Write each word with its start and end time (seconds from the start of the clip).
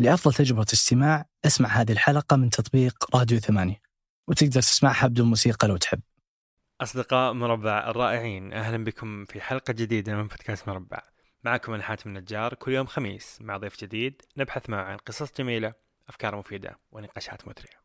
لأفضل 0.00 0.34
تجربة 0.34 0.66
استماع 0.72 1.26
أسمع 1.46 1.68
هذه 1.68 1.92
الحلقة 1.92 2.36
من 2.36 2.50
تطبيق 2.50 3.16
راديو 3.16 3.38
ثمانية 3.38 3.80
وتقدر 4.28 4.60
تسمعها 4.60 5.06
بدون 5.06 5.26
موسيقى 5.26 5.68
لو 5.68 5.76
تحب. 5.76 6.00
أصدقاء 6.80 7.32
مربع 7.32 7.90
الرائعين 7.90 8.52
أهلا 8.52 8.84
بكم 8.84 9.24
في 9.24 9.40
حلقة 9.40 9.72
جديدة 9.72 10.16
من 10.16 10.28
بودكاست 10.28 10.68
مربع. 10.68 11.02
معكم 11.44 11.74
أنا 11.74 11.82
حاتم 11.82 12.10
النجار 12.10 12.54
كل 12.54 12.72
يوم 12.72 12.86
خميس 12.86 13.38
مع 13.40 13.56
ضيف 13.56 13.80
جديد 13.80 14.22
نبحث 14.36 14.70
معه 14.70 14.84
عن 14.84 14.96
قصص 14.96 15.32
جميلة 15.38 15.72
أفكار 16.08 16.36
مفيدة 16.36 16.78
ونقاشات 16.92 17.48
مثرية. 17.48 17.78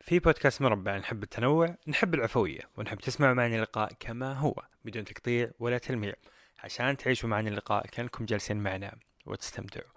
في 0.00 0.18
بودكاست 0.18 0.62
مربع 0.62 0.96
نحب 0.96 1.22
التنوع 1.22 1.76
نحب 1.88 2.14
العفوية 2.14 2.60
ونحب 2.76 2.98
تسمعوا 2.98 3.34
معنا 3.34 3.56
اللقاء 3.56 3.92
كما 4.00 4.32
هو 4.32 4.54
بدون 4.84 5.04
تقطيع 5.04 5.50
ولا 5.58 5.78
تلميع. 5.78 6.14
عشان 6.64 6.96
تعيشوا 6.96 7.28
معنا 7.28 7.48
اللقاء 7.48 7.86
كأنكم 7.86 8.24
جالسين 8.24 8.56
معنا 8.56 8.96
وتستمتعوا. 9.26 9.90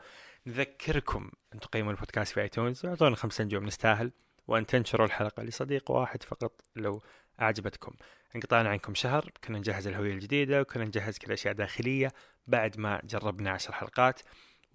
نذكركم 0.47 1.31
أن 1.53 1.59
تقيموا 1.59 1.91
البودكاست 1.91 2.33
في 2.33 2.41
آيتونز 2.41 2.85
وأعطونا 2.85 3.15
خمس 3.15 3.41
نجوم 3.41 3.65
نستاهل 3.65 4.11
وأن 4.47 4.65
تنشروا 4.65 5.05
الحلقة 5.05 5.43
لصديق 5.43 5.91
واحد 5.91 6.23
فقط 6.23 6.61
لو 6.75 7.01
أعجبتكم. 7.41 7.91
انقطعنا 8.35 8.69
عنكم 8.69 8.95
شهر 8.95 9.31
كنا 9.43 9.57
نجهز 9.57 9.87
الهوية 9.87 10.13
الجديدة 10.13 10.61
وكنا 10.61 10.85
نجهز 10.85 11.17
كل 11.17 11.31
أشياء 11.31 11.53
داخلية 11.53 12.13
بعد 12.47 12.79
ما 12.79 13.01
جربنا 13.03 13.51
عشر 13.51 13.73
حلقات. 13.73 14.21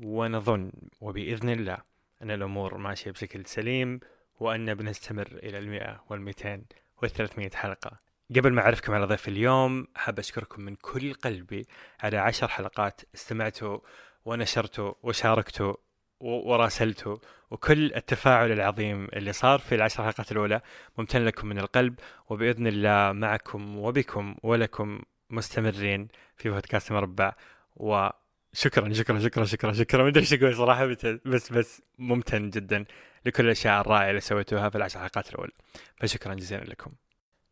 ونظن 0.00 0.73
وبإذن 1.00 1.48
الله 1.48 1.78
أن 2.23 2.30
الأمور 2.30 2.76
ماشية 2.76 3.10
بشكل 3.10 3.46
سليم 3.46 4.00
وأن 4.40 4.74
بنستمر 4.74 5.26
إلى 5.26 5.59
المئة 5.59 6.04
والمئتين 6.10 6.66
والثلاثمية 7.02 7.50
حلقة. 7.54 8.09
قبل 8.37 8.52
ما 8.52 8.62
أعرفكم 8.62 8.95
على 8.95 9.06
ضيف 9.06 9.28
اليوم 9.28 9.87
حاب 9.96 10.18
أشكركم 10.18 10.62
من 10.62 10.74
كل 10.74 11.14
قلبي 11.14 11.66
على 12.00 12.16
عشر 12.16 12.48
حلقات 12.48 13.00
استمعتوا 13.14 13.78
ونشرته 14.24 14.96
وشاركته 15.02 15.77
وراسلته 16.20 17.20
وكل 17.50 17.95
التفاعل 17.95 18.52
العظيم 18.52 19.09
اللي 19.12 19.32
صار 19.32 19.59
في 19.59 19.74
العشر 19.74 20.04
حلقات 20.04 20.32
الأولى 20.32 20.60
ممتن 20.98 21.24
لكم 21.24 21.48
من 21.48 21.59
القلب 21.59 21.95
وبإذن 22.28 22.66
الله 22.66 23.12
معكم 23.12 23.78
وبكم 23.78 24.34
ولكم 24.43 25.02
مستمرين 25.30 26.09
في 26.37 26.51
بودكاست 26.51 26.93
مربع. 26.93 27.32
وشكرا 27.76 28.93
شكرا 28.93 29.18
شكرا 29.18 29.45
شكرا 29.45 29.73
شكرا. 29.73 30.02
ما 30.02 30.09
أدري 30.09 30.21
إيش 30.21 30.32
أقول 30.32 30.56
صراحة 30.56 30.87
بس 31.24 31.52
بس 31.52 31.82
ممتن 31.98 32.50
جدا 32.50 32.84
لكل 33.26 33.45
الأشياء 33.45 33.80
الرائعة 33.80 34.10
اللي 34.10 34.21
سويتوها 34.21 34.68
في 34.68 34.76
العشر 34.76 35.00
حلقات 35.00 35.30
الأولى. 35.30 35.52
فشكرا 35.96 36.34
جزيلا 36.34 36.65
لكم. 36.65 36.90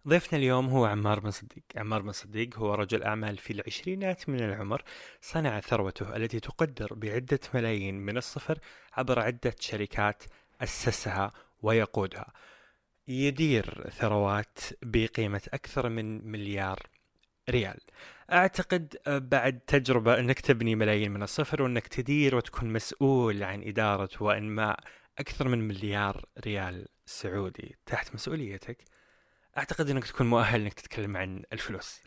ضيفنا 0.08 0.38
اليوم 0.38 0.68
هو 0.68 0.84
عمار 0.84 1.20
بن 1.20 1.30
صديق. 1.30 1.62
عمار 1.76 2.02
بن 2.02 2.12
صديق 2.12 2.58
هو 2.58 2.74
رجل 2.74 3.02
أعمال 3.02 3.36
في 3.36 3.52
العشرينات 3.52 4.28
من 4.28 4.40
العمر 4.40 4.82
صنع 5.20 5.60
ثروته 5.60 6.16
التي 6.16 6.40
تقدر 6.40 6.94
بعدة 6.94 7.40
ملايين 7.54 7.94
من 7.94 8.16
الصفر 8.16 8.58
عبر 8.92 9.18
عدة 9.20 9.54
شركات 9.60 10.22
أسسها 10.62 11.32
ويقودها. 11.62 12.32
يدير 13.08 13.90
ثروات 13.90 14.58
بقيمة 14.82 15.42
أكثر 15.54 15.88
من 15.88 16.30
مليار 16.30 16.78
ريال. 17.50 17.80
أعتقد 18.32 18.96
بعد 19.06 19.60
تجربة 19.66 20.18
أنك 20.18 20.40
تبني 20.40 20.74
ملايين 20.74 21.12
من 21.12 21.22
الصفر 21.22 21.62
وأنك 21.62 21.86
تدير 21.86 22.36
وتكون 22.36 22.72
مسؤول 22.72 23.42
عن 23.42 23.62
إدارة 23.62 24.10
وإنماء 24.20 24.80
أكثر 25.18 25.48
من 25.48 25.68
مليار 25.68 26.24
ريال 26.46 26.88
سعودي. 27.06 27.76
تحت 27.86 28.14
مسؤوليتك 28.14 28.95
أعتقد 29.58 29.90
إنك 29.90 30.04
تكون 30.04 30.26
مؤهل 30.26 30.60
إنك 30.60 30.72
تتكلم 30.72 31.16
عن 31.16 31.42
الفلوس. 31.52 32.02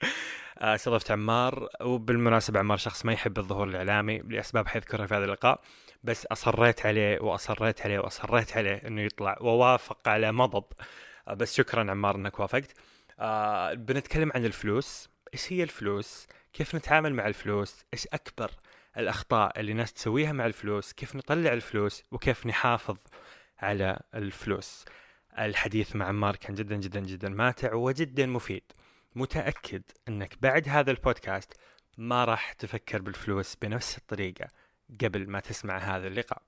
استضفت 0.58 1.10
عمار 1.10 1.68
وبالمناسبة 1.80 2.58
عمار 2.58 2.76
شخص 2.76 3.04
ما 3.04 3.12
يحب 3.12 3.38
الظهور 3.38 3.68
الإعلامي 3.68 4.18
لأسباب 4.18 4.68
حيذكرها 4.68 5.06
في 5.06 5.14
هذا 5.14 5.24
اللقاء 5.24 5.60
بس 6.04 6.26
أصريت 6.26 6.86
عليه 6.86 7.20
وأصريت 7.20 7.80
عليه 7.80 7.98
وأصريت 7.98 8.56
عليه 8.56 8.82
إنه 8.86 9.02
يطلع 9.02 9.36
ووافق 9.40 10.08
على 10.08 10.32
مضض. 10.32 10.64
بس 11.36 11.56
شكرا 11.56 11.90
عمار 11.90 12.16
إنك 12.16 12.40
وافقت. 12.40 12.72
آه 13.20 13.74
بنتكلم 13.74 14.32
عن 14.34 14.44
الفلوس. 14.44 15.08
إيش 15.34 15.52
هي 15.52 15.62
الفلوس؟ 15.62 16.26
كيف 16.52 16.74
نتعامل 16.74 17.14
مع 17.14 17.26
الفلوس؟ 17.26 17.84
إيش 17.94 18.06
أكبر 18.06 18.50
الأخطاء 18.96 19.60
اللي 19.60 19.72
الناس 19.72 19.92
تسويها 19.92 20.32
مع 20.32 20.46
الفلوس؟ 20.46 20.92
كيف 20.92 21.16
نطلع 21.16 21.52
الفلوس؟ 21.52 22.02
وكيف 22.12 22.46
نحافظ 22.46 22.96
على 23.58 24.00
الفلوس؟ 24.14 24.84
الحديث 25.38 25.96
مع 25.96 26.06
عمار 26.06 26.36
كان 26.36 26.54
جدا 26.54 26.76
جدا 26.76 27.00
جدا 27.00 27.28
ماتع 27.28 27.74
وجدا 27.74 28.26
مفيد. 28.26 28.62
متأكد 29.14 29.82
أنك 30.08 30.38
بعد 30.42 30.68
هذا 30.68 30.90
البودكاست 30.90 31.52
ما 31.98 32.24
راح 32.24 32.52
تفكر 32.52 33.02
بالفلوس 33.02 33.54
بنفس 33.54 33.98
الطريقة 33.98 34.48
قبل 35.00 35.30
ما 35.30 35.40
تسمع 35.40 35.78
هذا 35.78 36.06
اللقاء. 36.06 36.42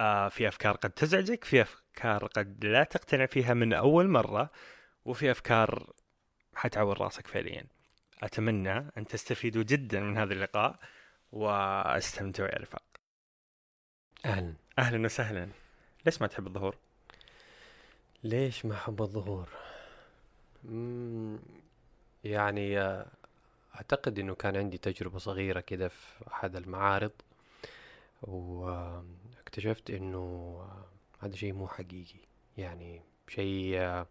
آه 0.00 0.28
في 0.28 0.48
أفكار 0.48 0.76
قد 0.76 0.90
تزعجك 0.90 1.44
في 1.44 1.62
أفكار 1.62 2.26
قد 2.26 2.64
لا 2.64 2.84
تقتنع 2.84 3.26
فيها 3.26 3.54
من 3.54 3.72
أول 3.72 4.08
مرة 4.08 4.50
وفي 5.04 5.30
أفكار 5.30 5.92
حتعور 6.54 7.00
راسك 7.00 7.26
فعليا. 7.26 7.64
أتمنى 8.22 8.78
أن 8.78 9.06
تستفيدوا 9.08 9.62
جدا 9.62 10.00
من 10.00 10.18
هذا 10.18 10.32
اللقاء 10.32 10.78
واستمتعوا 11.32 12.48
يا 12.48 12.58
رفاق. 12.58 12.84
أهلا. 14.24 14.54
أهلا 14.78 15.04
وسهلا. 15.04 15.48
ليش 16.06 16.20
ما 16.20 16.26
تحب 16.26 16.46
الظهور؟ 16.46 16.76
ليش 18.24 18.64
ما 18.64 18.74
أحب 18.74 19.02
الظهور؟ 19.02 19.48
يعني 22.24 22.80
آه، 22.80 23.06
أعتقد 23.74 24.18
إنه 24.18 24.34
كان 24.34 24.56
عندي 24.56 24.78
تجربة 24.78 25.18
صغيرة 25.18 25.60
كده 25.60 25.88
في 25.88 26.28
أحد 26.28 26.56
المعارض 26.56 27.12
واكتشفت 28.22 29.90
إنه 29.90 30.18
آه، 30.18 31.24
هذا 31.24 31.36
شيء 31.36 31.52
مو 31.52 31.68
حقيقي. 31.68 32.20
يعني 32.58 33.02
شيء 33.28 33.78
آه، 33.78 34.06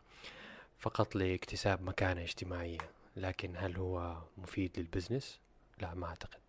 فقط 0.79 1.15
لاكتساب 1.15 1.81
مكانة 1.81 2.21
اجتماعية. 2.21 2.89
لكن 3.15 3.53
هل 3.57 3.77
هو 3.77 4.21
مفيد 4.37 4.79
لل 4.79 4.90
business؟ 4.90 5.39
لا 5.81 5.93
ما 5.93 6.07
أعتقد. 6.07 6.39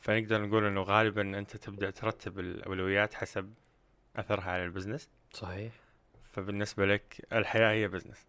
فنقدر 0.00 0.46
نقول 0.46 0.64
إنه 0.64 0.82
غالبا 0.82 1.38
أنت 1.38 1.56
تبدأ 1.56 1.90
ترتب 1.90 2.38
الأولويات 2.38 3.14
حسب 3.14 3.54
أثرها 4.16 4.50
على 4.50 4.64
ال 4.64 4.68
business؟ 4.68 5.08
صحيح. 5.32 5.81
فبالنسبة 6.32 6.86
لك 6.86 7.26
الحياة 7.32 7.72
هي 7.72 7.88
business 7.88 8.26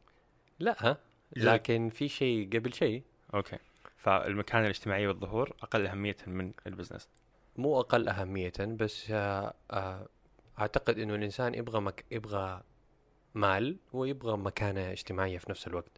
لا 0.60 0.98
لكن 1.36 1.90
في 1.90 2.08
شيء 2.08 2.50
قبل 2.54 2.74
شيء. 2.74 3.04
okay. 3.34 3.58
فالمكانة 3.98 4.66
الاجتماعية 4.66 5.08
والظهور 5.08 5.56
أقل 5.62 5.88
أهمية 5.88 6.18
من 6.28 6.52
ال 6.68 6.72
business 6.72 7.10
مو 7.58 7.80
أقل 7.80 8.10
أهمية 8.10 8.54
بس 8.60 9.12
آه، 9.12 9.54
آه، 9.72 10.08
أعتقد 10.60 11.00
إنه 11.00 11.16
الإنسان 11.16 11.54
يبغى 11.54 11.82
مك... 11.82 12.06
يبغى 12.12 12.62
مال 13.36 13.78
ويبغى 13.94 14.38
مكانة 14.38 14.92
اجتماعية 14.92 15.38
في 15.38 15.50
نفس 15.50 15.68
الوقت. 15.68 15.92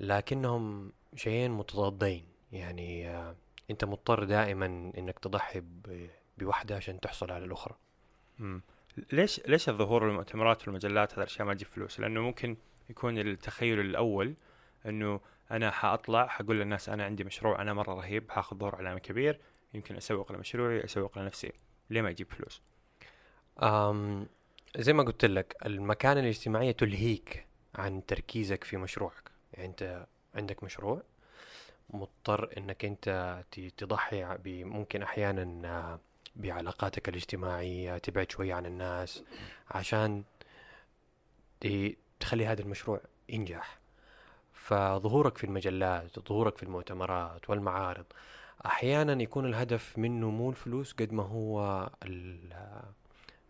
لكنهم 0.00 0.92
شيئين 1.14 1.50
متضادين. 1.50 2.24
يعني 2.52 3.08
آه، 3.08 3.36
أنت 3.70 3.84
مضطر 3.84 4.24
دائما 4.24 4.66
إنك 4.98 5.18
تضحي 5.18 5.60
ب... 5.60 6.08
بواحدة 6.38 6.76
عشان 6.76 7.00
تحصل 7.00 7.30
على 7.30 7.44
الأخرى. 7.44 7.74
مم. 8.38 8.62
ليش 9.12 9.40
ليش 9.46 9.68
الظهور 9.68 10.04
والمؤتمرات 10.04 10.68
والمجلات 10.68 11.12
هذا 11.12 11.22
الأشياء 11.22 11.46
ما 11.46 11.54
تجيب 11.54 11.68
فلوس؟ 11.68 12.00
لأنه 12.00 12.20
ممكن 12.20 12.56
يكون 12.90 13.18
التخيل 13.18 13.80
الأول 13.80 14.34
إنه 14.86 15.20
أنا 15.50 15.70
حأطلع 15.70 16.26
حقول 16.26 16.60
للناس 16.60 16.88
أنا 16.88 17.04
عندي 17.04 17.24
مشروع 17.24 17.62
أنا 17.62 17.74
مرة 17.74 17.94
رهيب 17.94 18.30
حاخذ 18.30 18.56
ظهور 18.56 18.74
اعلامي 18.74 19.00
كبير 19.00 19.40
يمكن 19.74 19.96
أسوق 19.96 20.32
لمشروعي 20.32 20.84
أسوق 20.84 21.18
لنفسي 21.18 21.52
ليه 21.90 22.02
ما 22.02 22.10
يجيب 22.10 22.32
فلوس؟ 22.32 22.60
أم 23.62 24.26
زي 24.76 24.92
ما 24.92 25.02
قلت 25.02 25.24
لك 25.24 25.56
المكانة 25.66 26.20
الاجتماعية 26.20 26.72
تلهيك 26.72 27.46
عن 27.74 28.06
تركيزك 28.06 28.64
في 28.64 28.76
مشروعك 28.76 29.30
يعني 29.52 29.68
أنت 29.68 30.06
عندك 30.34 30.64
مشروع 30.64 31.02
مضطر 31.90 32.50
إنك 32.58 32.84
أنت 32.84 33.44
تضحي 33.76 34.36
ممكن 34.46 35.02
أحيانا 35.02 35.98
بعلاقاتك 36.36 37.08
الاجتماعية 37.08 37.98
تبعد 37.98 38.30
شوية 38.30 38.54
عن 38.54 38.66
الناس 38.66 39.22
عشان 39.70 40.24
تخلي 42.20 42.46
هذا 42.46 42.62
المشروع 42.62 43.00
ينجح. 43.28 43.78
فظهورك 44.52 45.38
في 45.38 45.44
المجلات 45.44 46.18
ظهورك 46.28 46.56
في 46.56 46.62
المؤتمرات 46.62 47.50
والمعارض 47.50 48.04
أحيانا 48.66 49.22
يكون 49.22 49.46
الهدف 49.46 49.98
منه 49.98 50.30
مو 50.30 50.50
الفلوس 50.50 50.92
قد 50.92 51.12
ما 51.12 51.22
هو 51.22 51.90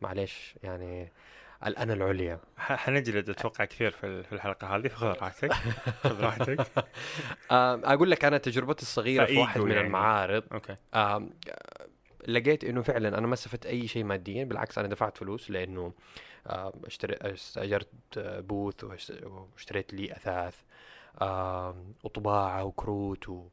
معلش 0.01 0.55
يعني 0.63 1.13
الأنا 1.67 1.93
العليا. 1.93 2.41
حنجلد 2.57 3.31
أتوقع 3.31 3.65
كثير 3.65 3.91
في 3.91 4.33
الحلقة 4.33 4.77
هذه 4.77 4.89
فخذ 4.89 5.07
راحتك 5.07 5.53
خذ 6.03 6.21
راحتك. 6.21 6.67
أقول 7.93 8.11
لك 8.11 8.25
أنا 8.25 8.39
تجربتي 8.39 8.83
الصغيرة 8.83 9.25
في 9.25 9.37
واحد 9.39 9.61
من 9.61 9.71
يعني. 9.71 9.87
المعارض. 9.87 10.43
أوكي. 10.53 10.77
لقيت 12.27 12.65
إنه 12.65 12.83
فعلا 12.83 13.19
أنا 13.19 13.27
ما 13.27 13.35
استفدت 13.35 13.67
أي 13.67 13.89
شيء 13.89 14.05
ماديا 14.05 14.45
بالعكس 14.45 14.79
أنا 14.79 14.89
دفعت 14.89 15.17
فلوس 15.17 15.51
لأنه 15.51 15.93
آه، 16.47 16.73
اشتريت 16.85 17.23
استأجرت 17.23 17.89
بوث 18.19 18.85
واشتريت 18.85 19.95
لي 19.95 20.13
أثاث 20.13 20.55
وطباعة 22.05 22.65
وكروت 22.65 23.29
و... 23.29 23.47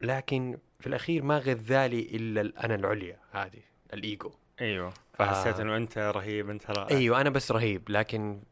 لكن 0.00 0.58
في 0.80 0.86
الأخير 0.86 1.22
ما 1.22 1.38
غذالي 1.38 2.00
إلا 2.00 2.40
الانا 2.40 2.74
العليا 2.74 3.18
هذه 3.32 3.62
الإيجو. 3.94 4.30
أيوه. 4.60 4.92
فحسيت 5.14 5.56
آه. 5.56 5.62
إنه 5.62 5.76
أنت 5.76 5.98
رهيب 5.98 6.50
أنت 6.50 6.70
رائع. 6.70 6.96
أيوه 6.96 7.20
أنا 7.20 7.30
بس 7.30 7.52
رهيب 7.52 7.90
لكن 7.90 8.42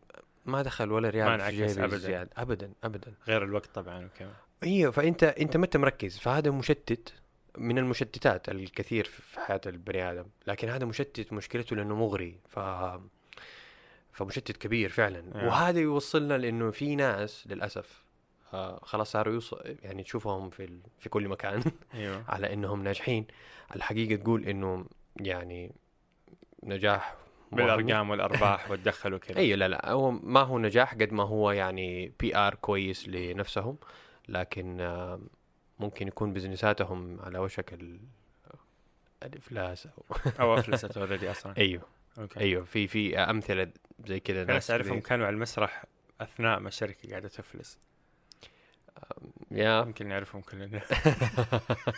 ما 0.46 0.62
دخل 0.62 0.92
ولا 0.92 1.08
ما 1.08 1.10
ريال 1.10 1.26
في 1.28 1.34
انعكس 1.34 1.54
جيبي 1.54 1.84
أبداً. 1.84 1.96
زيادة. 1.96 2.30
ابدا 2.36 2.72
ابدا. 2.84 3.14
غير 3.28 3.44
الوقت 3.44 3.74
طبعا 3.74 4.06
وكذا. 4.06 4.32
أيوه 4.62 4.90
فانت 4.90 5.22
أنت 5.24 5.56
ما 5.56 5.64
انت 5.64 5.76
مركز؟ 5.76 6.18
فهذا 6.18 6.50
مشتت. 6.50 7.14
من 7.58 7.78
المشتتات 7.78 8.48
الكثير 8.48 9.04
في 9.04 9.40
حياة 9.40 9.60
البني 9.66 10.10
آدم 10.10 10.24
لكن 10.46 10.68
هذا 10.68 10.84
مشتت 10.84 11.32
مشكلته 11.32 11.76
لأنه 11.76 11.94
مغري 11.94 12.38
ف 12.48 12.58
فمشتت 14.12 14.56
كبير 14.56 14.88
فعلا 14.88 15.24
آه. 15.34 15.46
وهذا 15.46 15.80
يوصلنا 15.80 16.38
لأنه 16.38 16.70
في 16.70 16.96
ناس 16.96 17.46
للأسف 17.46 18.04
آه 18.54 18.80
خلاص 18.82 19.12
صاروا 19.12 19.34
يوصل 19.34 19.76
يعني 19.82 20.02
تشوفهم 20.02 20.50
في 20.50 20.64
ال... 20.64 20.80
في 20.98 21.08
كل 21.08 21.28
مكان 21.28 21.62
أيوه 21.94 22.24
على 22.28 22.52
إنهم 22.52 22.82
ناجحين 22.82 23.26
الحقيقة 23.76 24.22
تقول 24.22 24.44
إنه 24.44 24.86
يعني 25.16 25.72
نجاح. 26.62 27.14
بالأرقام 27.52 28.10
والأرباح 28.10 28.60
والدخل 28.70 29.14
وكذا 29.14 29.38
اي 29.38 29.56
لا 29.56 29.68
لا 29.68 29.90
هو 29.90 30.10
ما 30.10 30.40
هو 30.40 30.58
نجاح 30.58 30.94
قد 30.94 31.12
ما 31.12 31.22
هو 31.22 31.50
يعني 31.50 32.12
PR 32.20 32.54
كويس 32.54 33.08
لنفسهم 33.08 33.76
لكن 34.28 34.80
آه، 34.80 35.20
ممكن 35.78 36.08
يكون 36.08 36.32
business 36.32 36.96
اتهم 36.96 37.20
على 37.20 37.38
وشك 37.38 37.72
ال- 37.72 38.00
الإفلاس 39.22 39.86
أو 39.86 40.04
أو 40.40 40.54
افلست 40.58 40.96
already 40.96 41.30
أصلا. 41.30 41.54
أيوه. 41.58 41.82
okay. 42.18 42.40
أيوه. 42.40 42.64
في 42.64 42.86
في 42.86 43.18
أمثلة 43.18 43.70
زي 44.06 44.20
كذا 44.20 44.44
ناس 44.44 44.70
أعرفهم. 44.70 45.00
كانوا 45.00 45.26
على 45.26 45.34
المسرح 45.34 45.84
أثناء 46.20 46.58
ما 46.60 46.68
الشركة 46.68 47.10
قاعدة 47.10 47.28
تفلس. 47.28 47.78
يا. 49.50 49.80
يمكن 49.82 50.08
نعرفهم 50.08 50.40
كلنا 50.42 50.78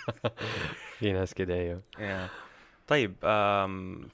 في 0.98 1.12
ناس 1.12 1.34
كذا 1.34 1.54
أيوه. 1.54 1.82
يا. 1.98 2.28
طيب 2.88 3.14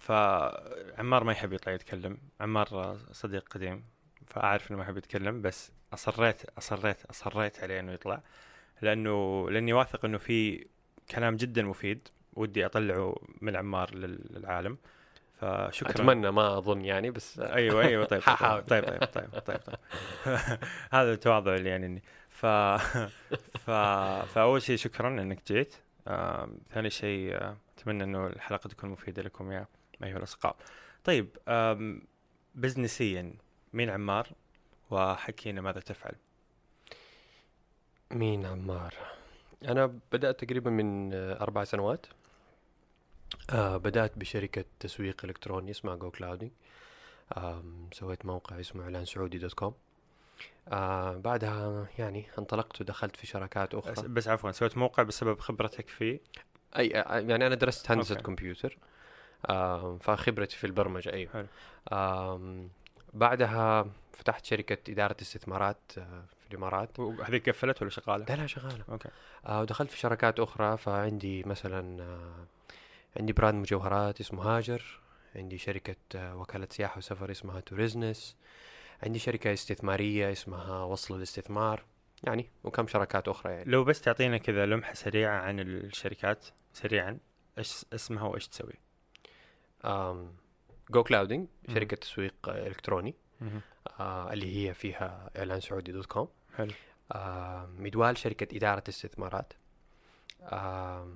فعمار 0.00 1.24
ما 1.24 1.32
يحب 1.32 1.52
يطلع 1.52 1.72
يتكلم. 1.72 2.18
عمار 2.40 2.98
صديق 3.12 3.48
قديم 3.48 3.84
فأعرف 4.26 4.70
إنه 4.70 4.78
ما 4.78 4.84
يحب 4.84 4.96
يتكلم 4.96 5.42
بس 5.42 5.70
أصريت 5.92 6.44
أصريت 6.58 7.04
أصريت 7.04 7.60
عليه 7.62 7.80
إنه 7.80 7.92
يطلع. 7.92 8.22
لأنه 8.82 9.50
لأني 9.50 9.72
واثق 9.72 10.04
إنه 10.04 10.18
في 10.18 10.66
كلام 11.10 11.36
جدا 11.36 11.62
مفيد 11.62 12.08
ودي 12.32 12.66
أطلعه 12.66 13.16
من 13.40 13.56
عمار 13.56 13.94
لل- 13.94 14.26
للعالم. 14.30 14.78
فشكرا. 15.40 15.90
أتمنى 15.90 16.30
ما 16.30 16.58
أظن 16.58 16.84
يعني 16.84 17.10
بس 17.10 17.38
أيوه 17.38 17.82
أيوه 17.82 18.04
طيب 18.04 18.20
طيب 18.26 18.28
ححاول. 18.28 18.62
طيب 18.62 18.84
طيب 18.84 19.04
طيب 19.04 19.30
طيب, 19.40 19.58
طيب. 19.58 19.76
هذا 20.92 21.12
التواضع 21.12 21.54
اللي 21.54 21.68
يعني 21.70 22.02
ف... 22.28 22.46
ف... 23.66 23.70
فأول 24.34 24.62
شيء 24.62 24.76
شكرا 24.76 25.08
إنك 25.08 25.52
جيت. 25.52 25.74
ثاني 26.70 26.90
شيء 26.90 27.34
آه، 27.34 27.56
أتمنى 27.78 28.04
إنه 28.04 28.26
الحلقة 28.26 28.68
تكون 28.68 28.90
مفيدة 28.90 29.22
لكم 29.22 29.52
يا 29.52 29.66
أيها 30.04 30.16
الأصدقاء. 30.16 30.56
طيب 31.04 31.28
بزنسيا 32.54 33.34
مين 33.72 33.90
عمار؟ 33.90 34.28
وحكينا 34.90 35.60
ماذا 35.60 35.80
تفعل. 35.80 36.14
مين 38.10 38.46
عمار؟ 38.46 38.94
أنا 39.68 39.98
بدأت 40.12 40.44
تقريبا 40.44 40.70
من 40.70 41.14
آه، 41.14 41.40
أربع 41.40 41.64
سنوات. 41.64 42.06
آه 43.50 43.76
بدأت 43.76 44.18
بشركة 44.18 44.64
تسويق 44.80 45.24
إلكتروني 45.24 45.70
اسمها 45.70 45.96
جو 45.96 46.10
كلاودي 46.10 46.52
آم، 47.36 47.88
سويت 47.92 48.26
موقع 48.26 48.60
اسمه 48.60 48.82
اعلان 48.82 49.04
سعودي 49.04 49.38
dot 49.38 49.52
com 49.54 49.74
آه 50.68 51.16
بعدها 51.16 51.86
يعني 51.98 52.26
انطلقت 52.38 52.80
ودخلت 52.80 53.16
في 53.16 53.26
شراكات 53.26 53.76
بس, 53.76 53.88
أخرى. 53.98 54.08
بس 54.08 54.28
عفوا 54.28 54.50
سويت 54.52 54.78
موقع 54.78 55.02
بسبب 55.02 55.38
خبرتك 55.38 55.88
فيه؟ 55.88 56.20
أي 56.76 57.00
آه، 57.00 57.18
يعني 57.18 57.46
أنا 57.46 57.54
درست 57.54 57.90
هندسة 57.90 58.12
okay. 58.14 58.24
كمبيوتر. 58.24 58.78
آه 59.48 59.98
فخبرتي 60.00 60.56
في 60.56 60.64
البرمجة 60.66 61.12
أيوه. 61.12 61.32
حلو. 61.32 61.46
آم 61.92 62.68
بعدها 63.14 63.86
فتحت 64.12 64.44
شركة 64.44 64.92
إدارة 64.92 65.16
استثمارات 65.22 65.78
آه 65.98 66.24
في 66.46 66.52
الإمارات 66.52 66.98
وهذيك 66.98 67.48
قفلت 67.48 67.82
ولا 67.82 67.90
شغالة؟ 67.90 68.24
لا 68.28 68.34
لا 68.36 68.46
شغالة 68.46 68.84
okay 68.88 69.08
آه 69.46 69.60
ودخلت 69.60 69.90
في 69.90 69.98
شراكات 69.98 70.40
أخرى 70.40 70.76
فعندي 70.76 71.42
مثلا 71.42 72.02
آه 72.02 72.46
عندي 73.16 73.32
brand 73.32 73.54
مجوهرات 73.54 74.20
اسمه 74.20 74.42
هاجر 74.42 75.00
عندي 75.36 75.58
شركة 75.58 75.96
آه 76.14 76.36
وكالة 76.36 76.68
سياحة 76.70 76.98
وسفر 76.98 77.30
اسمها 77.30 77.60
توريزنس 77.60 78.36
عندي 79.02 79.18
شركة 79.18 79.52
استثمارية 79.52 80.32
اسمها 80.32 80.84
وصل 80.84 81.16
الاستثمار 81.16 81.84
يعني 82.24 82.50
وكم 82.64 82.86
شراكات 82.86 83.28
أخرى 83.28 83.52
يعني 83.52 83.70
لو 83.70 83.84
بس 83.84 84.00
تعطينا 84.00 84.38
كذا 84.38 84.66
لمحة 84.66 84.94
سريعة 84.94 85.38
عن 85.38 85.60
الشركات 85.60 86.46
سريعا 86.72 87.18
إيش 87.58 87.84
اسمها 87.92 88.24
وإيش 88.24 88.48
تسوي؟ 88.48 88.74
جو 90.90 91.02
كلاودي. 91.02 91.48
شركة 91.74 91.96
تسويق 91.96 92.34
إلكتروني 92.48 93.14
آه 94.00 94.32
اللي 94.32 94.56
هي 94.68 94.74
فيها 94.74 95.30
إعلان 95.38 95.60
سعودي 95.60 95.92
dot 95.92 96.06
com. 96.06 96.28
حلو. 96.56 96.72
آه 97.12 97.66
مدوال 97.78 98.18
شركة 98.18 98.56
إدارة 98.56 98.82
استثمارات 98.88 99.52
آه 100.42 101.08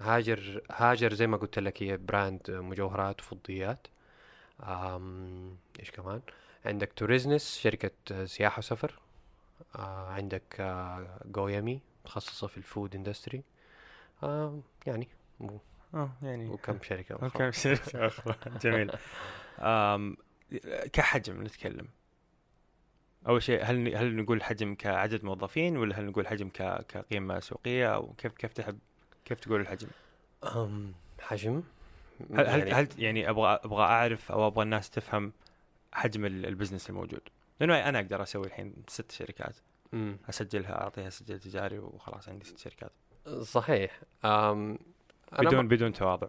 هاجر 0.00 0.62
هاجر 0.72 1.14
زي 1.14 1.26
ما 1.26 1.36
قلت 1.36 1.58
لك 1.58 1.82
هي 1.82 1.96
brand 1.96 2.50
مجوهرات 2.50 3.20
وفضيات. 3.20 3.86
إيش 5.80 5.90
كمان؟ 5.90 6.20
عندك 6.66 6.92
توريزنس 6.96 7.58
شركة 7.58 8.24
سياحة 8.24 8.58
وسفر. 8.58 8.98
آه 9.76 10.08
عندك 10.08 10.56
آه 10.60 11.20
جويمي 11.24 11.80
متخصصة 12.04 12.46
في 12.46 12.56
ال 12.58 12.65
food 12.65 12.94
industry. 12.94 13.42
آه 14.22 14.60
يعني 14.86 15.08
و- 15.40 15.56
آه 15.94 16.10
يعني 16.22 16.48
وكم 16.50 16.78
شركة 16.82 17.14
أخرى. 17.26 17.46
okay 17.46 17.52
شركة 17.60 18.06
أخرى. 18.06 18.34
جميل. 18.62 18.90
كحجم 20.92 21.42
نتكلم. 21.42 21.88
أول 23.28 23.42
شيء 23.42 23.64
هل 23.64 23.96
هل 23.96 24.16
نقول 24.16 24.42
حجم 24.42 24.74
كعدد 24.74 25.24
موظفين 25.24 25.76
ولا 25.76 25.98
هل 26.00 26.04
نقول 26.06 26.26
حجم 26.26 26.48
كقيمة 26.88 27.40
سوقية 27.40 27.94
أو 27.94 28.12
كيف 28.12 28.32
كيف 28.32 28.52
تحب 28.52 28.78
كيف 29.24 29.40
تقول 29.40 29.60
الحجم؟ 29.60 29.88
أم، 30.44 30.92
حجم؟ 31.20 31.62
هل 32.34 32.46
هل, 32.46 32.58
يعني- 32.58 32.72
هل 32.72 32.88
يعني 32.98 33.30
أبغى 33.30 33.60
أبغى 33.64 33.82
أعرف 33.84 34.32
أو 34.32 34.46
أبغى 34.46 34.62
الناس 34.64 34.90
تفهم 34.90 35.32
حجم 35.92 36.24
ال- 36.24 36.46
البزنس 36.46 36.90
الموجود. 36.90 37.20
لأنه 37.60 37.88
أنا 37.88 37.98
أقدر 37.98 38.22
أسوي 38.22 38.46
الحين 38.46 38.74
ست 38.88 39.10
شركات. 39.10 39.56
أسجلها 40.28 40.82
أعطيها 40.82 41.10
سجل 41.10 41.40
تجاري 41.40 41.78
وخلاص 41.78 42.28
عندي 42.28 42.44
ست 42.44 42.58
شركات. 42.58 42.92
صحيح. 43.42 44.00
أم، 44.24 44.78
أنا 45.32 45.48
بدون 45.48 45.60
ما 45.62 45.68
بدون 45.68 45.92
تواضع. 45.92 46.28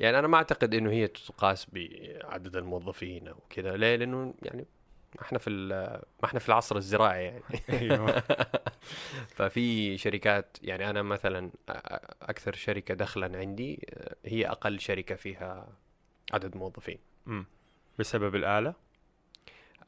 يعني 0.00 0.18
أنا 0.18 0.28
ما 0.28 0.36
أعتقد 0.36 0.74
إنه 0.74 0.90
هي 0.90 1.06
تقاس 1.06 1.66
بعدد 1.72 2.56
الموظفين 2.56 3.28
أو 3.28 3.38
كذا 3.50 3.76
ليه؟ 3.76 3.96
لأنه 3.96 4.34
يعني 4.42 4.66
ما 5.16 5.22
إحنا 5.22 5.38
في 5.38 5.50
ما 6.22 6.24
إحنا 6.24 6.40
في 6.40 6.48
العصر 6.48 6.76
الزراعي 6.76 7.24
يعني. 7.24 7.42
أيوه. 7.80 8.22
ففي 9.36 9.98
شركات 9.98 10.56
يعني 10.62 10.90
أنا 10.90 11.02
مثلا 11.02 11.50
أكثر 12.22 12.54
شركة 12.54 12.94
دخلا 12.94 13.38
عندي 13.38 13.86
آه، 13.90 14.16
هي 14.24 14.46
أقل 14.46 14.80
شركة 14.80 15.14
فيها 15.14 15.68
عدد 16.32 16.56
موظفين. 16.56 16.98
أمم. 17.26 17.46
بسبب 17.98 18.34
الآلة؟ 18.34 18.74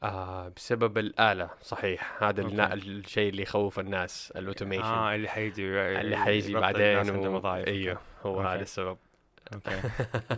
آه 0.03 0.49
بسبب 0.49 0.97
الآلة 0.97 1.49
صحيح. 1.61 2.23
هذا 2.23 2.41
النا-. 2.41 2.73
الشيء 2.73 3.29
اللي 3.29 3.41
يخوف 3.41 3.79
الناس 3.79 4.33
الأوتوميشن. 4.35 4.83
آه 4.83 5.15
اللي 5.15 5.29
حيجي 5.29 5.81
اللي 5.81 6.17
حيجي 6.17 6.53
بعدين 6.53 7.27
و... 7.27 7.53
أيوه 7.53 8.01
هو. 8.23 8.41
هذا 8.41 8.61
السبب. 8.61 8.97
okay. 9.53 9.81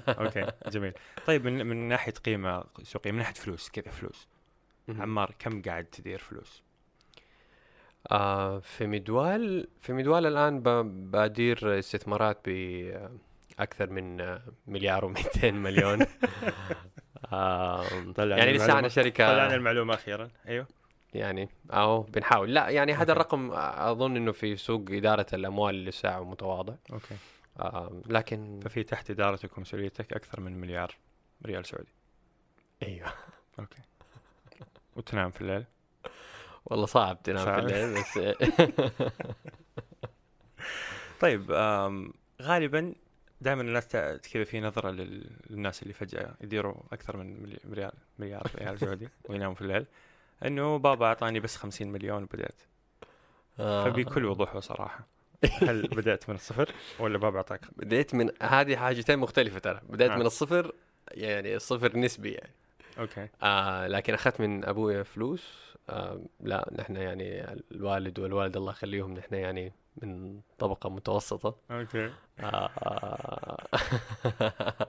okay 0.10 0.52
جميل. 0.70 0.94
طيب 1.26 1.46
من 1.46 1.66
من 1.66 1.78
ناحية 1.88 2.12
قيمة 2.12 2.64
سوقية 2.84 3.12
من 3.12 3.18
ناحية 3.18 3.34
فلوس 3.34 3.70
كذا 3.70 3.92
فلوس. 3.92 4.28
عمار 4.90 5.32
كم 5.40 5.62
قاعد 5.62 5.86
تدير 5.86 6.20
فلوس؟ 6.20 6.64
آه 8.12 8.60
في 8.60 8.88
مدوال 8.88 9.68
في 9.82 9.94
مدوال 9.94 10.26
الآن 10.26 10.60
ب- 10.60 11.12
بدير 11.12 11.80
استثمارات 11.80 12.38
بأكثر 12.46 13.90
من 13.90 14.22
آه، 14.22 14.42
مليار 14.68 15.14
و200 15.14 15.44
مليون. 15.46 16.00
آه 17.34 17.84
يعني. 18.18 18.52
لسه 18.54 18.66
أنا 18.66 18.72
طلعنا 18.74 18.88
شركة 18.88 19.56
المعلومة 19.56 19.94
أخيرا. 19.94 20.30
أيوه. 20.48 20.68
يعني 21.14 21.50
أو 21.72 22.02
بنحاول. 22.02 22.54
لا 22.54 22.70
يعني 22.70 22.94
هذا. 22.94 23.12
الرقم 23.12 23.52
أظن 23.54 24.16
إنه 24.16 24.32
في 24.32 24.56
سوق 24.56 24.86
إدارة 24.90 25.26
الأموال 25.34 25.86
لسه 25.86 26.24
متواضع. 26.24 26.74
أوكي. 26.94 27.14
آه 27.14 27.18
لكن 28.06 28.60
ففي 28.64 28.84
تحت 28.84 29.10
ادارتك 29.10 29.58
ومسؤوليتك 29.58 30.14
أكثر 30.14 30.40
من 30.40 30.62
مليار 30.62 30.96
ريال 31.46 31.66
سعودي. 31.66 31.92
أيوه. 32.84 33.14
okay. 33.60 33.80
وتنام 34.96 35.32
في 35.32 35.42
الليل؟ 35.42 35.66
والله 36.66 36.86
صعب 36.86 37.24
تنام 37.24 37.46
في. 37.46 37.60
الليل 37.60 37.94
بس 38.02 38.20
طيب 41.22 41.52
غالبا 42.42 42.94
دائما 43.42 43.62
الناس 43.62 43.88
كذا 43.88 44.44
في 44.44 44.62
نظرة 44.62 44.92
لل- 44.92 45.32
للناس 45.50 45.84
اللي 45.84 45.94
فجأة 45.94 46.34
يديروا 46.42 46.76
أكثر 46.94 47.18
من 47.18 47.44
ملي- 47.44 47.60
مليار 47.66 47.94
مليار 48.20 48.48
ريال 48.56 48.80
سعودي 48.80 49.10
ويناموا 49.30 49.56
في 49.56 49.62
الليل. 49.62 49.86
إنه 50.46 50.78
بابا 50.78 51.06
أعطاني 51.06 51.40
بس 51.40 51.56
50 51.58 51.88
مليون 51.92 52.24
وبدأت. 52.24 52.62
آه. 53.60 53.86
فبكل 53.86 54.26
وضوح 54.26 54.56
وصراحه 54.56 55.08
هل 55.46 55.88
بدأت 55.88 56.30
من 56.30 56.36
الصفر 56.36 56.70
ولا 57.00 57.18
بابا 57.18 57.38
اعطاك 57.38 57.62
بديت 57.78 58.16
من 58.16 58.30
هذه 58.42 58.76
حاجتين 58.76 59.20
مختلفة 59.20 59.60
ترى. 59.60 59.82
بديت 59.90 60.12
آه. 60.12 60.16
من 60.16 60.26
الصفر 60.26 60.72
يعني 61.12 61.56
الصفر 61.56 61.98
نسبي 61.98 62.32
يعني. 62.32 62.54
okay. 63.00 63.28
آه 63.44 63.88
لكن 63.88 64.14
أخذت 64.14 64.42
من 64.42 64.66
أبويا 64.66 65.04
فلوس. 65.04 65.76
آه 65.90 66.22
لا 66.40 66.70
نحن 66.80 66.96
يعني 66.96 67.58
الوالد 67.72 68.20
والوالده 68.20 68.60
الله 68.60 68.72
يخليهم 68.72 69.14
نحن 69.14 69.36
يعني 69.36 69.74
من 69.98 70.40
طبقة 70.60 70.90
متوسطة. 70.90 71.56
okay. 71.72 72.12
آه. 72.40 73.58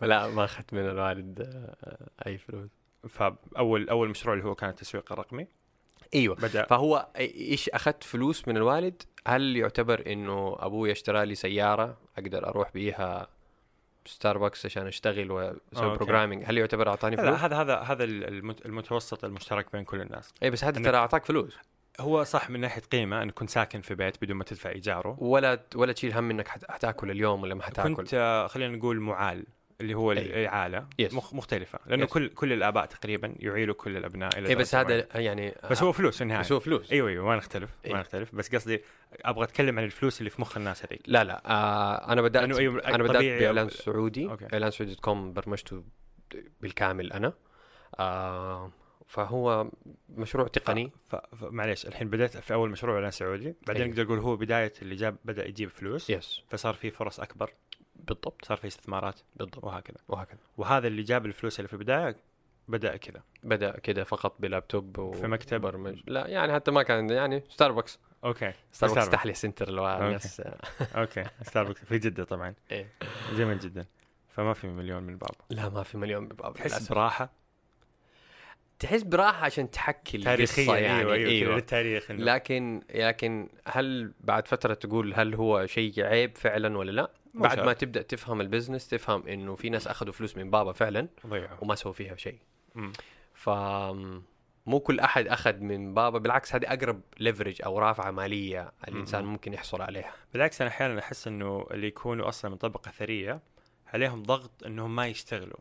فلا 0.00 0.28
ما 0.28 0.44
أخذت 0.44 0.74
من 0.74 0.88
الوالد 0.88 1.40
آه 1.40 2.26
أي 2.26 2.38
فلوس. 2.38 2.70
فأول 3.08 3.88
أول 3.88 4.08
مشروع 4.08 4.34
اللي 4.34 4.46
هو 4.46 4.54
كان 4.54 4.70
التسويق 4.70 5.12
الرقمي. 5.12 5.46
أيوه. 6.14 6.36
بدأ. 6.36 6.64
فهو 6.64 7.08
إيش 7.18 7.68
أخذت 7.68 8.04
فلوس 8.04 8.48
من 8.48 8.56
الوالد؟ 8.56 9.02
هل 9.26 9.56
يعتبر 9.56 10.02
إنه 10.06 10.56
أبوي 10.60 10.92
اشترى 10.92 11.26
لي 11.26 11.34
سيارة 11.34 11.96
أقدر 12.18 12.48
أروح 12.48 12.72
بيها 12.72 13.26
ستاربكس 14.06 14.66
عشان 14.66 14.86
أشتغل 14.86 15.30
وأسوي. 15.30 15.96
programming 15.96 16.42
هل 16.46 16.58
يعتبر 16.58 16.88
أعطاني 16.88 17.16
لا 17.16 17.22
فلوس؟ 17.22 17.38
هذا 17.40 17.56
هذا 17.56 17.76
هذا 17.78 18.04
المت- 18.04 18.66
المتوسط 18.66 19.24
المشترك 19.24 19.72
بين 19.72 19.84
كل 19.84 20.00
الناس. 20.00 20.34
اي 20.42 20.50
بس 20.50 20.64
هذا 20.64 20.82
ترى 20.82 20.96
أعطاك 20.96 21.24
فلوس. 21.24 21.56
هو 22.00 22.24
صح 22.24 22.50
من 22.50 22.60
ناحية 22.60 22.82
قيمة 22.82 23.22
إنك 23.22 23.34
كنت 23.34 23.50
ساكن 23.50 23.80
في 23.80 23.94
بيت 23.94 24.22
بدون 24.24 24.36
ما 24.36 24.44
تدفع 24.44 24.70
إيجاره. 24.70 25.16
ولا 25.20 25.60
ولا 25.74 25.92
تشيل 25.92 26.12
هم 26.12 26.30
إنك 26.30 26.48
حت- 26.48 26.70
حتأكل 26.70 27.10
اليوم 27.10 27.42
ولا 27.42 27.54
ما 27.54 27.62
حتأكل. 27.62 27.94
كنت 27.94 28.14
آه، 28.14 28.46
خلينا 28.46 28.76
نقول 28.76 29.00
معال. 29.00 29.44
اللي 29.80 29.94
هو 29.94 30.12
أي. 30.12 30.82
yes. 30.98 31.14
مخ 31.14 31.34
مختلفة 31.34 31.78
لأنه 31.86 32.04
yes. 32.04 32.10
كل 32.10 32.28
كل 32.28 32.52
الآباء 32.52 32.86
تقريبا 32.86 33.34
يعيلوا 33.36 33.74
كل 33.74 33.96
الأبناء 33.96 34.38
إلى 34.38 34.48
اي 34.48 34.54
بس. 34.54 34.74
هذا 34.74 35.06
يعني 35.14 35.54
بس 35.70 35.82
هو 35.82 35.92
فلوس 35.92 36.16
في 36.16 36.22
النهاية 36.22 36.40
بس 36.40 36.52
هو 36.52 36.60
فلوس 36.60 36.92
أيوه 36.92 37.08
أيوه 37.08 37.26
ما 37.26 37.36
نختلف 37.36 37.70
إيه. 37.84 37.92
ما 37.92 38.00
نختلف 38.00 38.34
بس 38.34 38.54
قصدي 38.54 38.82
أبغى 39.12 39.44
أتكلم 39.44 39.78
عن 39.78 39.84
الفلوس 39.84 40.18
اللي 40.18 40.30
في 40.30 40.40
مخ 40.40 40.56
الناس 40.56 40.86
هذيك 40.86 41.02
لا 41.06 41.24
لا 41.24 41.42
آه 41.46 42.12
أنا 42.12 42.22
بدأت 42.22 42.58
أيوة، 42.58 42.84
أنا 42.84 43.02
بدأت 43.02 43.24
بإعلان 43.24 43.68
سعودي 43.68 44.30
okay. 44.30 44.46
إعلان 44.52 44.70
سعودي 44.70 44.92
dot 44.92 45.00
com 45.00 45.32
برمجته 45.32 45.84
بالكامل 46.60 47.12
أنا 47.12 47.32
آه 47.98 48.72
فهو 49.06 49.70
مشروع 50.08 50.48
تقني 50.48 50.92
ف... 51.08 51.16
ف... 51.16 51.44
معليش 51.44 51.86
الحين 51.86 52.10
بدأت 52.10 52.36
في 52.36 52.54
أول 52.54 52.70
مشروع 52.70 52.96
إعلان 52.96 53.10
سعودي 53.10 53.54
بعدين 53.66 53.82
أيوة. 53.82 53.94
نقدر 53.94 54.04
نقول 54.04 54.18
هو 54.18 54.36
بداية 54.36 54.72
اللي 54.82 54.94
جاب 54.94 55.16
بدأ 55.24 55.48
يجيب 55.48 55.70
فلوس 55.70 56.10
yes 56.10 56.42
فصار 56.48 56.74
في 56.74 56.90
فرص 56.90 57.20
أكبر 57.20 57.52
بالضبط 58.06 58.44
صار 58.44 58.56
في 58.56 58.66
استثمارات 58.66 59.20
بالضبط. 59.36 59.64
وهكذا 59.64 59.96
وهكذا. 60.08 60.40
وهذا 60.56 60.86
اللي 60.86 61.02
جاب 61.02 61.26
الفلوس 61.26 61.60
اللي 61.60 61.68
في 61.68 61.74
البداية 61.74 62.16
بدأ 62.68 62.96
كذا. 62.96 63.22
بدأ 63.42 63.78
كده 63.78 64.04
فقط 64.04 64.36
بلابتوب 64.38 64.98
و... 64.98 65.12
في 65.12 65.26
مكتب؟ 65.26 65.60
برمج. 65.60 66.00
لا 66.06 66.26
يعني 66.26 66.52
حتى 66.54 66.70
ما 66.70 66.82
كان 66.82 67.10
يعني 67.10 67.42
ستاربكس 67.48 67.98
okay. 68.24 68.52
ستاربكس 68.72 68.92
ستاربكس. 68.92 69.08
تحلي 69.08 69.34
سنتر 69.34 69.68
الناس 69.68 70.42
okay. 70.96 71.24
ستاربكس 71.42 71.84
في 71.84 71.98
جدة 71.98 72.24
طبعا. 72.24 72.54
إيه. 72.70 72.88
جميل 73.36 73.58
جدا. 73.58 73.86
فما 74.28 74.54
في 74.54 74.66
مليون 74.66 75.02
من 75.02 75.16
بابا 75.16 75.34
لا 75.50 75.68
ما 75.68 75.82
في 75.82 75.98
مليون 75.98 76.28
بابا 76.28 76.54
تحس 76.54 76.70
للأسف. 76.70 76.92
براحة؟ 76.92 77.32
تحس 78.78 79.02
براحة 79.02 79.44
عشان 79.44 79.70
تحكي 79.70 80.18
تاريخيا. 80.18 80.64
القصة 80.64 80.76
يعني. 80.76 80.98
أيوه 80.98 81.14
أيوه, 81.14 81.30
أيوة. 81.30 81.30
أيوة. 81.30 81.54
للتاريخ 81.54 82.10
إنه. 82.10 82.24
لكن 82.24 82.82
لكن 82.94 83.48
هل 83.66 84.12
بعد 84.20 84.48
فترة 84.48 84.74
تقول 84.74 85.14
هل 85.14 85.34
هو 85.34 85.66
شيء 85.66 86.02
عيب 86.04 86.36
فعلا 86.36 86.78
ولا 86.78 86.90
لا؟ 86.90 87.10
بعد. 87.34 87.60
ما 87.60 87.72
تبدأ 87.72 88.02
تفهم 88.02 88.40
ال 88.40 88.45
business 88.45 88.88
تفهم 88.88 89.26
إنه 89.26 89.54
في 89.54 89.70
ناس 89.70 89.88
أخذوا 89.88 90.12
فلوس 90.12 90.36
من 90.36 90.50
بابا 90.50 90.72
فعلا 90.72 91.08
ضيعوا 91.26 91.56
وما 91.60 91.74
سووا 91.74 91.94
فيها 91.94 92.16
شيء. 92.16 92.38
ف 93.34 93.50
مو 94.66 94.80
كل 94.80 95.00
أحد 95.00 95.26
أخذ 95.26 95.56
من 95.56 95.94
بابا 95.94 96.18
بالعكس 96.18 96.54
هذه 96.54 96.72
أقرب 96.72 97.00
ليفرج 97.18 97.62
أو 97.62 97.78
رافعة 97.78 98.10
مالية 98.10 98.72
الإنسان 98.88 99.24
مم. 99.24 99.32
ممكن 99.32 99.52
يحصل 99.52 99.82
عليها 99.82 100.12
بالعكس 100.32 100.60
أنا 100.60 100.70
أحيانا 100.70 100.98
أحس 100.98 101.26
إنه 101.26 101.66
اللي 101.70 101.86
يكونوا 101.86 102.28
أصلا 102.28 102.50
من 102.50 102.56
طبقة 102.56 102.90
ثرية 102.90 103.40
عليهم 103.86 104.22
ضغط 104.22 104.64
إنهم 104.66 104.96
ما 104.96 105.06
يشتغلوا 105.06 105.58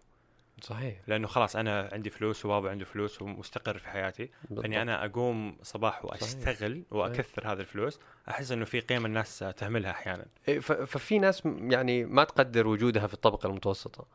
صحيح. 0.62 0.96
لأنه 1.08 1.28
خلاص 1.28 1.56
أنا 1.56 1.90
عندي 1.94 2.10
فلوس 2.10 2.46
وبابا 2.46 2.70
عنده 2.70 2.86
فلوس 2.86 3.22
ومستقر 3.22 3.78
في 3.78 3.90
حياتي 3.90 4.30
اني 4.52 4.82
أنا 4.82 5.06
أقوم 5.06 5.58
صباح 5.62 6.06
وأشتغل 6.06 6.84
وأكثر 6.92 7.52
هذه 7.52 7.60
الفلوس 7.60 8.00
أحس 8.30 8.52
إنه 8.52 8.66
في 8.66 8.80
قيمة 8.80 9.06
الناس 9.06 9.40
تهملها 9.58 9.92
أحيانا. 9.92 10.26
إيه، 10.48 10.60
ففي 10.60 11.20
ناس 11.20 11.44
يعني 11.46 12.06
ما 12.06 12.24
تقدر 12.24 12.68
وجودها 12.68 13.08
في 13.08 13.14
الطبقة 13.14 13.48
المتوسطة. 13.48 14.06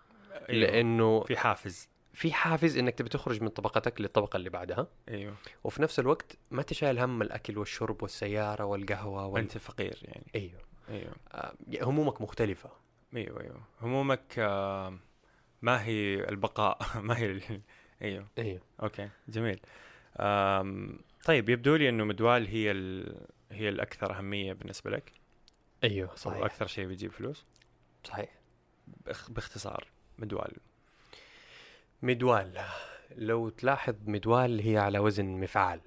أيوه. 0.49 0.71
لأنه 0.71 1.21
في 1.21 1.37
حافز. 1.37 1.89
في 2.15 2.33
حافز 2.33 2.79
إنك 2.79 2.95
تبي 2.95 3.09
تخرج 3.09 3.43
من 3.43 3.49
طبقتك 3.49 4.01
للطبقة 4.01 4.37
اللي 4.37 4.51
بعدها. 4.51 4.87
أيوه. 5.09 5.35
وفي 5.65 5.83
نفس 5.83 5.99
الوقت 5.99 6.37
ما 6.51 6.63
تشايل 6.63 6.99
هم 6.99 7.23
الأكل 7.23 7.59
والشرب 7.59 8.03
والسيارة 8.03 8.65
والقهوة 8.65 9.27
وال... 9.27 9.43
أنت 9.43 9.59
فقير 9.59 9.99
يعني. 10.03 10.27
أيوه. 10.35 10.61
أيوه. 10.91 11.13
آه، 11.33 11.55
همومك 11.83 12.21
مختلفة. 12.21 12.71
أيوه 13.17 13.41
أيوه. 13.41 13.61
همومك 13.83 14.39
آه، 14.39 14.99
ما 15.63 15.85
هي 15.85 16.15
البقاء؟ 16.29 16.79
ما 17.01 17.19
هي 17.19 17.27
ال- 17.27 17.61
أيوه. 18.03 18.27
أيوه. 18.39 18.61
أوكي 18.83 19.09
جميل. 19.29 19.61
آم، 20.21 20.99
طيب 21.25 21.49
يبدو 21.49 21.77
لي 21.77 21.89
إنه 21.89 22.05
مدوال 22.05 22.47
هي 22.49 22.71
ال... 22.71 23.17
هي 23.53 23.69
الأكثر 23.69 24.19
أهمية 24.19 24.53
بالنسبة 24.53 24.91
لك؟ 24.91 25.13
أيوه 25.85 26.15
صحيح. 26.15 26.45
أكثر 26.45 26.67
شيء 26.67 26.87
بيجيب 26.87 27.13
فلوس؟ 27.13 27.45
صحيح. 28.05 28.29
باخ- 29.07 29.31
باختصار 29.31 29.87
مدوال. 30.19 30.53
مدوال. 32.03 32.61
لو 33.17 33.49
تلاحظ 33.49 33.95
مدوال 34.07 34.61
هي 34.61 34.79
على 34.79 34.99
وزن 34.99 35.25
مفعال. 35.27 35.81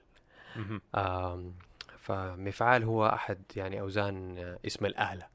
فمفعال 2.00 2.84
هو 2.84 3.06
أحد 3.08 3.42
يعني 3.56 3.82
أوزان 3.82 4.38
اسم 4.66 4.86
الآلة. 4.86 5.28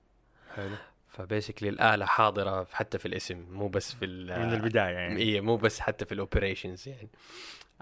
حلو. 0.56 0.76
ف 1.18 1.23
basically 1.23 1.68
الآلة 1.68 2.06
حاضرة 2.06 2.66
حتى 2.72 2.98
في 2.98 3.06
الاسم 3.08 3.46
مو 3.50 3.68
بس 3.68 3.94
في 3.94 4.04
ال- 4.04 4.46
من 4.46 4.54
البداية 4.54 4.94
يعني. 4.94 5.20
إيه 5.20 5.40
مو 5.40 5.56
بس 5.56 5.80
حتى 5.80 6.04
في 6.04 6.12
ال 6.14 6.21
operations 6.21 6.88
يعني. 6.88 7.08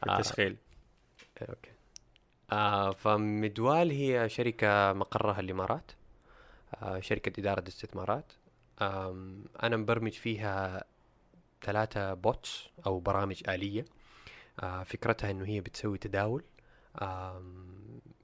في 0.03 0.11
التشغيل 0.13 0.57
آه، 1.43 1.45
okay. 1.51 1.71
آه 2.53 2.91
فمدوال 2.91 3.91
هي 3.91 4.29
شركة 4.29 4.93
مقرها 4.93 5.41
الإمارات 5.41 5.93
آه 6.75 7.01
شركة 7.01 7.41
إدارة 7.41 7.69
استثمارات 7.69 8.33
آم 8.83 9.45
أنا 9.63 9.77
مبرمج 9.77 10.13
فيها 10.13 10.85
ثلاثة 11.63 12.15
بوتس 12.15 12.69
أو 12.87 13.01
برامج 13.01 13.43
آلية. 13.49 13.85
آه 14.61 14.83
فكرتها 14.83 15.31
إنه 15.31 15.45
هي 15.47 15.61
بتسوي 15.61 15.99
تداول 15.99 16.45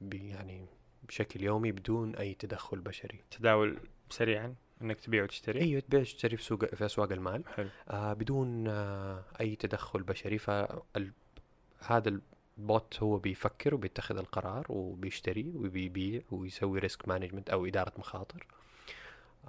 ب- 0.00 0.14
يعني 0.14 0.66
بشكل 1.08 1.42
يومي 1.42 1.72
بدون 1.72 2.14
أي 2.16 2.34
تدخل 2.34 2.80
بشري. 2.80 3.20
تداول 3.30 3.78
سريعا. 4.10 4.54
إنك 4.82 5.00
تبيع 5.00 5.22
وتشتري؟ 5.22 5.60
إيوه 5.60 5.80
تبيع 5.80 6.00
وتشتري 6.00 6.36
في 6.36 6.42
سوق 6.42 6.64
في 6.74 6.84
أسواق 6.86 7.12
المال. 7.12 7.44
حلو. 7.56 7.68
آه 7.88 8.12
بدون 8.12 8.68
آه 8.68 9.24
أي 9.40 9.56
تدخل 9.56 10.02
بشري 10.02 10.38
فهذا 10.38 12.20
ال 12.58 12.69
bot 12.69 13.02
هو 13.02 13.18
بيفكر 13.18 13.74
وبيتخذ 13.74 14.18
القرار 14.18 14.66
وبيشتري 14.68 15.52
وبيبيع 15.54 16.22
ويسوي 16.30 16.78
risk 16.78 17.08
management 17.08 17.50
أو 17.50 17.66
إدارة 17.66 17.92
مخاطر. 17.98 18.46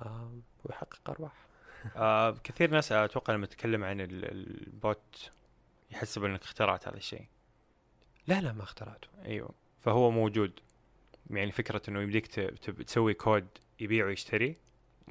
آه 0.01 0.33
ويحقق 0.65 1.09
أرباح. 1.09 1.33
آه 1.95 2.31
كثير 2.43 2.71
ناس 2.71 2.91
أتوقع 2.91 3.33
لما 3.33 3.45
تتكلم 3.45 3.83
عن 3.83 4.01
ال- 4.01 4.25
bot 4.67 5.31
يحسب 5.91 6.23
إنك 6.23 6.43
اخترعت 6.43 6.87
هذا 6.87 6.97
الشيء. 6.97 7.25
لا 8.27 8.41
لا 8.41 8.53
ما 8.53 8.63
اخترعته. 8.63 9.07
أيوه. 9.25 9.49
فهو 9.81 10.11
موجود. 10.11 10.59
يعني 11.29 11.51
فكرة 11.51 11.81
إنه 11.89 12.01
يمديك 12.01 12.27
تسوي 12.87 13.13
كود 13.13 13.47
يبيع 13.79 14.05
ويشتري. 14.05 14.57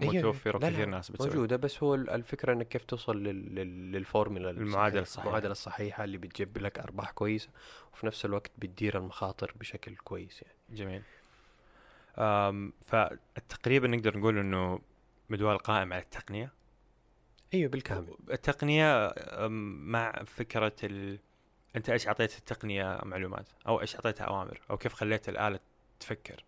متوفره 0.07 0.59
كثير 0.59 0.87
ناس 0.87 1.11
بتسوي. 1.11 1.29
موجودة 1.29 1.57
بس 1.57 1.83
هو 1.83 1.95
ال- 1.95 2.11
الفكرة 2.11 2.53
إنك 2.53 2.69
كيف 2.69 2.85
توصل 2.85 3.17
لل- 3.23 3.55
لل- 3.55 3.93
للفورمولا 3.93 4.51
المعادلة 4.51 5.03
الصحيحة. 5.03 5.27
المعادلة 5.29 5.53
الصحيحة 5.53 6.05
اللي 6.05 6.19
بتجيب 6.19 6.59
لك 6.59 6.79
أرباح 6.79 7.11
كويسة 7.11 7.49
وفي 7.93 8.07
نفس 8.07 8.25
الوقت 8.25 8.51
بتدير 8.59 8.99
المخاطر 8.99 9.53
بشكل 9.61 9.97
كويس 9.97 10.43
يعني. 10.43 10.57
جميل. 10.71 11.03
فتقريبا 12.87 13.89
نقدر 13.89 14.19
نقول 14.19 14.39
إنه 14.39 14.79
مدوال 15.31 15.59
قائم 15.59 15.93
على 15.93 16.03
التقنية؟ 16.03 16.53
أيوه 17.55 17.71
بالكامل. 17.71 18.15
التقنية 18.31 19.15
مع 19.49 20.13
فكرة 20.27 20.77
ال... 20.85 21.19
أنت 21.77 21.91
إيش 21.91 22.07
أعطيت 22.07 22.39
التقنية 22.39 23.01
معلومات؟ 23.05 23.47
أو 23.69 23.81
إيش 23.81 23.95
أعطيتها 23.95 24.25
أوامر؟ 24.25 24.61
أو 24.71 24.77
كيف 24.77 24.93
خليت 24.95 25.29
الآلة 25.29 25.61
تفكر؟ 26.01 26.45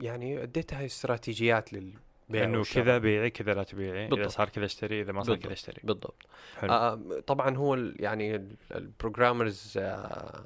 يعني 0.00 0.42
أديتها 0.42 0.84
استراتيجيات 0.86 1.72
للبيع 1.72 2.44
إنه. 2.44 2.62
كذا 2.74 2.98
بيعي 2.98 3.30
كذا 3.30 3.54
لا 3.54 3.62
تبيعي 3.62 4.00
إذا 4.06 4.08
بالضبط. 4.14 4.30
صار 4.30 4.48
كذا 4.48 4.64
اشتري 4.64 5.00
إذا 5.00 5.12
ما 5.12 5.22
صار. 5.22 5.36
كذا 5.36 5.52
اشتري 5.52 5.80
بالضبط 5.84 6.26
حلو 6.56 6.72
آه 6.72 7.20
طبعا 7.26 7.56
هو 7.56 7.74
يعني 7.76 8.34
ال- 8.36 8.56
ال 8.74 8.82
programmers 8.82 9.74
آه 9.78 10.44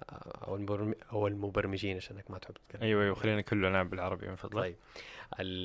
آه، 0.00 0.44
أو 0.46 0.56
المبرم- 0.56 0.94
أو 1.12 1.26
المبرمجين 1.26 1.96
عشانك 1.96 2.30
ما 2.30 2.38
تحب 2.38 2.54
تتكلم 2.54 2.82
أيوه 2.82 3.02
أيوه 3.02 3.14
خلينا 3.14 3.40
كله 3.40 3.68
نلعب 3.68 3.90
بالعربي 3.90 4.28
من 4.28 4.36
فضلك 4.36 4.54
طيب 4.62 4.76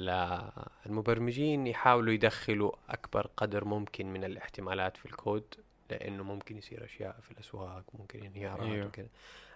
آه، 0.09 0.67
المبرمجين 0.85 1.67
يحاولوا 1.67 2.13
يدخلوا 2.13 2.71
أكبر 2.89 3.27
قدر 3.37 3.65
ممكن 3.65 4.13
من 4.13 4.23
الاحتمالات 4.23 4.97
في 4.97 5.05
الكود 5.05 5.43
لأنه 5.89 6.23
ممكن 6.23 6.57
يصير 6.57 6.85
أشياء 6.85 7.19
في 7.21 7.31
الأسواق 7.31 7.83
ممكن 7.93 8.23
إنهيارات 8.25 8.67
أيوه. 8.67 8.87
وكذا 8.87 9.07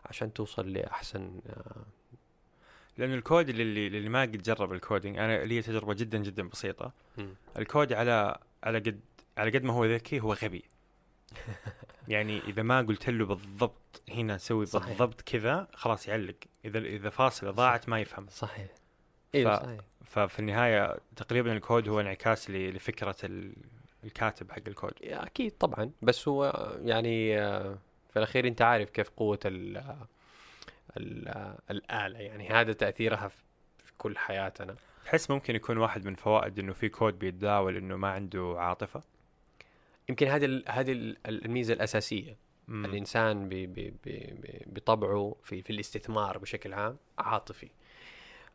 عشان 0.06 0.34
توصل 0.34 0.74
لأحسن 0.74 1.40
آه، 1.50 1.86
لأنه 3.00 3.16
الكود 3.16 3.50
اللي 3.50 3.88
اللي 3.88 4.10
ما 4.10 4.22
قد 4.22 4.42
جرب 4.42 4.74
ال 4.74 4.80
coding 4.80 5.18
أنا 5.18 5.46
لي 5.46 5.62
تجربة 5.62 5.94
جدا 5.94 6.18
جدا 6.18 6.48
بسيطة. 6.50 6.92
مم. 7.18 7.34
الكود 7.58 7.94
على 7.94 8.38
على 8.64 8.80
قد 8.80 9.00
على 9.38 9.52
قد 9.58 9.64
ما 9.64 9.74
هو 9.74 9.86
ذكي 9.86 10.20
هو 10.20 10.34
غبي. 10.34 10.64
يعني 12.08 12.40
إذا 12.48 12.62
ما 12.64 12.82
قلت 12.82 13.10
له 13.10 13.26
بالضبط 13.26 14.02
هنا 14.10 14.38
سوي 14.38 14.66
صحيح. 14.66 14.88
بالضبط 14.90 15.22
كذا 15.22 15.68
خلاص 15.74 16.08
يعلق. 16.08 16.36
اذا 16.66 16.80
إذا 16.80 17.10
فاصله 17.10 17.52
ضاعت 17.52 17.90
ما 17.90 18.00
يفهم. 18.00 18.28
صحيح. 18.30 18.68
أيوه 19.36 19.58
ف- 19.58 19.64
صحيح. 19.64 19.80
ففي 20.06 20.40
النهاية 20.40 20.98
تقريبا 21.16 21.54
الكود 21.54 21.90
هو 21.90 22.00
انعكاس 22.00 22.50
ل- 22.50 22.70
لفكرة 22.76 23.16
ال- 23.24 23.54
الكاتب 24.04 24.52
حق 24.52 24.60
الكود. 24.68 24.94
أكيد 25.04 25.52
طبعا. 25.52 25.92
بس 26.02 26.28
هو 26.28 26.72
يعني 26.84 27.40
آه، 27.40 27.78
في 28.10 28.18
الأخير 28.18 28.48
أنت 28.48 28.62
عارف 28.62 28.90
كيف 28.90 29.10
قوة 29.10 29.40
الآلة 30.98 32.20
يعني 32.20 32.50
هذا 32.50 32.74
تأثيرها 32.74 33.28
في 33.28 33.44
كل 33.98 34.18
حياتنا. 34.18 34.76
تحس 35.06 35.30
ممكن 35.32 35.56
يكون 35.56 35.78
واحد 35.78 36.06
من 36.06 36.16
فوائد 36.16 36.60
إنه 36.60 36.74
في 36.74 36.90
كود 36.90 37.20
بيتداول 37.20 37.78
إنه 37.78 37.96
ما 37.96 38.08
عنده 38.12 38.56
عاطفة؟ 38.58 39.02
يمكن 40.10 40.28
هذه 40.28 40.64
هذه 40.68 40.92
ال- 40.92 41.18
الميزة 41.46 41.74
الأساسية. 41.74 42.38
مم. 42.68 42.86
الإنسان 42.86 43.50
ب- 43.50 43.54
ب- 43.54 43.74
ب- 44.06 44.42
ب- 44.42 44.74
بطبعه 44.74 45.36
في 45.44 45.62
في 45.62 45.70
الاستثمار 45.70 46.38
بشكل 46.38 46.74
عام 46.74 46.98
عاطفي. 47.20 47.70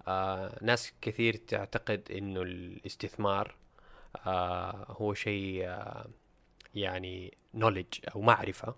آه 0.09 0.59
ناس 0.63 0.93
كثير 1.01 1.35
تعتقد 1.37 2.09
إنه 2.11 2.43
الاستثمار 2.43 3.55
آه 4.27 4.87
هو 4.89 5.15
شيء 5.15 5.65
آه 5.69 6.07
يعني 6.75 7.35
نولج 7.55 7.87
أو 8.15 8.21
معرفة. 8.21 8.75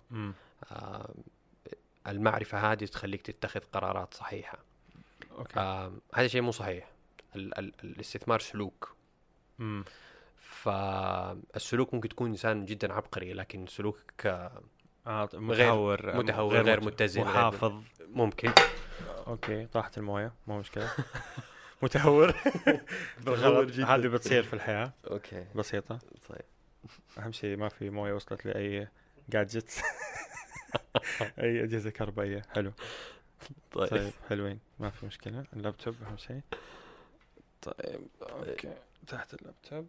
آه 0.71 1.13
المعرفة 2.07 2.71
هذه 2.71 2.85
تخليك 2.85 3.21
تتخذ 3.21 3.59
قرارات 3.73 4.13
صحيحة. 4.13 4.57
okay. 5.37 5.59
آه 5.59 5.91
هذا 6.15 6.27
شيء 6.27 6.41
مو 6.41 6.51
صحيح. 6.51 6.87
ال- 7.35 7.57
ال- 7.59 7.73
الاستثمار 7.83 8.39
سلوك. 8.39 8.95
مم. 9.59 9.83
فالسلوك 10.39 11.93
ممكن 11.93 12.09
تكون 12.09 12.29
إنسان 12.29 12.65
جدا 12.65 12.93
عبقري 12.93 13.33
لكن 13.33 13.67
سلوكك 13.67 14.25
آه، 14.25 14.61
آه 15.07 15.29
متهور 15.33 16.15
متهور، 16.17 16.53
غير 16.61 16.79
مت- 16.81 16.87
متزن، 16.87 17.21
غير 17.21 17.31
محافظ. 17.31 17.81
ممكن. 18.09 18.51
okay 19.27 19.65
طاحت 19.65 19.97
الموية 19.97 20.33
مو 20.47 20.59
مشكلة. 20.59 20.89
متهور. 21.83 22.35
بالغلط. 23.25 23.71
هذه 23.79 24.07
بتصير 24.07 24.43
في 24.43 24.53
الحياة. 24.53 24.93
okay. 25.11 25.45
بسيطة. 25.55 25.99
طيب. 26.29 26.41
أهم 27.17 27.31
شيء 27.31 27.57
ما 27.57 27.69
في 27.69 27.89
موية 27.89 28.13
وصلت 28.13 28.45
لأي 28.45 28.87
gadgets 29.29 29.81
اي 31.43 31.63
أجهزة 31.63 31.89
كهربائية. 31.89 32.41
حلو. 32.55 32.71
طيب, 33.71 33.87
طيب 33.89 34.11
حلوين. 34.29 34.59
ما 34.79 34.89
في 34.89 35.05
مشكلة. 35.05 35.45
اللابتوب 35.53 35.95
أهم 36.03 36.17
شيء. 36.17 36.41
طيب 37.61 38.07
okay. 38.21 38.73
تحت 39.07 39.33
اللابتوب. 39.33 39.87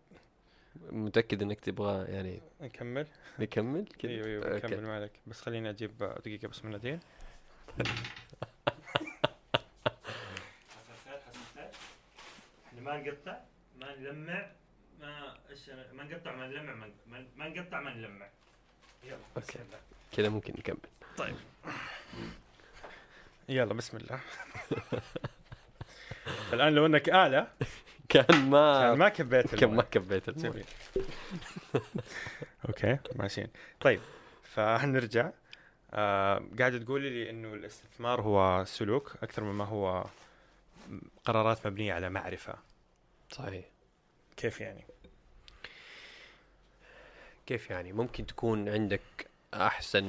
متأكد 0.91 1.43
إنك 1.43 1.61
تبغى 1.61 2.13
يعني 2.13 2.41
نكمل؟ 2.61 3.07
نكمل؟ 3.39 3.85
كذا. 3.99 4.11
أيوه 4.13 4.27
أيوه. 4.27 4.57
نكمل 4.57 4.83
ما 4.83 4.97
عليك. 4.97 5.13
بس 5.27 5.41
خليني 5.41 5.71
أجيب 5.71 5.99
دقيقة 5.99 6.49
بس 6.49 6.65
مناديل 6.65 6.99
إحنا 12.67 12.81
ما 12.81 12.97
نقطع 12.99 13.39
ما 13.81 13.97
نلمع 13.97 14.51
ما 15.01 15.35
إيش 15.51 15.69
ما 15.71 16.05
نقطع 16.05 16.35
ما 16.37 16.47
نلمع 16.47 16.75
ما- 17.07 17.27
ما 17.37 17.49
نقطع 17.49 17.81
ما 17.81 17.95
نلمع. 17.95 18.29
يلا 19.05 19.19
okay. 19.37 19.59
كذا 20.13 20.29
ممكن 20.29 20.53
نكمل. 20.59 20.79
يلا 23.49 23.75
بسم 23.75 23.97
الله. 23.97 24.21
الآن 26.53 26.75
لو 26.75 26.87
إنك 26.87 27.09
اله 27.09 27.47
كان 28.09 28.51
ما 28.51 28.81
كان 28.81 28.99
ما 28.99 29.09
كبيت 29.09 29.55
كان 29.55 29.75
ما. 29.75 29.83
كبيت 29.83 30.31
جميل. 30.31 30.65
okay 32.69 32.99
ماشيين. 33.17 33.49
طيب 33.81 34.01
فهنرجع. 34.43 35.31
آه 35.93 36.43
قاعد 36.59 36.85
تقولي 36.85 37.11
لي 37.11 37.31
إنه 37.31 37.55
الاستثمار 37.55 38.21
هو 38.21 38.65
سلوك 38.65 39.17
أكثر 39.23 39.45
مما 39.45 39.65
هو 39.65 40.05
قرارات 41.25 41.67
مبنية 41.67 41.95
على 41.95 42.09
معرفة. 42.09 42.55
صحيح. 43.31 43.65
كيف 44.37 44.61
يعني؟ 44.61 44.85
كيف 47.47 47.71
يعني؟ 47.71 47.93
ممكن 47.93 48.27
تكون 48.27 48.69
عندك 48.69 49.28
أحسن 49.55 50.05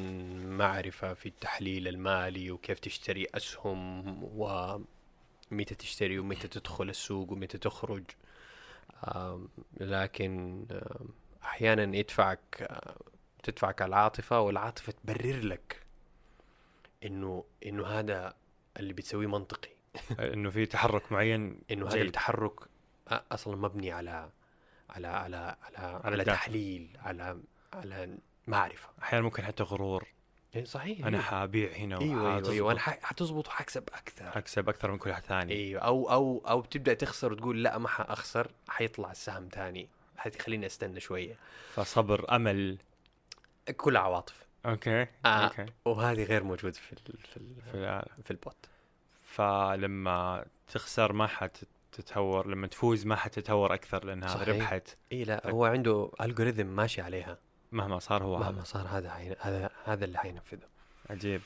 معرفة 0.58 1.14
في 1.14 1.26
التحليل 1.26 1.88
المالي 1.88 2.52
وكيف 2.52 2.80
تشتري 2.80 3.28
أسهم 3.36 4.04
ومتى 4.24 5.76
تشتري 5.76 6.20
ومتى 6.20 6.48
تدخل 6.48 6.90
السوق 6.90 7.32
ومتى 7.32 7.58
تخرج 7.58 8.04
لكن 9.80 10.66
أحيانا 11.44 11.98
يدفعك 11.98 12.70
تدفعك 13.44 13.82
العاطفة 13.82 14.42
والعاطفة 14.42 14.94
تبرر 15.04 15.40
لك 15.40 15.84
إنه 17.06 17.44
إنه 17.66 17.88
هذا 17.88 18.34
اللي 18.78 18.94
بتسويه 18.94 19.28
منطقي 19.28 19.70
إنه 20.34 20.50
في 20.50 20.66
تحرك 20.66 21.12
معين 21.12 21.62
إنه 21.72 21.88
هذا. 21.88 22.02
التحرك 22.02 22.60
أصلا 23.08 23.56
مبني 23.56 23.92
على 23.92 24.30
على 24.90 25.08
على 25.08 25.38
على, 25.38 25.78
على 25.78 26.16
الداتا. 26.16 26.34
تحليل 26.34 26.98
على 27.00 27.40
على 27.74 28.18
معرفة. 28.50 28.90
أحيانا 29.02 29.24
ممكن 29.26 29.44
حتى 29.44 29.64
غرور. 29.64 30.08
إيه 30.56 30.66
صحيح 30.66 31.06
أنا 31.06 31.22
حابيع 31.22 31.72
هنا 31.72 32.02
إيوه 32.02 32.36
إيوه, 32.36 32.52
أيوة. 32.52 32.72
أنا 32.72 32.80
حتزبط 32.80 33.48
وحكسب 33.48 33.84
أكثر. 33.94 34.32
حكسب 34.32 34.70
أكثر 34.70 34.92
من 34.92 34.98
كل 34.98 35.10
واحد 35.10 35.24
ثاني. 35.24 35.54
إيوه. 35.54 35.82
أو 35.82 36.12
أو 36.12 36.44
أو 36.48 36.62
تبدا 36.62 36.94
تخسر 36.94 37.34
وتقول 37.34 37.64
لا 37.64 37.78
ما 37.78 37.88
حأخسر 37.88 38.52
حيطلع 38.70 39.12
السهم 39.12 39.50
ثاني. 39.52 39.88
حتخليني 40.18 40.66
أستنى 40.66 41.00
شوية. 41.00 41.36
فصبر 41.74 42.36
أمل. 42.36 42.78
كلها 43.78 44.02
عواطف. 44.02 44.46
okay 44.66 45.02
آه. 45.02 45.08
okay. 45.26 45.66
وهذه 45.86 46.24
غير 46.24 46.44
موجود 46.44 46.76
في 46.76 46.94
ال 46.94 46.98
في 47.18 47.38
ال 47.38 47.56
في. 47.72 48.06
في 48.24 48.32
bot. 48.32 48.66
فلما 49.24 50.46
تخسر 50.68 51.14
ما 51.14 51.28
حتتهور 51.28 52.48
لما 52.48 52.68
تفوز 52.68 53.06
ما 53.06 53.16
حتتهور 53.16 53.74
أكثر 53.74 54.06
لأنها 54.06 54.28
صحيح. 54.28 54.50
ربحت. 54.50 54.98
اي 55.12 55.24
لا. 55.24 55.50
هو 55.50 55.66
عنده 55.66 56.12
algorithm 56.22 56.66
ماشي 56.66 57.02
عليها. 57.02 57.38
مهما 57.72 58.00
صار 58.00 58.24
هو 58.24 58.38
مهما 58.40 58.58
هذا 58.60 58.64
صار 58.64 58.88
هذا 58.88 59.10
حين- 59.12 59.36
هذا 59.40 59.70
هذا 59.86 60.06
اللي 60.06 60.18
حينفذه. 60.18 60.68
عجيب. 61.10 61.42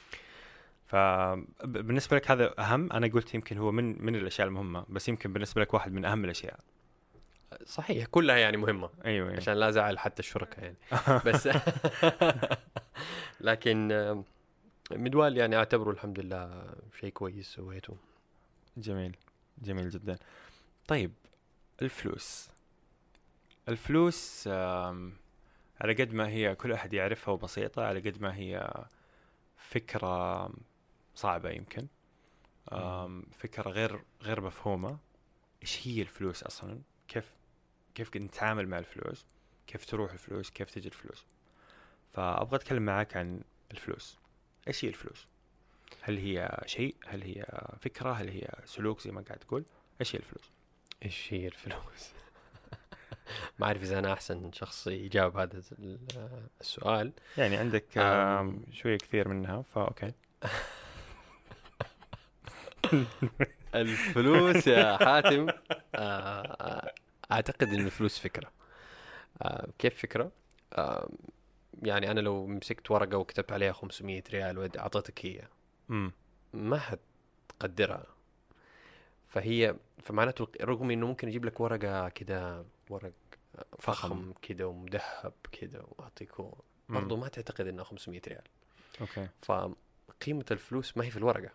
فبالنسبه 0.88 2.16
لك 2.18 2.32
هذا 2.32 2.54
أهم؟ 2.60 2.92
أنا 2.94 3.08
قلت 3.08 3.34
يمكن 3.34 3.58
هو 3.58 3.72
من 3.72 4.06
من 4.06 4.16
الأشياء 4.16 4.48
المهمة 4.48 4.86
بس 4.90 5.10
يمكن 5.10 5.34
بالنسبة 5.34 5.62
لك 5.62 5.74
واحد 5.74 5.92
من 5.92 6.06
أهم 6.06 6.26
الأشياء. 6.26 6.60
صحيح 7.66 8.06
كلها 8.06 8.38
يعني 8.38 8.58
مهمة. 8.58 8.90
أيوه 9.06 9.28
أيوة. 9.28 9.38
عشان 9.38 9.54
لا 9.54 9.72
زعل 9.72 10.00
حتى 10.00 10.20
الشركاء 10.20 10.64
يعني. 10.64 10.78
بس 11.26 11.50
لكن 13.42 13.88
مدوال 14.92 15.38
يعني 15.38 15.56
أعتبره 15.56 15.92
الحمد 15.92 16.20
لله 16.20 16.66
شيء 17.00 17.10
كويس 17.10 17.48
سويته. 17.54 17.98
جميل 18.78 19.16
جميل 19.62 19.90
جدا. 19.90 20.18
طيب 20.88 21.12
الفلوس. 21.82 22.50
الفلوس 23.70 24.44
آم، 24.52 25.14
على 25.82 25.94
قد 25.94 26.14
ما 26.14 26.28
هي 26.28 26.56
كل 26.56 26.72
أحد 26.74 26.94
يعرفها 26.94 27.34
وبسيطة 27.34 27.86
على 27.86 28.00
قد 28.00 28.22
ما 28.22 28.36
هي 28.36 28.84
فكرة 29.58 30.50
صعبة 31.16 31.50
يمكن. 31.50 31.88
آم، 32.74 33.26
فكرة 33.40 33.70
غير 33.70 34.02
غير 34.22 34.42
مفهومة. 34.42 34.98
إيش 35.62 35.88
هي 35.88 36.02
الفلوس 36.02 36.44
أصلا؟ 36.44 36.82
كيف 37.08 37.32
كيف 37.96 38.18
نتعامل 38.18 38.68
مع 38.68 38.80
الفلوس؟ 38.80 39.26
كيف 39.68 39.86
تروح 39.86 40.12
الفلوس؟ 40.12 40.50
كيف 40.50 40.72
تجي 40.72 40.88
الفلوس؟ 40.88 41.26
فأبغى 42.14 42.56
أتكلم 42.56 42.84
معك 42.86 43.18
عن 43.18 43.42
الفلوس. 43.72 44.18
إيش 44.68 44.86
هي 44.86 44.90
الفلوس؟ 44.90 45.28
هل 46.02 46.18
هي 46.18 46.64
شيء؟ 46.66 46.96
هل 47.08 47.22
هي 47.22 47.46
فكرة؟ 47.82 48.12
هل 48.12 48.30
هي 48.30 48.50
سلوك 48.66 49.02
زي 49.02 49.12
ما 49.12 49.22
قاعد 49.22 49.40
تقول؟ 49.40 49.66
إيش 50.02 50.16
هي 50.16 50.20
الفلوس؟ 50.20 50.52
إيش 51.06 51.34
هي 51.34 51.48
الفلوس؟ 51.48 52.14
ما 53.60 53.68
أعرف 53.68 53.82
إذا 53.84 54.00
أنا 54.00 54.14
أحسن 54.14 54.52
شخص 54.52 54.88
يجاوب 54.88 55.38
هذا 55.38 55.62
ال- 55.80 56.00
السؤال. 56.62 57.12
يعني 57.38 57.58
عندك 57.58 57.98
آم. 57.98 58.62
شوية 58.72 58.98
كثير 58.98 59.28
منها 59.28 59.62
فاوكي 59.62 60.12
الفلوس 63.76 64.68
يا 64.68 64.98
حاتم. 64.98 65.48
آه، 65.96 66.94
أعتقد 67.32 67.74
إن 67.74 67.86
الفلوس 67.86 68.20
فكرة. 68.20 68.52
آه، 69.42 69.68
كيف 69.80 70.02
فكرة؟ 70.02 70.32
آه، 70.74 71.10
يعني 71.84 72.12
أنا 72.12 72.20
لو 72.20 72.48
مسكت 72.48 72.92
ورقة 72.92 73.18
وكتبت 73.18 73.52
عليها 73.52 73.72
500 73.74 74.24
ريال 74.32 74.58
وأعطيتك 74.58 75.26
هي 75.26 75.42
ما 76.54 76.80
حتقدرها. 76.80 78.06
فهي 79.34 79.76
فمعناته 80.04 80.48
رغم 80.62 80.92
إنه 80.92 81.08
ممكن 81.08 81.28
أجيب 81.28 81.46
لك 81.46 81.60
ورقة 81.60 82.10
كده 82.10 82.66
ورق 82.90 83.14
فخم. 83.80 84.34
كده 84.42 84.68
ومذهب 84.68 85.34
كده 85.52 85.86
واعطيكه 85.98 86.56
برضه 86.90 87.18
ما 87.18 87.28
تعتقد 87.28 87.68
انها 87.68 87.84
500 87.84 88.22
ريال. 88.28 88.44
okay. 89.02 89.30
فقيمة 89.42 90.46
الفلوس 90.52 90.98
ما 90.98 91.06
هي 91.06 91.12
في 91.12 91.18
الورقة. 91.18 91.52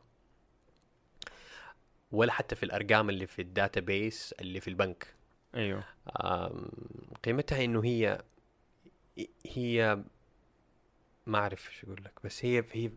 ولا 2.12 2.32
حتى 2.32 2.54
في 2.54 2.62
الأرقام 2.62 3.10
اللي 3.10 3.26
في 3.26 3.42
ال 3.42 3.81
database 3.81 4.33
اللي 4.40 4.60
في 4.60 4.68
البنك. 4.68 5.14
أيوه. 5.54 5.84
قيمتها 7.24 7.64
إنه 7.64 7.84
هي 7.84 8.22
هي 9.46 10.04
ما 11.26 11.38
أعرف 11.38 11.68
إيش 11.68 11.84
أقول 11.84 12.04
لك 12.04 12.12
بس 12.24 12.44
هي 12.44 12.64
هي 12.72 12.90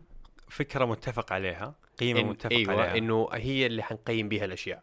فكرة 0.48 0.84
متفق 0.84 1.32
عليها. 1.32 1.74
قيمة 1.98 2.20
إن 2.20 2.26
متفق 2.26 2.52
إيوه 2.52 2.72
عليها. 2.82 2.98
إنه 2.98 3.28
هي 3.32 3.66
اللي 3.66 3.82
حنقيم 3.82 4.28
بها 4.28 4.44
الأشياء. 4.44 4.82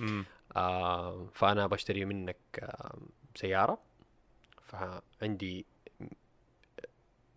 مم. 0.00 0.24
آه 0.56 1.26
فأنا 1.34 1.66
بشتري 1.66 2.04
منك 2.04 2.36
آه 2.58 2.98
سيارة. 3.34 3.78
فعندي 4.62 5.66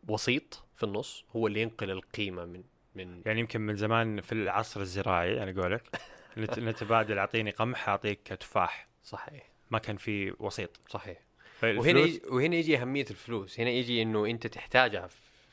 وسيط 0.08 0.64
في 0.76 0.84
النص 0.84 1.26
هو 1.36 1.48
اللي 1.48 1.62
ينقل 1.62 1.92
القيمة 1.92 2.46
من 2.46 2.64
من 2.96 3.22
يعني 3.26 3.40
يمكن 3.40 3.62
من 3.62 3.76
زمان 3.76 4.22
في 4.22 4.32
العصر 4.32 4.82
الزراعي 4.82 5.40
على 5.40 5.54
قولك 5.62 5.84
نت- 6.38 6.60
نتبادل 6.60 7.18
أعطيني 7.18 7.52
قمح 7.52 7.90
أعطيك 7.90 8.20
تفاح. 8.28 8.88
صحيح. 9.04 9.50
ما 9.72 9.80
كان 9.80 9.98
في 9.98 10.34
وسيط. 10.40 10.80
صحيح. 10.90 11.18
وهنا 11.64 12.00
يجي 12.00 12.22
وهنا 12.30 12.56
يجي 12.56 12.78
أهمية 12.78 13.06
الفلوس. 13.12 13.60
هنا 13.60 13.70
يجي 13.70 14.02
إنه 14.02 14.26
أنت 14.26 14.48
تحتاجها 14.48 15.08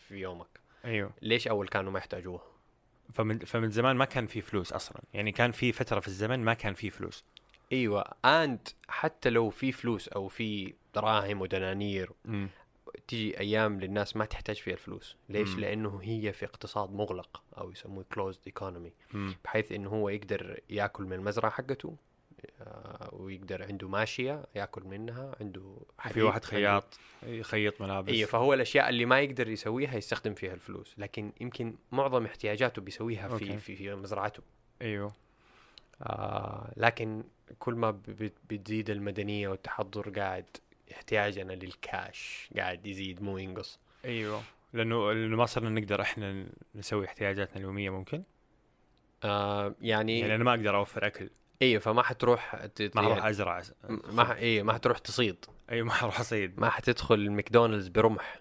في 0.08 0.14
يومك. 0.16 0.60
أيوه. 0.84 1.10
ليش 1.22 1.48
أول 1.48 1.68
كانوا 1.68 1.92
ما 1.92 1.98
يحتاجوها 1.98 2.42
فمن 3.14 3.38
فمن 3.38 3.70
زمان 3.70 3.96
ما 3.96 4.04
كان 4.04 4.26
في 4.26 4.40
فلوس 4.40 4.72
أصلا 4.72 5.00
يعني 5.14 5.32
كان 5.32 5.52
في 5.52 5.72
فترة 5.72 6.00
في 6.00 6.08
الزمن 6.08 6.38
ما 6.44 6.54
كان 6.54 6.74
في 6.74 6.90
فلوس 6.90 7.24
أيوه 7.72 8.04
and 8.24 8.68
حتى 8.88 9.30
لو 9.30 9.50
في 9.50 9.72
فلوس 9.72 10.08
أو 10.08 10.28
في 10.28 10.74
دراهم 10.94 11.40
ودنانير 11.40 12.10
مم. 12.24 12.48
تيجي 13.08 13.40
أيام 13.40 13.80
للناس 13.80 14.16
ما 14.16 14.24
تحتاج 14.24 14.56
فيها 14.56 14.74
الفلوس 14.74 15.16
ليش 15.28 15.54
مم. 15.54 15.60
لأنه 15.60 16.00
هي 16.02 16.32
في 16.32 16.44
اقتصاد 16.44 16.92
مغلق 16.92 17.42
أو 17.58 17.70
يسموه 17.70 18.04
closed 18.12 18.40
economy. 18.46 18.92
بحيث 19.44 19.72
إنه 19.72 19.88
هو 19.88 20.08
يقدر 20.08 20.60
يأكل 20.70 21.04
من 21.04 21.12
المزرعة 21.12 21.50
حقته 21.52 21.96
ويقدر 23.12 23.62
عنده 23.62 23.88
ماشية 23.88 24.44
ياكل 24.54 24.82
منها 24.84 25.36
عنده 25.40 25.76
في 25.96 26.02
حديد، 26.02 26.22
واحد 26.22 26.34
عنده- 26.34 26.46
خياط 26.46 26.98
يخيط 27.22 27.80
ملابس. 27.80 28.12
أيوه 28.12 28.28
فهو 28.28 28.54
الأشياء 28.54 28.88
اللي 28.88 29.04
ما 29.04 29.20
يقدر 29.20 29.48
يسويها 29.48 29.94
يستخدم 29.96 30.34
فيها 30.34 30.54
الفلوس 30.54 30.94
لكن 30.98 31.32
يمكن 31.40 31.74
معظم 31.92 32.24
احتياجاته 32.24 32.82
بيسويها. 32.82 33.28
في 33.28 33.58
في, 33.58 33.76
في 33.76 33.94
مزرعته. 33.94 34.42
أيوه. 34.82 35.12
آه 36.02 36.72
لكن 36.76 37.24
كل 37.58 37.74
ما 37.74 37.90
بتزيد 38.50 38.90
المدنية 38.90 39.48
والتحضر 39.48 40.10
قاعد 40.10 40.44
احتياجنا 40.92 41.52
للكاش 41.52 42.50
قاعد 42.56 42.86
يزيد 42.86 43.22
مو 43.22 43.38
ينقص. 43.38 43.78
أيوه. 44.04 44.42
لأنه 44.72 45.12
لأنه 45.12 45.36
ما 45.36 45.46
صرنا 45.46 45.80
نقدر 45.80 46.00
إحنا 46.02 46.46
نسوي 46.74 47.06
احتياجاتنا 47.06 47.56
اليومية 47.56 47.90
ممكن؟ 47.90 48.22
آه 49.24 49.74
يعني, 49.80 50.20
يعني 50.20 50.34
أنا 50.34 50.44
ما 50.44 50.50
أقدر 50.50 50.76
أوفر 50.76 51.06
أكل. 51.06 51.30
أيوه 51.62 51.80
فما 51.80 52.02
حتروح 52.02 52.56
ت- 52.66 52.90
ما 52.94 53.00
أروح 53.02 53.16
يعني 53.18 53.30
أزرع 53.30 53.62
ما 53.88 54.24
ح- 54.24 54.30
أيوه 54.30 54.64
ما 54.64 54.72
حتروح 54.72 54.98
تصيد. 54.98 55.44
اي 55.72 55.82
ما 55.82 55.92
أروح 56.02 56.20
أصيد. 56.20 56.60
ما 56.60 56.70
حتدخل 56.70 57.30
ماكدونالدز 57.30 57.88
برمح. 57.88 58.40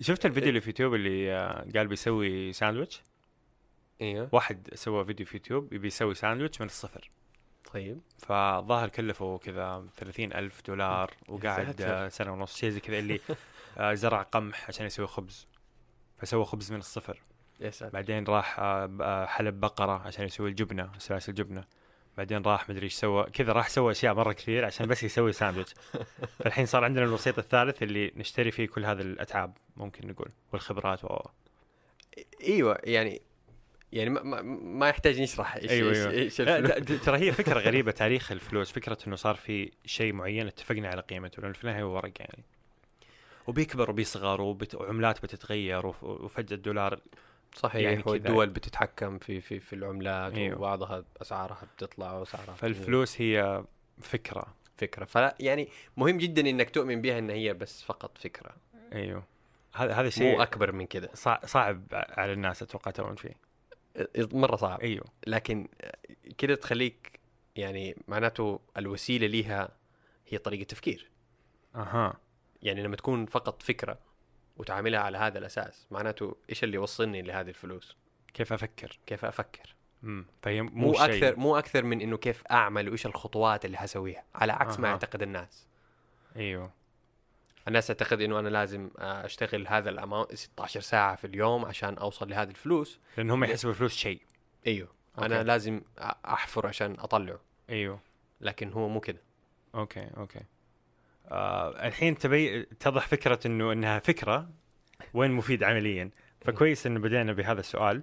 شفت 0.00 0.26
الفيديو 0.26 0.48
اللي 0.48 0.60
في 0.60 0.68
يوتيوب 0.70 0.94
اللي 0.94 1.32
آه، 1.32 1.66
قال 1.76 1.86
بيسوي 1.88 2.52
ساندويتش؟ 2.52 3.02
أيوه 4.00 4.28
واحد 4.32 4.68
سوى 4.74 5.04
فيديو 5.04 5.26
في 5.26 5.36
يوتيوب 5.36 5.72
يبي 5.72 5.86
يسوي 5.86 6.14
ساندويتش 6.14 6.60
من 6.60 6.66
الصفر. 6.66 7.10
طيب. 7.72 8.00
فظاهر 8.18 8.88
كلفه 8.88 9.38
كذا 9.38 9.86
30 9.96 10.32
ألف 10.32 10.62
دولار 10.66 11.10
وقاعد 11.28 11.66
ساتر. 11.66 11.84
آه، 12.04 12.08
سنة 12.08 12.32
ونص 12.32 12.56
شيء 12.56 12.70
زي 12.70 12.80
كذا 12.80 12.98
اللي 12.98 13.20
آه، 13.78 13.94
زرع 13.94 14.22
قمح 14.22 14.68
عشان 14.68 14.86
يسوي 14.86 15.06
خبز. 15.06 15.46
فسوى 16.18 16.44
خبز 16.44 16.72
من 16.72 16.78
الصفر. 16.78 17.20
يا 17.62 17.70
ساتر 17.70 17.92
بعدين 17.92 18.24
راح 18.24 18.58
آه، 18.58 18.96
آه، 19.00 19.26
حلب 19.26 19.60
بقرة 19.60 20.02
عشان 20.06 20.24
يسوي 20.24 20.50
الجبنة 20.50 20.90
سلاسل 20.98 21.34
جبنة 21.34 21.64
بعدين 22.18 22.42
راح 22.42 22.70
مدري 22.70 22.84
إيش 22.84 22.94
سوى 22.94 23.24
كذا 23.24 23.52
راح 23.52 23.68
سوى 23.68 23.92
أشياء 23.92 24.14
مرة 24.14 24.32
كثير 24.32 24.64
عشان 24.64 24.86
بس 24.86 25.02
يسوي 25.02 25.32
ساندويتش 25.32 25.74
فالحين 26.38 26.66
صار 26.66 26.84
عندنا 26.84 27.04
الوسيط 27.04 27.38
الثالث 27.38 27.82
اللي 27.82 28.12
نشتري 28.16 28.50
فيه 28.50 28.66
كل 28.66 28.84
هذه 28.84 29.00
الأتعاب 29.00 29.56
ممكن 29.76 30.08
نقول 30.08 30.28
والخبرات 30.52 31.04
و... 31.04 31.20
إيوه 32.42 32.78
يعني 32.84 33.22
يعني 33.92 34.10
ما, 34.10 34.22
ما, 34.22 34.42
ما 34.62 34.88
يحتاج 34.88 35.20
نشرح 35.20 35.56
إيش 35.56 35.70
أيوة، 35.70 35.90
إيش, 35.90 35.98
أيوة. 35.98 36.10
إيش 36.10 36.40
الفلوس. 36.40 37.04
ترى 37.04 37.18
هي 37.18 37.32
فكرة 37.42 37.60
غريبة 37.60 37.90
تاريخ 37.90 38.32
الفلوس 38.32 38.72
فكرة 38.72 38.98
إنه 39.06 39.16
صار 39.16 39.34
في 39.34 39.70
شيء 39.84 40.12
معين 40.12 40.46
اتفقنا 40.46 40.88
على 40.88 41.00
قيمته 41.00 41.42
لأنه 41.42 41.54
في 41.54 41.64
النهاية 41.64 41.82
هو 41.82 41.96
ورق 41.96 42.12
يعني 42.20 42.44
وبيكبر 43.46 43.90
وبيصغر. 43.90 44.40
وعملات 44.74 45.22
بتتغير 45.22 45.86
وف... 45.86 46.04
وفجأة 46.04 46.56
الدولار 46.56 47.00
صحيح 47.54 47.82
يعني 47.82 48.02
كذا. 48.02 48.12
والدول 48.12 48.50
بتتحكم 48.50 49.18
في 49.18 49.40
في 49.40 49.60
في 49.60 49.72
العملات 49.72 50.34
أيوه. 50.34 50.58
وبعضها 50.58 51.04
أسعارها 51.22 51.62
بتطلع 51.76 52.12
وأسعارها. 52.12 52.54
فالفلوس 52.54 53.20
هي 53.20 53.64
فكرة. 54.00 54.54
فكرة. 54.76 55.04
فلا 55.04 55.34
يعني 55.40 55.68
مهم 55.96 56.18
جدا 56.18 56.50
إنك 56.50 56.70
تؤمن 56.70 57.00
بها 57.02 57.18
إن 57.18 57.30
هي 57.30 57.54
بس 57.54 57.82
فقط 57.82 58.18
فكرة. 58.18 58.56
أيوه. 58.92 59.24
هذا 59.74 59.94
هذا 59.94 60.10
شيء 60.10 60.36
مو 60.36 60.42
أكبر 60.42 60.72
من 60.72 60.86
صع- 61.14 61.46
صعب 61.46 61.82
على 61.92 62.32
الناس 62.32 62.62
أتوقع 62.62 62.90
تؤمن 62.90 63.14
فيه. 63.14 63.34
مرة 64.16 64.56
صعب. 64.56 64.80
أيوه. 64.80 65.04
لكن 65.26 65.68
كده 66.38 66.54
تخليك 66.54 67.20
يعني 67.56 67.96
معناته 68.08 68.60
الوسيلة 68.76 69.26
ليها 69.26 69.68
هي 70.28 70.38
طريقة 70.38 70.64
تفكير. 70.64 71.10
أها. 71.74 72.14
يعني 72.62 72.82
لما 72.82 72.96
تكون 72.96 73.26
فقط 73.26 73.62
فكرة 73.62 73.98
وتعاملها 74.56 75.00
على 75.00 75.18
هذا 75.18 75.38
الأساس. 75.38 75.86
معناته 75.90 76.36
إيش 76.50 76.64
اللي 76.64 76.74
يوصلني 76.74 77.22
لهذه 77.22 77.48
الفلوس؟ 77.48 77.96
كيف 78.34 78.52
أفكر؟ 78.52 78.98
كيف 79.06 79.24
أفكر؟ 79.24 79.74
امم 80.04 80.26
فهي 80.42 80.62
مو, 80.62 80.70
مو 80.70 80.92
شيء. 80.94 81.04
أكثر 81.04 81.36
مو 81.36 81.58
أكثر 81.58 81.84
من 81.84 82.00
إنه 82.00 82.16
كيف 82.16 82.42
أعمل 82.50 82.88
وإيش 82.88 83.06
الخطوات 83.06 83.64
اللي 83.64 83.76
حسويها 83.78 84.24
على 84.34 84.52
عكس 84.52 84.78
ما 84.78 84.86
أها. 84.88 84.90
يعتقد 84.90 85.22
الناس. 85.22 85.66
أيوه. 86.36 86.72
الناس 87.68 87.86
تعتقد 87.86 88.20
إنه 88.20 88.38
أنا 88.38 88.48
لازم 88.48 88.90
أشتغل 88.98 89.68
هذا 89.68 89.90
ال 89.90 89.96
amount 89.96 90.34
16 90.34 90.80
ساعة 90.80 91.16
في 91.16 91.26
اليوم 91.26 91.64
عشان 91.64 91.94
أوصل 91.98 92.30
لهذه 92.30 92.50
الفلوس. 92.50 92.98
لأن 93.16 93.30
هم 93.30 93.44
يحسبوا 93.44 93.70
الفلوس 93.72 93.94
شيء. 93.96 94.20
أيوه. 94.66 94.88
أنا 95.18 95.36
okay. 95.36 95.46
لازم 95.46 95.80
أ- 95.80 96.02
أحفر 96.26 96.66
عشان 96.66 96.96
أطلعه. 96.98 97.40
أيوه. 97.70 98.00
لكن 98.40 98.72
هو 98.72 98.88
مو 98.88 99.00
كده. 99.00 99.20
okay 99.74 100.08
okay. 100.16 100.40
آه 101.28 101.86
الحين 101.86 102.18
تبي 102.18 102.62
تضح 102.62 103.06
فكرة 103.06 103.40
إنه 103.46 103.72
إنها 103.72 103.98
فكرة 103.98 104.50
وين 105.14 105.30
مفيد 105.30 105.64
عمليا. 105.64 106.10
فكويس 106.40 106.86
إنه 106.86 107.00
بدينا 107.00 107.32
بهذا 107.32 107.60
السؤال. 107.60 108.02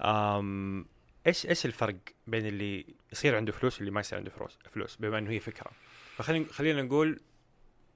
آم 0.00 0.86
إيش 1.26 1.46
إيش 1.46 1.66
الفرق 1.66 1.96
بين 2.26 2.46
اللي 2.46 2.86
يصير 3.12 3.36
عنده 3.36 3.52
فلوس 3.52 3.76
واللي 3.78 3.90
ما 3.90 4.00
يصير 4.00 4.18
عنده 4.18 4.30
فلوس 4.30 4.58
فلوس 4.72 4.96
بما 4.96 5.18
إنه 5.18 5.30
هي 5.30 5.40
فكرة؟ 5.40 5.70
فخلينا 6.16 6.46
خلينا 6.52 6.82
نقول 6.82 7.20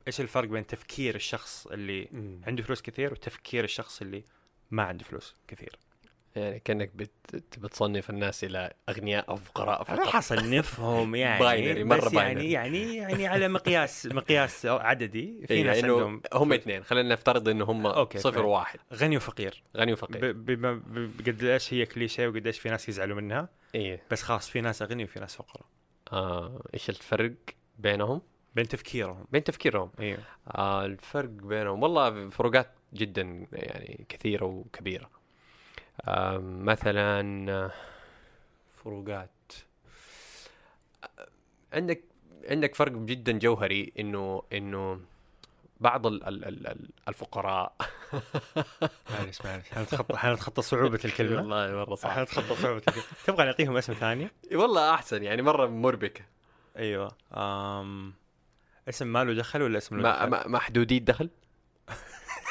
إيش 0.07 0.21
الفرق 0.21 0.49
بين 0.49 0.67
تفكير 0.67 1.15
الشخص 1.15 1.67
اللي 1.67 2.09
عنده 2.47 2.63
فلوس 2.63 2.83
كثير 2.83 3.13
وتفكير 3.13 3.65
الشخص 3.65 4.01
اللي 4.03 4.25
ما 4.71 4.83
عنده 4.83 5.05
فلوس 5.05 5.35
كثير؟ 5.49 5.79
يعني 6.37 6.59
كأنك 6.61 6.91
بت... 6.95 7.11
بتصنف 7.59 8.11
الناس 8.11 8.45
إلى 8.45 8.73
أغنياء 8.89 9.29
أو 9.29 9.37
فقراء 9.37 9.83
فقط 9.85 9.99
حصنفهم 10.09 11.15
يعني 11.25 11.41
binary، 11.45 11.85
مرة 11.85 11.97
بس 12.01 12.13
يعني 12.13 12.35
binary. 12.35 12.51
يعني 12.53 12.97
يعني 12.97 13.27
على 13.27 13.49
مقياس 13.49 14.07
مقياس 14.13 14.67
عددي 14.67 15.47
في 15.47 15.55
إيه، 15.55 15.63
ناس 15.65 15.85
عندهم 15.85 16.23
هم 16.35 16.53
اثنين. 16.53 16.85
خلينا 16.85 17.09
نفترض 17.15 17.49
إنه 17.49 17.65
هم 17.65 17.87
okay، 17.87 18.19
صفر. 18.19 18.47
وواحد 18.47 18.79
غني 18.95 19.17
وفقير. 19.17 19.63
غني 19.77 19.93
وفقير. 19.93 20.33
ب- 20.33 20.45
بما 20.45 20.73
ب- 20.75 21.11
بقد 21.19 21.45
إيش 21.45 21.75
هي 21.75 21.87
كليشيه 21.87 22.29
وقد 22.29 22.47
إيش 22.47 22.59
في 22.59 22.69
ناس 22.71 22.89
يزعلوا 22.89 23.17
منها. 23.17 23.49
إيه. 23.75 24.03
بس 24.11 24.23
خلاص 24.23 24.49
في 24.51 24.61
ناس 24.61 24.83
أغني 24.83 25.05
وفي 25.05 25.21
ناس 25.21 25.37
فقراء. 25.37 25.67
آه 26.13 26.63
إيش 26.75 26.91
الفرق 26.91 27.33
بينهم؟ 27.79 28.23
بين 28.55 28.69
تفكيرهم. 28.69 29.25
بين 29.33 29.45
تفكيرهم. 29.45 29.91
أيوه 30.01 30.19
آه 30.55 30.85
الفرق 30.87 31.29
بينهم. 31.29 31.83
والله 31.83 32.29
فروقات 32.31 32.71
جدا 32.95 33.47
يعني 33.53 34.07
كثيرة 34.09 34.45
وكبيرة. 34.45 35.11
مثلا 36.41 37.47
آه، 37.53 37.73
فروقات. 38.85 39.31
آه، 41.05 41.29
عندك 41.73 42.05
عندك 42.51 42.75
فرق 42.75 42.93
جدا 42.93 43.39
جوهري 43.39 43.93
إنه 43.99 44.43
إنه 44.53 45.01
بعض 45.81 46.07
ال 46.07 46.25
ال 46.25 46.45
ال 46.45 46.67
ال 46.67 46.89
الفقراء. 47.09 47.75
معلش 49.11 49.43
معلش 49.45 49.69
حنتخطى 49.71 50.17
حنتخطى 50.17 50.63
صعوبة 50.63 51.01
الكلمة؟ 51.05 51.37
والله 51.41 51.73
مرة 51.73 51.95
صعب. 51.95 52.11
حنتخطى 52.11 52.63
صعوبة 52.63 52.79
الكلمة؟ 52.79 53.03
تبغى 53.27 53.45
نعطيهم 53.45 53.77
اسم 53.77 53.93
ثاني؟ 53.93 54.29
والله 54.53 54.95
أحسن 54.95 55.23
يعني 55.23 55.43
مرة 55.43 55.67
مربكه 55.67 56.25
أيوه. 56.77 57.13
أم... 57.35 58.15
اسم 58.89 59.07
ما 59.07 59.25
له 59.25 59.35
دخل 59.35 59.63
ولا 59.63 59.79
اسم 59.79 59.97
له 59.97 60.03
ما 60.03 60.27
دخل؟ 60.39 60.51
محدودي 60.51 60.97
الدخل 60.97 61.31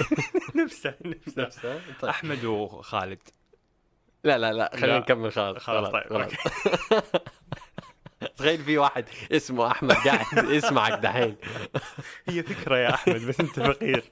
نفسه 0.63 0.95
نفسه. 1.37 1.81
طيب. 2.01 2.09
أحمد 2.09 2.45
وخالد. 2.45 3.21
لا 4.23 4.37
لا 4.37 4.53
لا 4.53 4.71
خلينا. 4.75 4.99
نكمل 4.99 5.31
خلاص 5.31 5.57
خلاص 5.57 5.89
طيب 5.91 6.09
خلاص. 6.09 6.31
تخيل 8.37 8.63
في 8.63 8.77
واحد 8.77 9.05
اسمه 9.31 9.71
أحمد 9.71 9.91
قاعد 9.91 10.49
يسمعك 10.49 10.99
دحين. 10.99 11.35
هي 12.29 12.43
فكرة 12.43 12.77
يا 12.77 12.93
أحمد 12.93 13.15
بس 13.21 13.39
أنت 13.39 13.59
فقير. 13.59 14.03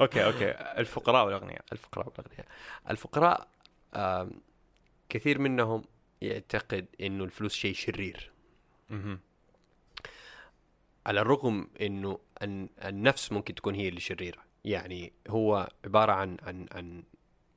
okay 0.00 0.24
okay. 0.24 0.50
الفقراء 0.50 1.26
والأغنياء. 1.26 1.64
الفقراء 1.72 2.06
والأغنياء. 2.08 2.46
الفقراء 2.90 3.48
كثير 5.08 5.38
منهم 5.38 5.84
يعتقد 6.22 6.86
إنه 7.00 7.24
الفلوس 7.24 7.54
شيء 7.54 7.74
شرير. 7.74 8.30
على 11.06 11.20
الرغم 11.20 11.68
إنه 11.80 12.18
النفس 12.84 13.32
ممكن 13.32 13.54
تكون 13.54 13.74
هي 13.74 13.88
اللي 13.88 14.00
شريرة. 14.00 14.42
يعني 14.64 15.12
هو 15.28 15.68
عبارة 15.84 16.12
عن 16.12 16.36
عن 16.42 16.66
عن 16.72 17.02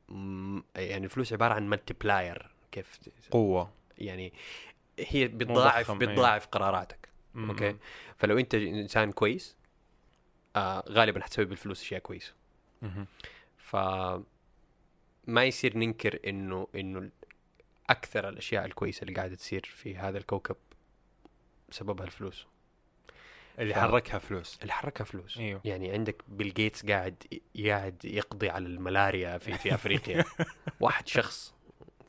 م- 0.10 0.64
يعني 0.76 1.06
الفلوس 1.06 1.34
عبارة 1.34 1.54
عن 1.54 1.70
ملتبلاير 1.70 2.50
كيف 2.72 3.00
قوة. 3.32 3.72
يعني 3.98 4.34
هي 5.00 5.28
بتضاعف 5.28 5.92
بتضاعف 5.92 6.48
قراراتك. 6.48 7.10
مهم. 7.34 7.50
أوكي؟ 7.50 7.76
فلو 8.18 8.38
أنت 8.40 8.56
إنسان 8.56 9.12
كويس 9.12 9.56
آه 10.56 10.84
غالبا 10.90 11.22
حتسوي 11.24 11.46
بالفلوس 11.46 11.82
أشياء 11.82 12.00
كويسة. 12.02 12.34
مهم. 12.82 13.08
ف 13.58 13.76
ما 15.28 15.44
يصير 15.46 15.78
ننكر 15.78 16.20
انه 16.28 16.68
إنه 16.76 17.10
أكثر 17.90 18.30
الأشياء 18.30 18.66
الكويسة 18.66 19.02
اللي 19.04 19.14
قاعدة 19.14 19.36
تصير 19.36 19.66
في 19.66 19.98
هذا 19.98 20.18
الكوكب 20.18 20.56
سببها 21.70 22.06
الفلوس 22.06 22.48
اللي 23.60 23.74
ف- 23.74 23.78
حركها 23.78 24.20
فلوس. 24.20 24.60
اللي 24.62 24.74
حركها 24.74 25.04
فلوس. 25.04 25.38
إيوه. 25.38 25.62
يعني 25.66 25.92
عندك 25.92 26.24
بيل 26.28 26.54
جيتس 26.54 26.86
قاعد 26.86 27.24
قاعد 27.66 28.06
يقضي 28.06 28.50
على 28.50 28.66
الملاريا 28.66 29.38
في 29.38 29.58
في 29.58 29.74
أفريقيا. 29.74 30.26
واحد 30.80 31.08
شخص. 31.08 31.54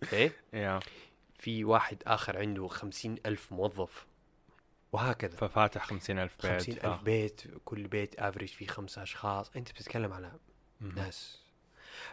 okay 0.02 0.30
يا 0.52 0.80
في 1.38 1.64
واحد 1.64 2.02
آخر 2.06 2.38
عنده 2.38 2.68
خمسين 2.68 3.16
ألف 3.26 3.52
موظف. 3.52 4.06
وهكذا. 4.92 5.36
ففاتح 5.36 5.84
خمسين 5.86 6.18
ألف 6.18 6.36
بيت. 6.42 6.52
خمسين 6.52 6.78
ألف 6.84 7.02
بيت 7.02 7.42
كل 7.64 7.86
بيت 7.86 8.14
average 8.20 8.48
فيه 8.48 8.66
خمسة 8.66 9.02
أشخاص. 9.02 9.50
أنت 9.56 9.70
بتتكلم 9.70 10.12
على. 10.12 10.32
ناس. 10.80 11.40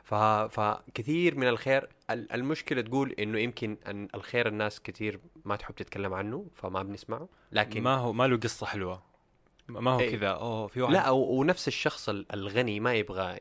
ف... 0.04 0.13
فكثير 0.60 1.36
من 1.36 1.48
الخير 1.48 1.89
ال- 2.10 2.32
المشكلة 2.32 2.82
تقول 2.82 3.12
إنه 3.12 3.39
يمكن 3.39 3.78
أن 3.88 4.08
الخير 4.15 4.48
الناس 4.48 4.82
كثير 4.82 5.19
ما 5.46 5.56
تحب 5.56 5.76
تتكلم 5.76 6.13
عنه 6.13 6.46
فما 6.56 6.84
بنسمعه. 6.84 7.30
لكن 7.52 7.84
ما 7.84 7.96
هو 7.96 8.13
ما 8.13 8.28
له 8.28 8.38
قصة 8.38 8.65
حلوة. 8.65 9.04
ما 9.67 9.91
هو 9.91 9.99
إيه. 9.99 10.12
كذا. 10.17 10.28
أوه 10.28 10.67
في 10.67 10.82
واحد 10.82 10.93
لا. 10.93 11.10
ونفس 11.10 11.67
الشخص 11.67 12.10
ال- 12.10 12.26
الغني 12.34 12.80
ما 12.80 12.93
يبغى. 12.93 13.39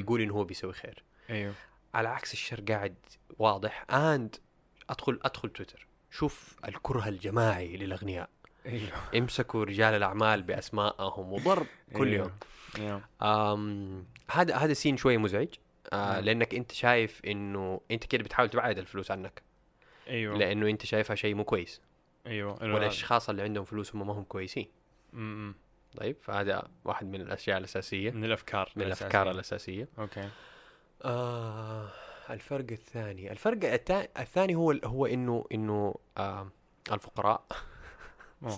يقول 0.00 0.20
إنه 0.20 0.34
هو 0.34 0.44
بيسوي 0.44 0.72
خير. 0.72 1.02
أيوه. 1.30 1.54
على 1.94 2.08
عكس 2.08 2.32
الشر 2.32 2.60
قاعد 2.68 2.94
واضح. 3.38 3.84
اند 3.90 4.36
ادخل 4.90 5.20
أدخل 5.24 5.48
تويتر. 5.50 5.86
شوف 6.10 6.56
الكره 6.68 7.08
الجماعي 7.08 7.76
للأغنياء. 7.76 8.28
أيوه. 8.66 8.90
امسكوا 9.18 9.64
رجال 9.64 9.94
الأعمال 9.94 10.42
باسمائهم 10.42 11.32
وضرب 11.32 11.66
كل 11.96 12.08
أيوه. 12.08 12.32
يوم. 12.78 13.02
أم 13.22 14.04
هذا 14.30 14.56
هذا 14.56 14.72
سين 14.72 14.96
شوية 14.96 15.16
مزعج. 15.18 15.48
آه 15.92 16.20
مم. 16.20 16.24
لأنك 16.24 16.54
أنت 16.54 16.72
شايف 16.72 17.20
إنه 17.26 17.80
أنت 17.90 18.04
كده 18.04 18.22
بتحاول 18.22 18.48
تبعد 18.48 18.78
الفلوس 18.78 19.10
عنك. 19.10 19.42
أيوه. 20.08 20.38
لأنه 20.38 20.68
أنت 20.70 20.86
شايفها 20.86 21.16
شيء 21.16 21.34
مو 21.34 21.44
كويس. 21.44 21.80
أيوه. 22.26 22.62
والاشخاص 22.74 23.28
اللي 23.30 23.42
عندهم 23.42 23.64
فلوس 23.64 23.94
هم 23.94 24.06
ما 24.06 24.12
هم 24.12 24.22
كويسين. 24.24 24.68
م- 25.16 25.48
م. 25.48 25.54
طيب 25.96 26.16
فهذا 26.22 26.68
واحد 26.84 27.06
من 27.06 27.20
الأشياء 27.20 27.58
الأساسية 27.58 28.10
من 28.10 28.24
الأفكار 28.24 28.72
من 28.76 28.82
الأفكار 28.82 29.30
الأساسية 29.30 29.88
أوكي 29.98 30.28
آه 31.04 31.88
الفرق 32.30 32.66
الثاني 32.70 33.32
الفرق 33.32 33.58
الثاني 34.18 34.54
هو 34.54 34.72
هو 34.84 35.06
إنه 35.06 35.44
إنه 35.52 35.94
آه 36.18 36.48
الفقراء 36.92 37.44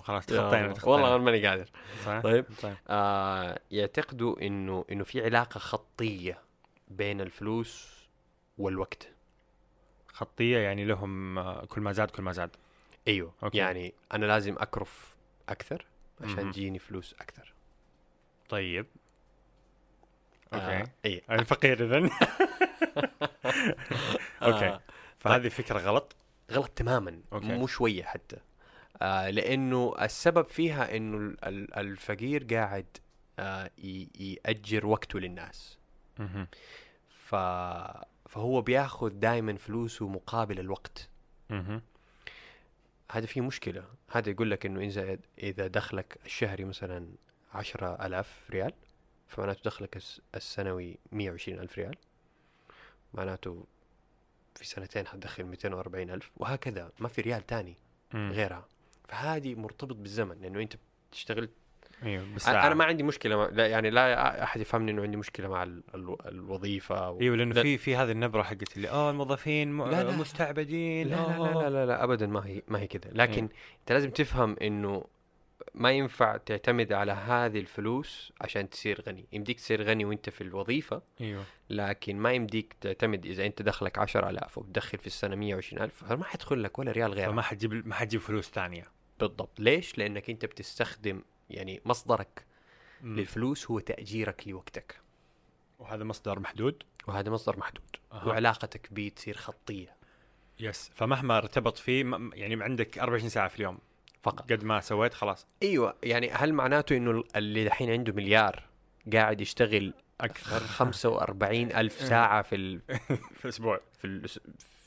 خلاص 0.03 0.25
تخطينا 0.27 0.61
الله. 0.61 0.73
تخطينا. 0.73 0.93
والله 0.93 1.07
أنا 1.15 1.17
ماني 1.23 1.47
قادر 1.47 1.69
صح؟ 2.05 2.19
طيب. 2.21 2.45
طيب 2.61 2.75
آه 2.87 3.59
يعتقدوا 3.71 4.41
إنه 4.41 4.85
إنه 4.91 5.03
في 5.03 5.23
علاقة 5.25 5.57
خطية 5.59 6.39
بين 6.87 7.21
الفلوس 7.21 7.99
والوقت 8.57 9.07
خطية 10.07 10.57
يعني 10.57 10.85
لهم 10.85 11.37
آه، 11.39 11.65
كل 11.65 11.81
ما 11.81 11.91
زاد 11.91 12.11
كل 12.11 12.23
ما 12.23 12.31
زاد 12.31 12.49
أيوه. 13.07 13.33
okay. 13.43 13.57
يعني 13.57 13.93
أنا 14.13 14.25
لازم 14.25 14.55
أكرف 14.59 15.15
أكثر 15.49 15.85
عشان. 16.21 16.51
تجيني 16.51 16.79
فلوس 16.79 17.13
أكثر 17.13 17.53
طيب. 18.49 18.85
okay. 20.53 20.65
آه 20.65 20.87
اي 21.05 21.21
أنا 21.29 21.43
فقير 21.43 21.85
اذا 21.85 21.97
okay. 24.41 24.65
آه 24.67 24.81
فهذه 25.19 25.47
فكرة 25.49 25.79
غلط. 25.79 26.15
غلط 26.51 26.69
تماما. 26.69 27.21
أوكي. 27.33 27.45
مو 27.45 27.67
شوية 27.67 28.03
حتى. 28.03 28.37
آه 29.01 29.29
لأنه 29.29 29.95
السبب 30.01 30.47
فيها 30.47 30.97
إنه 30.97 31.17
ال- 31.17 31.45
ال- 31.45 31.73
الفقير 31.75 32.43
قاعد 32.55 32.85
آه 33.39 33.71
يأجر 34.19 34.85
وقته 34.85 35.19
للناس. 35.19 35.77
ف 37.25 37.35
فهو 38.29 38.61
بياخذ 38.61 39.09
دائما 39.09 39.55
فلوسه 39.57 40.07
مقابل 40.07 40.59
الوقت. 40.59 41.09
هذا 43.11 43.25
في 43.25 43.41
مشكلة. 43.41 43.83
هذا 44.11 44.29
يقول 44.29 44.51
لك 44.51 44.65
إنه 44.65 44.79
اذا 44.79 45.17
إذا 45.37 45.67
دخلك 45.67 46.17
الشهري 46.25 46.63
مثلا 46.65 47.07
عشرة 47.53 48.05
ألاف 48.05 48.49
ريال 48.51 48.73
فمعناته 49.27 49.61
دخلك 49.65 49.95
الس- 49.97 50.21
السنوي 50.35 50.97
مية 51.11 51.31
وعشرين 51.31 51.59
ألف 51.59 51.77
ريال. 51.77 51.95
معناته 53.13 53.65
في 54.55 54.65
سنتين 54.65 55.07
حتدخل 55.07 55.43
240 55.43 56.09
ألف 56.09 56.31
وهكذا. 56.37 56.91
ما 56.99 57.07
في 57.07 57.21
ريال 57.21 57.45
تاني. 57.45 57.75
غيرها. 58.31 58.67
فهذه 59.07 59.55
مرتبط 59.55 59.95
بالزمن 59.95 60.41
لأنه 60.41 60.61
أنت 60.61 60.73
تشتغل 61.11 61.49
أيوه 62.03 62.23
بالساعة 62.33 62.67
أنا 62.67 62.75
ما 62.75 62.85
عندي 62.85 63.03
مشكلة 63.03 63.37
مع... 63.37 63.49
لا 63.51 63.67
يعني 63.67 63.89
لا 63.89 64.43
أحد 64.43 64.61
يفهمني 64.61 64.91
إنه 64.91 65.01
عندي 65.01 65.17
مشكلة 65.17 65.47
مع 65.47 65.63
ال... 65.63 65.83
ال... 65.95 66.15
الوظيفة 66.25 66.95
أو... 67.07 67.21
إيوه 67.21 67.35
لأنه 67.35 67.55
لا- 67.55 67.61
في 67.61 67.77
في 67.77 67.95
هذه 67.95 68.11
النبرة 68.11 68.43
حقت 68.43 68.77
اللي 68.77 68.89
آه 68.89 69.11
الموظفين 69.11 69.71
م... 69.71 69.85
لا، 69.85 70.03
لا. 70.03 70.15
مستعبدين 70.17 71.07
لا 71.07 71.15
لا. 71.15 71.43
لا 71.43 71.53
لا 71.53 71.69
لا 71.69 71.85
لا 71.85 72.03
ابدا 72.03 72.27
ما 72.27 72.45
هي 72.45 72.61
ما 72.67 72.79
هي 72.79 72.87
كذا. 72.87 73.11
لكن 73.13 73.43
إيه. 73.43 73.51
أنت 73.81 73.91
لازم 73.91 74.09
تفهم 74.09 74.55
إنه 74.61 75.05
ما 75.73 75.91
ينفع 75.91 76.37
تعتمد 76.37 76.93
على 76.93 77.11
هذه 77.11 77.59
الفلوس 77.59 78.33
عشان 78.41 78.69
تصير 78.69 79.01
غني. 79.07 79.25
يمديك 79.31 79.59
تصير 79.59 79.83
غني 79.83 80.05
وأنت 80.05 80.29
في 80.29 80.41
الوظيفة 80.41 81.01
إيوه. 81.21 81.43
لكن 81.69 82.17
ما 82.17 82.31
يمديك 82.31 82.75
تعتمد 82.81 83.25
إذا 83.25 83.45
أنت 83.45 83.61
دخلك 83.61 83.97
10000 83.97 84.57
وبتدخل 84.57 84.97
في 84.97 85.07
السنة 85.07 85.35
120000 85.35 86.03
فما 86.03 86.23
حيدخل 86.23 86.63
لك 86.63 86.79
ولا 86.79 86.91
ريال 86.91 87.13
غيرها 87.13 87.31
فما 87.31 87.41
حتجيب 87.41 87.87
ما 87.87 87.95
حتجيب 87.95 88.21
فلوس 88.21 88.49
ثانية. 88.49 88.83
بالضبط. 89.19 89.59
ليش؟ 89.59 89.97
لأنك 89.97 90.29
أنت 90.29 90.45
بتستخدم 90.45 91.21
يعني 91.49 91.81
مصدرك 91.85 92.45
مم. 93.01 93.15
للفلوس 93.19 93.71
هو 93.71 93.79
تأجيرك 93.79 94.47
لوقتك. 94.47 94.99
وهذا 95.79 96.03
مصدر 96.03 96.39
محدود؟ 96.39 96.83
وهذا 97.07 97.31
مصدر 97.31 97.59
محدود. 97.59 97.95
أها. 98.13 98.25
وعلاقتك 98.27 98.87
به 98.93 99.11
تصير 99.15 99.37
خطية. 99.37 99.95
يس. 100.59 100.91
فمهما 100.95 101.37
ارتبط 101.37 101.77
فيه 101.77 102.03
م- 102.03 102.31
يعني 102.33 102.63
عندك 102.63 102.99
24 102.99 103.29
ساعة 103.29 103.47
في 103.47 103.55
اليوم. 103.55 103.77
فقط. 104.23 104.51
قد 104.51 104.63
ما 104.63 104.79
سويت 104.79 105.13
خلاص. 105.13 105.47
أيوه. 105.63 105.95
يعني 106.03 106.29
هل 106.31 106.53
معناته 106.53 106.97
إنه 106.97 107.23
اللي 107.35 107.65
دحين 107.65 107.89
عنده 107.91 108.13
مليار 108.13 108.63
قاعد 109.13 109.41
يشتغل 109.41 109.93
أكثر. 110.21 110.59
45 110.59 111.71
ألف 111.71 111.99
ساعة 112.09 112.41
في 112.41 112.55
ال... 112.55 112.81
في 113.39 113.45
الأسبوع. 113.45 113.79
في 113.99 114.05
ال... 114.07 114.27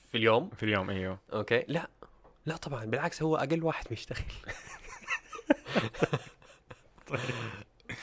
في 0.09 0.15
اليوم؟ 0.19 0.51
في 0.51 0.63
اليوم 0.63 0.91
أيوه 0.91 1.19
أوكي. 1.33 1.65
لا. 1.69 1.89
لا 2.47 2.57
طبعا. 2.57 2.85
بالعكس 2.85 3.23
هو 3.23 3.37
أقل 3.37 3.65
واحد 3.65 3.87
بيشتغل 3.91 4.25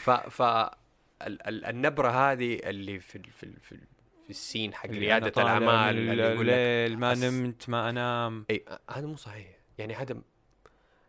ف 0.04 0.10
ف 0.10 0.42
ال... 0.42 1.48
ال... 1.48 1.66
النبرة 1.66 2.10
هذه 2.10 2.60
اللي 2.64 3.00
في. 3.00 3.20
في. 3.20 3.48
في. 3.62 3.78
في 4.24 4.36
السين 4.36 4.74
حق 4.74 4.90
يقول 4.90 6.48
لك 6.48 6.52
الليل 6.56 7.00
ما 7.00 7.16
نمت 7.16 7.70
ما 7.70 7.90
أنام 7.90 8.46
إي 8.50 8.66
هذا 8.90 9.08
مو 9.08 9.16
صحيح 9.16 9.48
يعني 9.78 9.96
هذا 9.96 10.22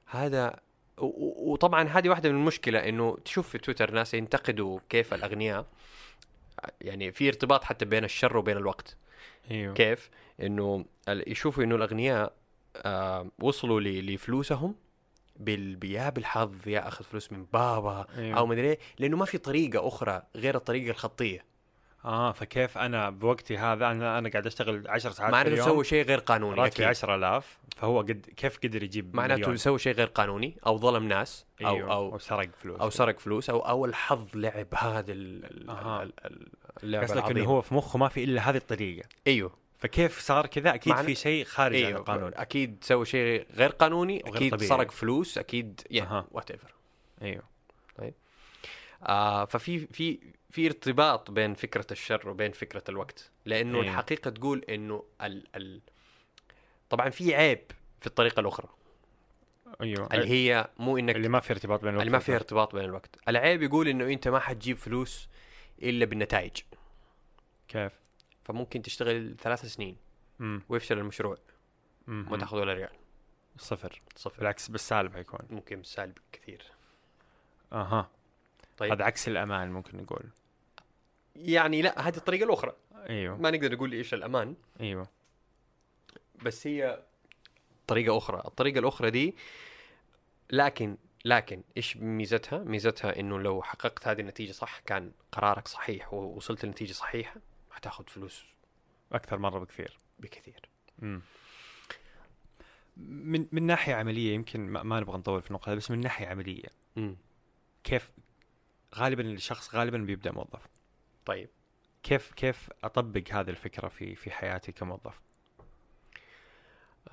هذا 0.07 0.61
وطبعا 0.99 1.89
هذه 1.89 2.09
واحدة 2.09 2.29
من 2.29 2.35
المشكلة 2.35 2.89
إنه 2.89 3.17
تشوف 3.25 3.49
في 3.49 3.59
تويتر 3.59 3.91
ناس 3.91 4.15
ينتقدوا 4.15 4.79
كيف 4.89 5.15
الأغنياء 5.15 5.67
يعني 6.81 7.13
في 7.13 7.29
ارتباط 7.29 7.65
حتى 7.65 7.85
بين 7.85 8.05
الشر 8.05 8.37
وبين 8.37 8.57
الوقت 8.57 8.97
أيوه 9.51 9.75
كيف 9.75 10.11
إنه 10.43 10.85
يشوفوا 11.09 11.65
إنه 11.65 11.77
الأغنياء 11.77 12.33
آه 12.77 13.31
وصلوا 13.39 13.81
لفلوسهم 13.81 14.75
بال 15.41 15.79
يا 15.85 16.11
بالحظ 16.11 16.69
يا 16.69 16.89
أخذ 16.89 17.05
فلوس 17.05 17.33
من 17.33 17.45
بابا 17.53 18.07
أيوه. 18.19 18.39
أو 18.39 18.47
مدري 18.47 18.69
إيه، 18.69 18.79
لأنه 18.99 19.17
ما 19.17 19.25
في 19.25 19.39
طريقة 19.39 19.89
أخرى 19.89 20.23
غير 20.37 20.55
الطريقة 20.55 20.91
الخطية 20.91 21.51
آه 22.05 22.33
فكيف 22.33 22.79
أنا 22.79 23.11
بوقتي 23.11 23.59
هذا 23.59 23.91
أنا 23.91 24.19
أنا 24.19 24.29
قاعد 24.29 24.47
أشتغل 24.47 24.89
10 24.89 25.11
ساعات 25.11 25.31
في 25.31 25.33
معناته 25.33 25.53
اليوم 25.53 25.67
سوى 25.67 25.85
شيء 25.85 26.05
غير 26.05 26.19
قانوني 26.19 26.61
راتبي 26.61 26.75
أكيد. 26.75 26.87
10000 26.87 27.59
فهو 27.77 27.99
قد 27.99 28.27
كيف 28.37 28.59
قدر 28.59 28.83
يجيب 28.83 29.17
معناته؟ 29.17 29.55
سوى 29.55 29.79
شيء 29.79 29.95
غير 29.95 30.07
قانوني 30.07 30.57
أو 30.67 30.79
ظلم 30.79 31.09
ناس 31.09 31.47
أو 31.65 31.77
أيوه. 31.77 31.93
أو 31.93 32.13
أو 32.13 32.19
سرق 32.19 32.49
فلوس 32.63 32.81
أو 32.81 32.91
سرق 32.91 33.19
فلوس 33.19 33.51
أو 33.51 33.59
أو 33.59 33.85
الحظ 33.85 34.27
لعب 34.35 34.67
هذا 34.75 35.13
اللعبه 35.13 37.07
قصدك 37.07 37.31
إنه 37.31 37.45
هو 37.45 37.61
في 37.61 37.75
مخه 37.75 37.99
ما 37.99 38.09
في 38.09 38.25
إلا 38.25 38.51
هذه 38.51 38.57
الطريقة 38.57 39.09
أيوه 39.27 39.60
فكيف 39.81 40.21
صار 40.21 40.47
كذا 40.47 40.75
أكيد 40.75 40.97
في 40.97 41.15
شيء 41.15 41.45
خارج 41.45 41.77
عن 41.77 41.85
أيوه 41.85 41.99
القانون 42.01 42.35
أكيد 42.35 42.79
سوى 42.85 43.05
شيء 43.05 43.47
غير 43.55 43.71
قانوني 43.71 44.23
وغير 44.27 44.37
أكيد 44.37 44.53
طبيعي. 44.53 44.69
سرق 44.69 44.91
فلوس 44.91 45.39
أكيد. 45.39 45.81
يعني 45.91 46.25
وات 46.31 46.51
ايفر 46.51 46.75
أيوه 47.23 47.43
آه 49.03 49.45
ففي 49.45 49.87
في 49.87 50.19
في 50.51 50.67
ارتباط 50.67 51.31
بين 51.31 51.55
فكرة 51.55 51.87
الشر 51.91 52.29
وبين 52.29 52.53
فكرة 52.53 52.83
الوقت 52.89 53.31
لأنه 53.47 53.79
أيوه. 53.79 53.91
الحقيقة 53.91 54.31
تقول 54.31 54.65
إنه 54.69 55.05
ال 55.23 55.57
ال 55.57 55.81
طبعا 56.91 57.11
في 57.11 57.35
عيب 57.35 57.61
في 58.01 58.07
الطريقة 58.07 58.41
الأخرى 58.41 58.69
أيوه 59.81 60.09
اللي 60.13 60.29
هي 60.29 60.71
مو 60.79 60.99
إنك 60.99 61.17
اللي 61.17 61.29
ما 61.29 61.41
في 61.41 61.53
ارتباط 61.53 61.81
بين 61.81 61.89
الوقت 61.89 62.07
اللي 62.07 62.13
ما 62.19 62.25
والوقت. 62.25 62.43
ارتباط 62.43 62.75
بين 62.75 62.85
الوقت 62.85 63.17
العيب 63.29 63.63
يقول 63.63 63.89
إنه 63.89 64.05
أنت 64.05 64.29
ما 64.29 64.39
حتجيب 64.39 64.77
فلوس 64.77 65.29
إلا 65.83 66.05
بالنتائج 66.05 66.57
كيف؟ 67.69 67.93
فممكن 68.45 68.83
تشتغل 68.83 69.37
ثلاث 69.39 69.65
سنين 69.65 69.97
امم 70.41 70.63
ويفشل 70.69 70.99
المشروع 70.99 71.39
مم. 72.07 72.27
ما 72.31 72.37
تاخذ 72.37 72.57
ولا 72.57 72.73
ريال. 72.73 72.93
صفر. 73.59 74.01
صفر. 74.17 74.39
بالعكس 74.39 74.69
بالسالب 74.69 75.15
حيكون 75.15 75.41
ممكن 75.51 75.83
سالب 75.83 76.19
كثير. 76.33 76.73
أها. 77.73 78.11
طيب. 78.79 78.93
هذا 78.93 79.05
عكس 79.05 79.29
الأمان 79.29 79.73
ممكن 79.73 79.99
نقول. 79.99 80.23
يعني 81.37 81.83
لا 81.83 82.09
هذه 82.09 82.17
الطريقة 82.17 82.45
الأخرى. 82.45 82.73
أيوه. 82.95 83.37
ما 83.37 83.51
نقدر 83.51 83.73
نقول 83.73 83.93
إيش 83.93 84.15
الأمان. 84.15 84.55
أيوه. 84.81 85.09
بس 86.43 86.67
هي 86.67 87.03
طريقة 87.87 88.19
أخرى. 88.19 88.43
الطريقة 88.45 88.79
الأخرى 88.79 89.11
دي 89.11 89.35
لكن 90.51 90.97
لكن 91.25 91.63
إيش 91.77 91.97
ميزتها؟ 91.97 92.59
ميزتها 92.59 93.21
إنه 93.21 93.39
لو 93.39 93.63
حققت 93.63 94.09
هذه 94.09 94.21
النتيجة 94.21 94.53
صح 94.53 94.79
كان 94.79 95.13
قرارك 95.33 95.69
صحيح 95.69 96.15
ووصلت 96.15 96.65
لنتيجة 96.65 96.93
صحيحة 96.93 97.37
حتاخذ 97.81 98.05
فلوس 98.09 98.45
أكثر 99.13 99.39
مرة 99.39 99.59
بكثير. 99.59 99.99
بكثير. 100.19 100.69
مم. 100.99 101.23
من 102.97 103.47
من 103.53 103.63
ناحية 103.63 103.95
عملية 103.95 104.35
يمكن 104.35 104.61
ما, 104.69 104.83
ما 104.83 105.01
نبغى 105.01 105.19
نطول 105.19 105.43
في 105.43 105.49
النقطة 105.49 105.75
بس 105.75 105.91
من 105.91 106.01
ناحية 106.01 106.27
عملية. 106.27 106.69
امم 106.97 107.17
كيف 107.85 108.11
غالبا 108.95 109.23
الشخص 109.23 109.75
غالبا 109.75 109.99
بيبدأ 109.99 110.33
موظف. 110.33 110.67
طيب. 111.27 111.49
كيف 112.03 112.33
كيف 112.33 112.71
أطبق 112.85 113.23
هذه 113.33 113.51
الفكرة 113.51 113.89
في 113.89 114.15
في 114.15 114.31
حياتي 114.31 114.73
كموظف؟ 114.73 115.21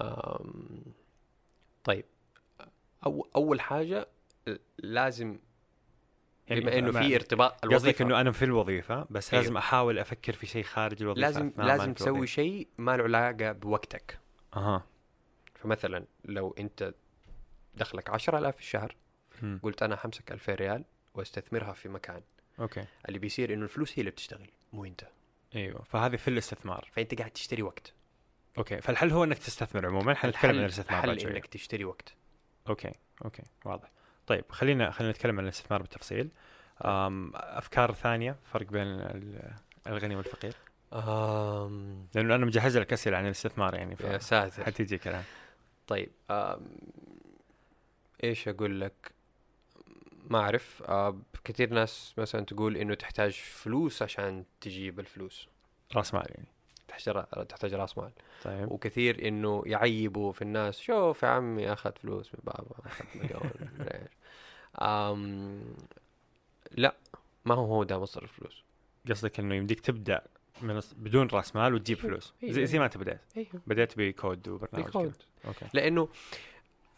أم... 0.02 0.84
طيب. 1.84 2.06
أو 3.06 3.28
أول 3.36 3.62
حاجة 3.62 4.08
لازم 4.78 5.40
يعني 6.48 6.62
بما 6.62 6.78
إنه 6.78 6.92
في 6.92 7.16
ارتباط 7.16 7.52
قصدك 7.52 7.66
الوظيفة. 7.66 8.06
انه 8.06 8.22
أنا 8.22 8.32
في 8.32 8.46
الوظيفة 8.46 9.08
بس 9.10 9.34
أيوه. 9.34 9.44
لازم 9.44 9.58
أحاول 9.58 10.00
أفكر 10.00 10.34
في 10.34 10.48
شيء 10.48 10.64
خارج 10.64 11.02
الوظيفة 11.02 11.28
لازم 11.28 11.52
لازم 11.58 11.94
تسوي. 11.94 12.28
شيء 12.28 12.68
ما 12.78 12.98
له 12.98 13.04
علاقة 13.04 13.52
بوقتك. 13.52 14.20
أها. 14.56 14.84
فمثلا 15.56 16.06
لو 16.26 16.56
أنت 16.60 16.94
دخلك 17.76 18.10
10000 18.10 18.56
في 18.56 18.62
الشهر 18.62 18.96
مم. 19.42 19.60
قلت 19.64 19.84
أنا 19.84 19.96
حمسك 19.96 20.32
2000 20.32 20.56
ريال 20.56 20.84
وأستثمرها 21.14 21.74
في 21.74 21.90
مكان. 21.90 22.22
okay. 22.60 22.86
اللي 23.08 23.20
بيصير 23.20 23.54
إنه 23.54 23.64
الفلوس 23.64 23.92
هي 23.92 24.00
اللي 24.00 24.12
بتشتغل 24.12 24.50
مو 24.74 24.86
أنت. 24.86 25.02
أيوه. 25.56 25.84
فهذه 25.84 26.16
في 26.16 26.28
الاستثمار. 26.28 26.90
فأنت 26.92 27.18
قاعد 27.20 27.32
تشتري 27.32 27.62
وقت. 27.62 27.94
okay. 28.58 28.82
فالحل 28.82 29.12
هو 29.12 29.24
إنك 29.24 29.38
تستثمر 29.38 29.86
عموما 29.86 30.14
حنتكلم 30.14 30.52
عن 30.52 30.58
الاستثمار 30.58 31.12
الحل 31.12 31.28
إنك 31.28 31.46
تشتري 31.46 31.86
وقت. 31.86 32.14
okay. 32.70 32.92
okay. 33.26 33.44
واضح. 33.66 33.92
طيب 34.28 34.46
خلينا 34.50 34.92
خلينا 34.92 35.12
نتكلم 35.14 35.38
عن 35.40 35.44
الاستثمار 35.44 35.82
بالتفصيل. 35.82 36.30
أفكار 36.82 37.94
ثانية 37.94 38.36
فرق 38.44 38.68
بين 38.68 38.88
ال- 38.88 39.54
الغني 39.88 40.16
والفقير؟ 40.16 40.54
أم... 40.94 42.08
لأنه 42.16 42.36
أنا 42.36 42.46
مجهز 42.46 42.78
لك 42.78 42.94
أسئلة 42.94 43.18
عن 43.18 43.26
الاستثمار 43.26 43.76
يعني 43.76 43.92
يا 44.04 44.18
ف... 44.18 44.24
ساتر 44.24 44.64
حتيجي 44.64 44.98
كلام 44.98 45.24
طيب 45.88 46.10
أم... 46.32 46.68
إيش 48.24 48.48
أقول 48.48 48.82
لك؟ 48.82 49.12
ما 50.30 50.40
أعرف. 50.40 50.84
كثير 51.44 51.70
ناس 51.74 52.14
مثلا 52.18 52.46
تقول 52.46 52.78
إنه 52.78 52.94
تحتاج 52.94 53.32
فلوس 53.34 54.02
عشان 54.02 54.44
تجيب 54.62 55.00
الفلوس. 55.00 55.48
رأس 55.96 56.14
مال 56.14 56.26
يعني. 56.30 56.48
تحتاج 56.88 57.46
تحتاج 57.48 57.74
رأس 57.74 57.98
مال. 57.98 58.12
طيب. 58.44 58.72
وكثير 58.72 59.28
إنه 59.28 59.64
يعيبوا 59.66 60.32
في 60.32 60.42
الناس 60.42 60.80
شوف 60.80 61.24
يا 61.24 61.28
عمي 61.28 61.74
اخذ 61.74 61.92
فلوس 61.92 62.34
من 62.34 62.40
بابا 62.44 62.76
اخذ 62.86 63.06
مليون. 63.16 63.52
أم... 64.80 65.76
لا 66.72 66.96
ما 67.46 67.56
هو 67.56 67.66
هو 67.66 67.84
ده 67.84 68.00
مصدر 68.00 68.24
الفلوس 68.24 68.64
قصدك 69.10 69.40
إنه 69.40 69.56
يمديك 69.56 69.80
تبدأ 69.80 70.22
من 70.62 70.82
بدون 70.98 71.28
رأس 71.28 71.56
مال 71.56 71.74
وتجيب 71.74 71.98
أيوه، 71.98 72.10
فلوس 72.10 72.34
أيوه. 72.44 72.54
زي, 72.54 72.66
زي 72.66 72.80
ما 72.80 72.86
انت 72.86 73.18
أيوه 73.38 73.62
بديت 73.68 73.98
بكود 73.98 74.48
وبرنامج 74.48 74.88
ب 74.88 74.91
code. 74.91 75.04
code. 75.04 75.16
okay 75.46 75.66
لأنه 75.74 76.10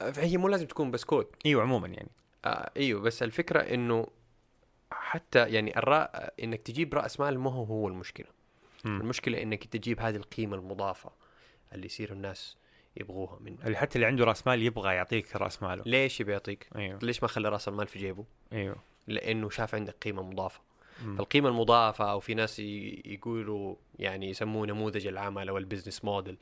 هي 0.02 0.38
مو 0.38 0.48
لازم 0.48 0.66
تكون 0.66 0.92
بس 0.92 1.04
كود 1.04 1.28
إيوه 1.46 1.62
عموما 1.62 1.88
يعني 1.88 2.10
آه 2.46 2.72
إيوه 2.78 3.02
بس 3.02 3.24
الفكرة 3.24 3.60
إنه 3.60 4.08
حتى 4.92 5.50
يعني 5.50 5.78
الرأ... 5.78 6.10
إنك 6.44 6.62
تجيب 6.62 6.94
رأس 6.94 7.20
مال 7.20 7.40
ما 7.40 7.52
هو 7.52 7.64
هو 7.64 7.88
المشكلة 7.88 8.28
مم. 8.86 9.02
المشكلة 9.02 9.42
إنك 9.42 9.64
تجيب 9.64 10.00
هذه 10.00 10.16
القيمة 10.16 10.56
المضافة 10.56 11.12
اللي 11.74 11.86
يصير 11.86 12.14
الناس 12.14 12.58
يبغوها 12.98 13.40
منه. 13.40 13.58
اللي 13.66 13.78
حتى 13.78 13.96
اللي 13.96 14.06
عنده 14.06 14.26
راس 14.26 14.48
مال 14.48 14.62
يبغى 14.62 14.96
يعطيك 14.96 15.36
راس 15.36 15.64
ماله. 15.64 15.84
ليش 15.86 16.20
يبي 16.20 16.32
يعطيك؟ 16.32 16.70
إيوه. 16.76 17.00
ليش 17.02 17.22
ما 17.24 17.28
خلى 17.28 17.50
راس 17.50 17.68
المال 17.68 17.88
في 17.88 18.00
جيبه؟ 18.00 18.26
إيوه. 18.54 18.76
لأنه 19.08 19.50
شاف 19.50 19.76
عندك 19.76 19.96
قيمة 20.04 20.24
مضافة. 20.24 20.62
مم. 21.04 21.18
فالقيمة 21.18 21.50
المضافة 21.50 22.12
أو 22.12 22.20
في 22.20 22.34
ناس 22.34 22.60
يقولوا 22.60 23.76
يعني 24.00 24.30
يسموه 24.30 24.68
نموذج 24.68 25.08
العمل 25.08 25.50
أو 25.50 25.58
ال 25.58 25.63
business 25.63 26.06
model. 26.06 26.38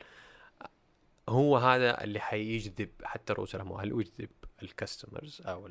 هو 1.29 1.57
هذا 1.57 2.03
اللي 2.03 2.19
حيجذب 2.19 2.89
حتى 3.03 3.33
رؤوس 3.33 3.55
الأموال. 3.55 3.93
ويجذب 3.93 4.29
ال 4.63 4.71
customers 4.71 5.41
أو 5.45 5.69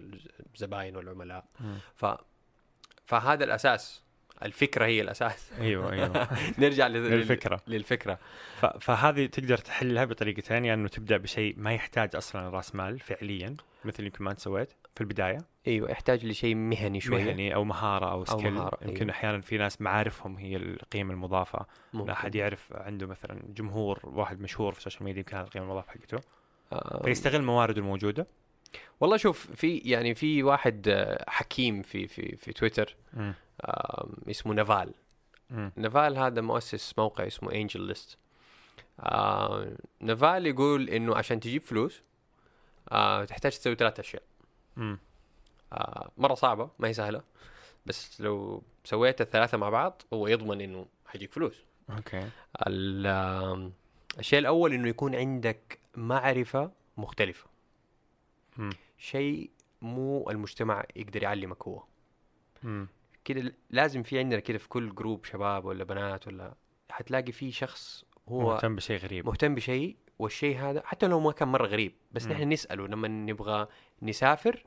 الزباين 0.55 0.97
والعملاء. 0.97 1.45
ف 1.95 2.07
فهذا 3.07 3.45
الأساس. 3.45 4.03
الفكرة 4.43 4.85
هي 4.85 5.01
الأساس. 5.01 5.53
أيوه 5.61 5.93
أيوه. 5.93 6.29
نرجع 6.59 6.87
لل- 6.87 7.11
للفكرة. 7.11 7.61
للفكرة. 7.67 8.19
ف- 8.61 8.67
فهذه 8.67 9.27
تقدر 9.27 9.59
تحلها 9.59 10.05
بطريقتين 10.05 10.65
يا 10.65 10.75
إنه 10.75 10.89
تبدأ 10.89 11.17
بشيء 11.17 11.55
ما 11.59 11.73
يحتاج 11.75 12.17
أصلا 12.17 12.49
رأس 12.49 12.75
مال 12.75 12.99
فعليا 13.01 13.57
مثل 13.85 14.05
يمكن 14.05 14.25
ما 14.25 14.31
أنت 14.31 14.41
سويت 14.41 14.73
في 14.95 15.01
البداية. 15.01 15.39
أيوه 15.67 15.91
يحتاج 15.91 16.27
لشيء 16.27 16.55
مهني 16.55 17.01
شوية. 17.01 17.25
مهني 17.25 17.55
أو 17.55 17.65
مهارة 17.65 18.13
أو 18.13 18.25
skill 18.25 18.51
مهارة، 18.51 18.79
يمكن 18.83 19.01
أيوة. 19.01 19.11
أحيانا 19.11 19.41
في 19.41 19.59
ناس 19.59 19.81
معارفهم 19.81 20.37
هي 20.37 20.57
القيمة 20.57 21.13
المضافة. 21.15 21.67
ممكن. 21.93 22.11
أحد 22.11 22.35
يعرف 22.35 22.73
عنده 22.73 23.07
مثلا 23.07 23.43
جمهور 23.49 24.01
واحد 24.05 24.41
مشهور 24.41 24.73
في 24.73 24.79
ال 24.79 24.82
social 24.82 25.05
media 25.05 25.21
يمكن 25.21 25.37
هذه 25.37 25.45
القيمة 25.45 25.65
المضافة 25.67 25.91
حقته. 25.93 26.19
آه، 26.73 27.03
فيستغل 27.05 27.43
موارده 27.43 27.81
الموجودة. 27.81 28.27
والله 29.01 29.17
شوف 29.17 29.51
في 29.51 29.79
يعني 29.79 30.15
في 30.15 30.43
واحد 30.43 30.89
آه، 30.89 31.25
حكيم 31.29 31.83
في 31.83 32.07
في 32.09 32.37
في 32.37 32.53
تويتر 32.53 32.97
اسمه 34.31 34.55
نافال. 34.55 34.95
نافال 35.77 36.19
هذا 36.19 36.41
مؤسس 36.41 36.95
موقع 36.99 37.27
اسمه 37.27 37.53
انجل 37.53 37.81
ليست 37.81 38.19
نافال 40.01 40.47
يقول 40.47 40.89
إنه 40.91 41.17
عشان 41.17 41.41
تجيب 41.41 41.63
فلوس 41.63 42.03
آه 42.93 43.25
تحتاج 43.25 43.53
تسوي 43.53 43.75
ثلاث 43.75 44.01
أشياء. 44.01 44.23
آه 45.73 46.11
مرة 46.17 46.35
صعبة 46.35 46.71
ما 46.79 46.89
هي 46.89 46.93
سهلة 46.93 47.23
بس 47.87 48.21
لو 48.21 48.63
سويت 48.85 49.21
الثلاثة 49.21 49.59
مع 49.59 49.69
بعض 49.71 50.03
هو 50.13 50.27
يضمن 50.27 50.61
إنه 50.61 50.87
حيجيك 51.07 51.33
فلوس. 51.33 51.65
أوكي. 51.91 52.29
الشيء 54.19 54.39
الأول 54.39 54.73
إنه 54.73 54.89
يكون 54.89 55.15
عندك 55.15 55.79
معرفة 55.97 56.71
مختلفة. 56.97 57.47
شيء 58.99 59.51
مو 59.83 60.31
المجتمع 60.31 60.85
يقدر 60.97 61.23
يعلمك 61.23 61.63
هو. 61.63 61.83
كده 63.25 63.53
لازم 63.71 64.03
في 64.03 64.19
عندنا 64.19 64.41
كده 64.41 64.59
في 64.59 64.69
كل 64.69 64.95
جروب 64.95 65.25
شباب 65.25 65.65
ولا 65.65 65.85
بنات 65.85 66.27
ولا 66.27 66.55
حتلاقي 66.91 67.33
في 67.33 67.53
شخص 67.53 68.05
هو 68.29 68.41
مهتم 68.41 68.77
بشيء 68.77 68.99
غريب. 68.99 69.27
مهتم 69.27 69.55
بشيء 69.55 69.97
والشيء 70.19 70.59
هذا 70.59 70.83
حتى 70.85 71.07
لو 71.07 71.21
ما 71.21 71.33
كان 71.33 71.49
مرة 71.49 71.67
غريب 71.67 71.93
بس 72.13 72.27
مم. 72.27 72.33
نحن 72.33 72.49
نسأله 72.53 72.87
لما 72.89 73.09
نبغى 73.09 73.67
نسافر. 74.03 74.65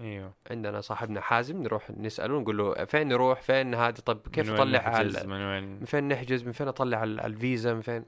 أيوه. 0.00 0.32
عندنا 0.50 0.80
صاحبنا 0.80 1.20
حازم 1.20 1.62
نروح 1.62 1.90
نسأله 1.90 2.40
نقول 2.40 2.58
له 2.58 2.84
فين 2.84 3.08
نروح؟ 3.08 3.40
فين 3.42 3.74
هذا؟ 3.74 3.90
طب 3.90 4.20
كيف 4.32 4.46
من 4.46 4.52
وين 4.52 4.60
اطلع 4.60 4.78
نحجز؟ 4.90 5.16
على 5.16 5.26
من 5.26 5.42
وين؟ 5.42 5.64
من 5.64 5.84
فين 5.84 6.08
نحجز؟ 6.08 6.44
من 6.44 6.52
فين 6.52 6.68
اطلع 6.68 7.04
ال- 7.04 7.20
الفيزا؟ 7.20 7.74
من 7.74 7.80
فين. 7.80 8.04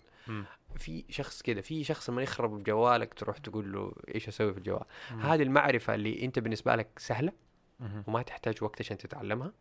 في 0.80 1.04
شخص 1.08 1.42
كده 1.42 1.60
في 1.60 1.84
شخص 1.84 2.10
لما 2.10 2.22
يخرب 2.22 2.62
جوالك 2.62 3.14
تروح 3.14 3.38
تقول 3.38 3.72
له 3.72 3.92
إيش 4.14 4.28
أسوي 4.28 4.52
في 4.52 4.58
الجوال. 4.58 4.84
هذه 5.08 5.42
المعرفة 5.42 5.94
اللي 5.94 6.24
أنت 6.24 6.38
بالنسبة 6.38 6.76
لك 6.76 6.98
سهلة 6.98 7.32
مم. 7.80 8.04
وما 8.06 8.22
تحتاج 8.22 8.62
وقت 8.64 8.80
عشان 8.80 8.98
تتعلمها 8.98 9.52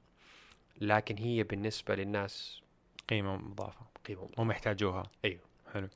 لكن 0.82 1.18
هي 1.18 1.44
بالنسبة 1.44 1.96
للناس 1.96 2.62
قيمة 3.10 3.38
مضافة. 3.38 3.86
قيمة 4.08 4.22
مضافة. 4.22 4.42
هم 4.42 4.52
يحتاجوها. 4.52 5.04
أيوه. 5.26 5.42
حلو. 5.74 5.90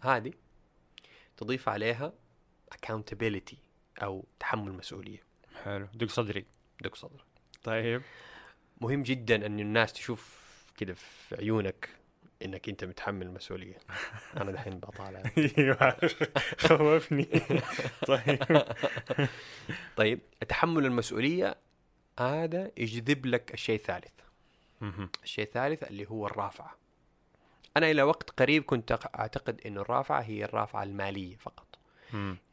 هذه 0.00 0.32
تضيف 1.36 1.68
عليها 1.68 2.12
accountability 2.74 3.56
أو 4.02 4.24
تحمل 4.40 4.72
مسؤولية. 4.72 5.22
حلو. 5.64 5.88
دق 5.94 6.08
صدري. 6.08 6.44
دق 6.80 6.94
صدرك. 6.94 7.24
طيب. 7.62 8.02
مهم 8.80 9.02
جدا 9.02 9.46
أن 9.46 9.60
الناس 9.60 9.92
تشوف 9.92 10.44
كده 10.76 10.94
في 10.94 11.36
عيونك 11.36 11.88
إنك 12.44 12.68
أنت 12.68 12.84
متحمل 12.84 13.30
مسؤولية. 13.30 13.78
أنا 14.40 14.50
دحين 14.52 14.78
بطالع. 14.78 15.22
أيوه 15.58 15.96
خوفني. 16.58 17.24
طيب. 18.06 18.38
طيب 19.96 20.20
تحمل 20.48 20.84
المسؤولية 20.86 21.56
هذا 22.20 22.70
يجذب 22.76 23.26
لك 23.26 23.54
الشيء 23.54 23.74
الثالث. 23.76 24.12
الشيء 25.24 25.44
الثالث 25.44 25.82
اللي 25.82 26.06
هو 26.10 26.26
الرافعة. 26.26 26.76
أنا 27.76 27.90
إلى 27.90 28.02
وقت 28.02 28.30
قريب 28.30 28.62
كنت 28.62 28.98
أعتقد 29.18 29.60
إنه 29.66 29.80
الرافعة 29.80 30.20
هي 30.20 30.44
الرافعة 30.44 30.82
المالية 30.82 31.36
فقط. 31.36 31.66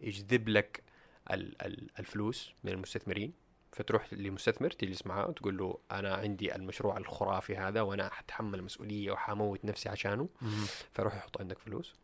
يجذب 0.02 0.50
لك 0.50 0.84
ال- 1.32 1.62
ال- 1.62 1.90
الفلوس 2.00 2.54
من 2.64 2.72
المستثمرين. 2.72 3.34
فتروح 3.72 4.14
لمستثمر 4.14 4.72
تجلس 4.72 5.08
معاه 5.08 5.30
وتقول 5.30 5.58
له 5.58 5.78
أنا 5.92 6.16
عندي 6.16 6.56
المشروع 6.56 6.98
الخرافي 6.98 7.58
هذا 7.58 7.82
وأنا 7.82 8.10
حتحمل 8.10 8.64
مسؤولية 8.64 9.12
وحموت 9.12 9.66
نفسي 9.66 9.90
عشانه. 9.90 10.30
فروح 10.92 11.16
يحط 11.16 11.42
عندك 11.42 11.60
فلوس. 11.60 11.96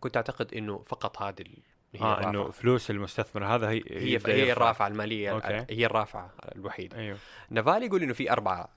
كنت 0.00 0.16
أعتقد 0.16 0.54
إنه 0.54 0.84
فقط 0.86 1.22
هذه 1.22 1.44
هي 1.94 2.00
آه 2.00 2.12
الرافعة. 2.12 2.30
إنه 2.30 2.50
فلوس 2.50 2.90
المستثمر 2.90 3.44
هذا 3.44 3.70
هي 3.70 3.82
هي 3.86 4.20
هي. 4.26 4.52
الرافعة 4.52 4.86
المالية 4.86 5.30
أوكي. 5.30 5.66
هي 5.70 5.86
الرافعة 5.86 6.34
الوحيدة. 6.56 6.98
أيوه. 6.98 7.18
نافال 7.50 7.82
يقول 7.82 8.02
إنه 8.02 8.12
في 8.12 8.32
أربع 8.32 8.68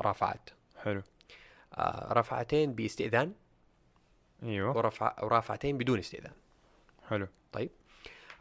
رافعات. 0.00 0.50
حلو. 0.76 1.02
آه 1.74 2.12
رافعتين 2.12 2.74
بإستئذان 2.74 3.32
أيوه. 4.42 4.76
ورفع 4.76 5.24
ورافعتين 5.24 5.78
بدون 5.78 5.98
إستئذان. 5.98 6.32
حلو. 7.08 7.28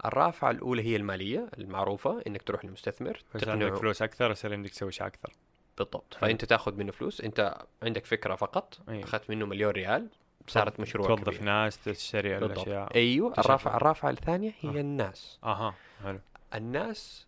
الرافعة 0.08 0.52
الأولى 0.52 0.84
هي 0.84 0.96
المالية 0.96 1.50
المعروفة 1.58 2.22
إنك 2.28 2.42
تروح 2.42 2.66
للمستثمر 2.66 3.24
عندك 3.48 3.76
فلوس 3.76 4.02
أكثر 4.02 4.32
يصير 4.32 4.54
عندك 4.54 4.70
تسوي 4.70 4.92
شيء 4.92 5.08
أكثر 5.08 5.34
بالضبط 5.78 6.14
حلو. 6.14 6.22
فأنت 6.22 6.46
تأخذ 6.46 6.76
منه 6.76 6.92
فلوس 6.92 7.22
أنت 7.22 7.58
عندك 7.84 8.06
فكرة 8.06 8.36
فقط 8.36 8.78
أيوة. 8.90 9.04
أخذت 9.04 9.30
منه 9.30 9.46
مليون 9.46 9.72
ريال 9.72 10.08
صارت 10.48 10.80
مشروع 10.80 11.08
توظف 11.08 11.24
كبير. 11.24 11.44
ناس 11.44 11.84
تشتري 11.84 12.38
الأشياء 12.38 12.96
أيوه. 12.96 13.34
الرافعه 13.38 13.78
الرافعة 13.78 14.10
الثانية 14.10 14.54
هي 14.62 14.78
آه. 14.78 14.82
الناس 14.82 15.40
أها 15.44 15.74
حلو 16.04 16.20
الناس 16.56 17.28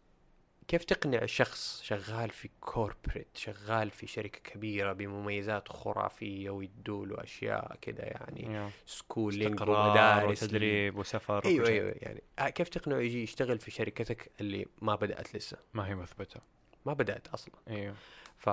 كيف 0.67 0.83
تقنع 0.83 1.25
شخص 1.25 1.81
شغال 1.83 2.29
في 2.29 2.49
corporate 2.61 3.27
شغال 3.33 3.91
في 3.91 4.07
شركة 4.07 4.39
كبيرة 4.39 4.93
بمميزات 4.93 5.67
خرافية 5.67 6.49
ويدوا 6.49 7.05
له 7.05 7.23
أشياء 7.23 7.77
كذا 7.81 8.05
يعني. 8.05 8.69
schooling 8.85 9.61
ومدارس 9.61 10.43
وتدريب 10.43 10.97
وسفر 10.97 11.45
أيوه. 11.45 11.67
أيوه 11.67 11.95
يعني 12.01 12.23
آه، 12.39 12.49
كيف 12.49 12.69
تقنعه 12.69 12.97
يجي 12.97 13.23
يشتغل 13.23 13.59
في 13.59 13.71
شركتك 13.71 14.31
اللي 14.41 14.65
ما 14.81 14.95
بدأت 14.95 15.35
لسه؟ 15.35 15.57
ما 15.73 15.87
هي 15.87 15.95
مثبتة. 15.95 16.39
ما 16.85 16.93
بدأت 16.93 17.27
أصلا. 17.27 17.55
أيوه. 17.69 17.95
ف 18.37 18.49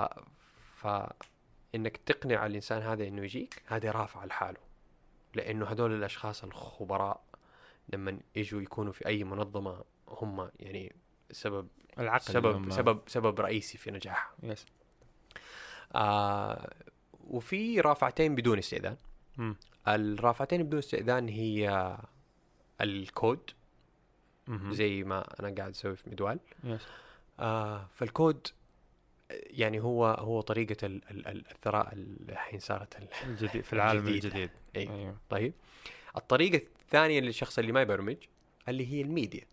ف 0.74 0.86
إنك 1.74 1.96
تقنع 1.96 2.46
الإنسان 2.46 2.82
هذا 2.82 3.08
إنه 3.08 3.22
يجيك 3.22 3.62
هذه 3.66 3.90
رافعه 3.90 4.26
لحاله. 4.26 4.60
لأنه 5.34 5.66
هذول 5.66 5.92
الأشخاص 5.92 6.44
الخبراء 6.44 7.24
لما 7.88 8.18
يجوا 8.36 8.62
يكونوا 8.62 8.92
في 8.92 9.06
أي 9.06 9.24
منظمة 9.24 9.84
هم 10.08 10.50
يعني 10.60 10.94
سبب 11.30 11.68
العقل 11.98 12.32
سبب 12.32 12.56
لما- 12.56 12.70
سبب 12.74 13.00
سبب 13.06 13.40
رئيسي 13.40 13.78
في 13.78 13.90
نجاحها 13.90 14.32
يس 14.42 14.66
آه 15.94 16.70
وفي 17.26 17.80
رافعتين 17.80 18.34
بدون 18.34 18.58
استئذان. 18.58 18.96
مم. 19.36 19.56
الرافعتين 19.88 20.62
بدون 20.62 20.78
استئذان 20.78 21.28
هي 21.28 21.96
الكود. 22.80 23.50
مهم. 24.46 24.72
زي 24.72 25.04
ما 25.04 25.40
أنا 25.40 25.54
قاعد 25.54 25.70
أسوي 25.70 25.96
في 25.96 26.10
مدوال 26.10 26.38
يس 26.64 26.80
آه 27.40 27.88
فالكود 27.94 28.46
يعني 29.30 29.80
هو 29.80 30.06
هو 30.06 30.40
طريقة 30.40 30.86
ال- 30.86 31.10
ال- 31.10 31.26
ال- 31.28 31.50
الثراء 31.50 31.92
الحين 32.28 32.60
صارت 32.60 32.96
ال- 32.96 33.08
الجديد 33.24 33.62
في 33.64 33.72
العالم 33.76 34.06
الجديد. 34.06 34.24
الجديد. 34.24 34.50
أيوة. 34.76 34.94
أيوه. 34.94 35.16
طيب. 35.30 35.52
الطريقة 36.16 36.56
الثانية 36.82 37.20
للشخص 37.20 37.58
اللي 37.58 37.72
ما 37.72 37.82
يبرمج 37.82 38.16
اللي 38.68 38.92
هي 38.92 39.00
الميديا. 39.00 39.44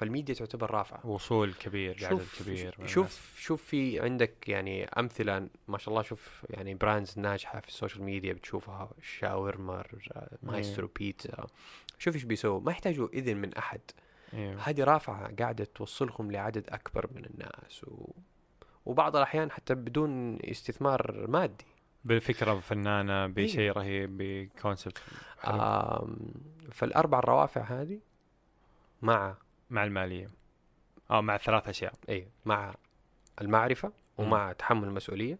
فالميديا 0.00 0.34
تعتبر 0.34 0.70
رافعة. 0.70 1.06
وصول 1.06 1.54
كبير 1.54 1.96
شوف 1.98 2.42
كبير 2.42 2.74
الناس. 2.78 2.90
شوف 2.90 3.34
شوف 3.38 3.62
في 3.62 4.00
عندك 4.00 4.48
يعني 4.48 4.84
أمثلة 4.84 5.48
ما 5.68 5.78
شاء 5.78 5.88
الله 5.88 6.02
شوف 6.02 6.46
يعني 6.50 6.74
brands 6.74 7.18
ناجحة 7.18 7.60
في 7.60 7.68
ال 7.68 7.73
social 7.73 8.02
media 8.02 8.32
بتشوفها. 8.32 8.90
شاورما 9.02 9.84
مايسترو 10.42 10.90
بيتزا. 10.96 11.46
شوف 11.98 12.14
إيش 12.14 12.24
بيسووا. 12.24 12.60
ما 12.60 12.72
يحتاجوا 12.72 13.08
إذن 13.12 13.36
من 13.36 13.54
أحد. 13.54 13.80
أيوه 14.34 14.60
هذه 14.60 14.84
رافعة 14.84 15.34
قاعدة 15.34 15.64
توصلهم 15.64 16.32
لعدد 16.32 16.68
أكبر 16.68 17.10
من 17.14 17.24
الناس. 17.24 17.84
و... 17.84 18.12
وبعض 18.86 19.16
الأحيان 19.16 19.50
حتى 19.50 19.74
بدون 19.74 20.38
استثمار 20.44 21.26
مادي. 21.28 21.66
بالفكرة 22.04 22.60
فنانه 22.60 23.24
إيه. 23.24 23.26
بشيء 23.26 23.72
رهيب 23.72 24.16
بكونسبت 24.18 24.98
فالأربع 26.72 27.18
الروافع 27.18 27.62
هذه 27.62 28.00
مع 29.02 29.36
مع 29.70 29.84
المالية. 29.84 30.30
آه 31.10 31.20
مع 31.20 31.36
ثلاث 31.36 31.68
أشياء. 31.68 31.92
إي 32.08 32.28
مع 32.44 32.74
المعرفة 33.40 33.92
ومع 34.18 34.52
تحمل 34.52 34.88
المسؤولية. 34.88 35.38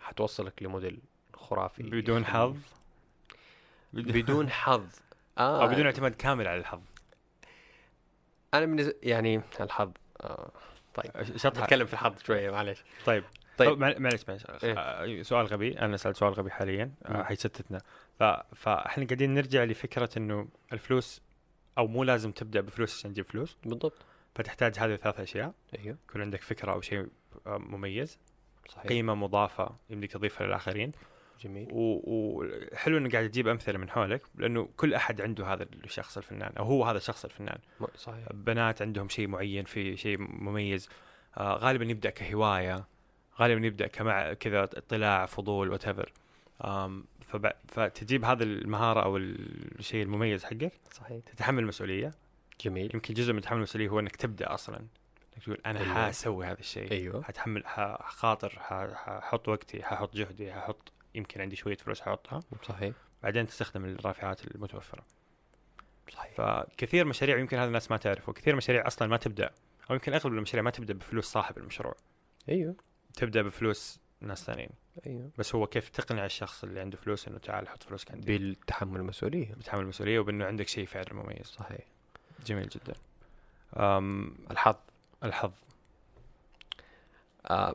حتوصلك 0.00 0.62
لموديل 0.62 1.00
خرافي. 1.34 1.82
بدون 1.82 2.24
حظ؟ 2.34 2.56
بدون 3.92 4.50
حظ. 4.50 4.86
أو 5.38 5.44
آه. 5.62 5.66
بدون 5.66 5.86
اعتماد 5.86 6.14
كامل 6.14 6.48
على 6.48 6.60
الحظ. 6.60 6.80
أنا 8.54 8.66
بالنسبة 8.66 8.94
يعني 9.02 9.42
الحظ 9.60 9.92
آه 10.20 10.50
طيب. 10.94 11.36
شطحة. 11.36 11.64
نتكلم 11.64 11.86
في 11.86 11.92
الحظ 11.92 12.22
شوية 12.22 12.50
معلش 12.50 12.84
طيب. 13.06 13.24
طيب. 13.58 13.68
طيب 13.68 13.78
مع- 13.78 13.94
معلش 13.98 14.24
معلش 14.28 14.44
إيه. 14.64 14.74
آه، 14.78 15.22
سؤال 15.22 15.46
غبي. 15.46 15.78
أنا 15.78 15.96
سألت 15.96 16.16
سؤال 16.16 16.32
غبي 16.32 16.50
حاليا. 16.50 16.92
آه،. 17.06 17.22
حيشتتنا. 17.22 17.80
فاحنا 18.56 19.04
قاعدين 19.04 19.34
نرجع 19.34 19.64
لفكرة 19.64 20.08
إنه 20.16 20.48
الفلوس 20.72 21.22
أو 21.80 21.86
مو 21.86 22.04
لازم 22.04 22.32
تبدأ 22.32 22.60
بفلوس 22.60 22.98
عشان 22.98 23.12
تجيب 23.12 23.24
فلوس. 23.24 23.56
بالضبط. 23.64 23.92
فتحتاج 24.34 24.78
هذه 24.78 24.94
الثلاث 24.94 25.20
أشياء. 25.20 25.54
أيوه. 25.78 25.98
يكون 26.08 26.20
عندك 26.20 26.42
فكرة 26.42 26.72
أو 26.72 26.80
شيء 26.80 27.06
آه، 27.46 27.58
مميز. 27.58 28.18
صحيح. 28.68 28.86
قيمة 28.86 29.14
مضافة 29.14 29.76
يمديك 29.90 30.12
تضيفها 30.12 30.46
للآخرين. 30.46 30.92
جميل. 31.40 31.68
وحلو 31.72 32.98
انه 32.98 33.10
قاعد 33.10 33.28
تجيب 33.28 33.48
أمثلة 33.48 33.78
من 33.78 33.90
حولك 33.90 34.22
لأنه 34.34 34.68
كل 34.76 34.94
أحد 34.94 35.20
عنده 35.20 35.46
هذا 35.46 35.62
الشخص 35.84 36.16
الفنان 36.16 36.52
أو 36.58 36.64
هو 36.64 36.84
هذا 36.84 36.96
الشخص 36.96 37.24
الفنان. 37.24 37.58
صحيح. 37.96 38.32
بنات 38.34 38.82
عندهم 38.82 39.08
شيء 39.08 39.28
معين 39.28 39.64
في 39.64 39.96
شيء 39.96 40.18
مميز. 40.18 40.88
آه 41.36 41.54
غالبا 41.54 41.84
يبدأ 41.84 42.10
كهواية 42.10 42.84
غالبا 43.40 43.66
يبدأ 43.66 43.86
كمع 43.86 44.32
كذا 44.32 44.62
اطلاع 44.62 45.26
فضول 45.26 45.70
وات 45.70 45.88
ايفر 47.34 47.52
فتجيب 47.68 48.24
هذه 48.24 48.42
المهارة 48.42 49.02
أو 49.02 49.16
الشيء 49.16 50.02
المميز 50.02 50.44
حقك 50.44 50.72
صحيح. 50.92 51.24
تتحمل 51.24 51.62
المسؤولية. 51.62 52.10
جميل. 52.60 52.90
يمكن 52.94 53.14
جزء 53.14 53.32
من 53.32 53.40
تحمل 53.40 53.56
المسؤولية 53.58 53.88
هو 53.88 54.00
إنك 54.00 54.16
تبدأ 54.16 54.54
أصلا. 54.54 54.76
إنك 54.76 55.44
تقول 55.44 55.58
أنا 55.66 55.80
أيوة. 55.80 55.94
حاسوي 55.94 56.46
هذا 56.46 56.60
الشيء. 56.60 56.92
أيوه. 56.92 57.22
حتحمل 57.22 57.66
حخاطر 57.66 58.58
ححط 58.94 59.48
وقتي 59.48 59.82
ححط 59.82 60.16
جهدي 60.16 60.52
ححط 60.52 60.92
يمكن 61.14 61.40
عندي 61.40 61.56
شوية 61.56 61.76
فلوس 61.76 62.00
ححطها. 62.00 62.40
صحيح. 62.62 62.94
بعدين 63.22 63.46
تستخدم 63.46 63.84
الرافعات 63.84 64.44
المتوفرة. 64.46 65.04
صحيح. 66.10 66.32
فكثير 66.34 67.04
مشاريع 67.04 67.38
يمكن 67.38 67.56
هذا 67.56 67.68
الناس 67.68 67.90
ما 67.90 67.96
تعرف 67.96 68.28
وكثير 68.28 68.56
مشاريع 68.56 68.86
أصلا 68.86 69.08
ما 69.08 69.16
تبدأ 69.16 69.50
أو 69.90 69.94
يمكن 69.94 70.12
أغلب 70.12 70.34
المشاريع 70.34 70.62
ما 70.62 70.70
تبدأ 70.70 70.94
بفلوس 70.94 71.26
صاحب 71.26 71.58
المشروع. 71.58 71.94
أيوه. 72.48 72.74
تبدأ 73.14 73.42
بفلوس 73.42 74.00
ناس 74.20 74.44
ثانيين. 74.44 74.70
أيوه. 75.06 75.30
بس 75.38 75.54
هو 75.54 75.66
كيف 75.66 75.88
تقنع 75.88 76.24
الشخص 76.24 76.64
اللي 76.64 76.80
عنده 76.80 76.96
فلوس 76.96 77.28
إنه 77.28 77.38
تعال 77.38 77.68
حط 77.68 77.82
فلوسك 77.82 78.10
عندي 78.10 78.38
بالتحمل 78.38 79.00
المسؤولية. 79.00 79.54
بتحمل 79.54 79.80
المسؤولية 79.80 80.18
وبإنه 80.18 80.44
عندك 80.44 80.68
شيء 80.68 80.86
فعلا 80.86 81.14
مميز 81.14 81.46
صحيح. 81.46 81.80
جميل 82.46 82.68
جدا. 82.68 82.94
أم 83.76 84.34
الحظ. 84.50 84.76
الحظ. 85.24 85.52
آه 87.46 87.74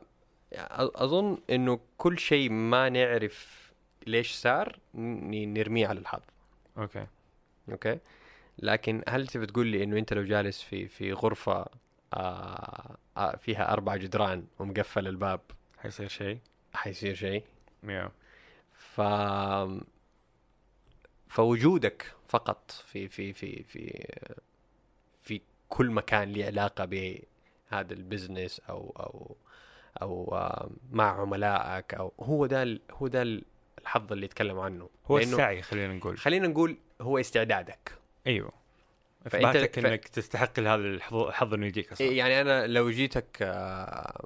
أظن 0.52 1.38
إنه 1.50 1.80
كل 1.98 2.18
شيء 2.18 2.50
ما 2.50 2.88
نعرف 2.88 3.72
ليش 4.06 4.32
صار 4.32 4.78
نرميه 4.94 5.86
على 5.86 6.00
الحظ. 6.00 6.22
أوكي. 6.78 7.06
أوكي؟ 7.70 7.98
لكن 8.58 9.02
هل 9.08 9.26
تبي 9.26 9.46
تقول 9.46 9.66
لي 9.66 9.82
إنه 9.84 9.98
أنت 9.98 10.12
لو 10.12 10.24
جالس 10.24 10.62
في 10.62 10.88
في 10.88 11.12
غرفة 11.12 11.66
آه 12.14 12.96
آه 13.16 13.36
فيها 13.36 13.72
أربع 13.72 13.96
جدران 13.96 14.46
ومقفل 14.58 15.06
الباب؟ 15.06 15.40
حيصير 15.78 16.08
شيء. 16.08 16.38
حيصير 16.76 17.14
شيء. 17.14 17.42
يا 17.84 18.10
ف 18.78 19.00
فوجودك 21.28 22.12
فقط 22.28 22.70
في 22.70 23.08
في 23.08 23.32
في 23.32 23.62
في 23.62 24.06
في 25.22 25.40
كل 25.68 25.90
مكان 25.90 26.32
له 26.32 26.44
علاقة 26.46 26.84
بهذا 26.84 27.92
البزنس 27.92 28.60
أو 28.68 28.94
أو 29.00 29.36
أو 30.02 30.38
مع 30.92 31.20
عملائك 31.20 31.94
أو 31.94 32.12
هو 32.20 32.46
ده 32.46 32.78
هو 32.90 33.06
ده 33.08 33.22
ال- 33.22 33.44
الحظ 33.82 34.12
اللي 34.12 34.24
يتكلم 34.24 34.58
عنه. 34.58 34.88
هو 35.06 35.18
السعي 35.18 35.62
خلينا 35.62 35.94
نقول. 35.94 36.18
خلينا 36.18 36.48
نقول 36.48 36.76
هو 37.00 37.18
استعدادك. 37.18 37.92
أيوه. 38.26 38.52
إثباتك 39.26 39.80
ف- 39.80 39.86
إنك 39.86 40.08
تستحق 40.08 40.58
هذا 40.58 40.74
الحظ 40.74 41.14
الحظ 41.16 41.54
إنه 41.54 41.66
يجيك 41.66 41.92
أصلا. 41.92 42.06
إيه 42.06 42.18
يعني 42.18 42.40
أنا 42.40 42.66
لو 42.66 42.90
جيتك 42.90 43.38
آه، 43.42 44.24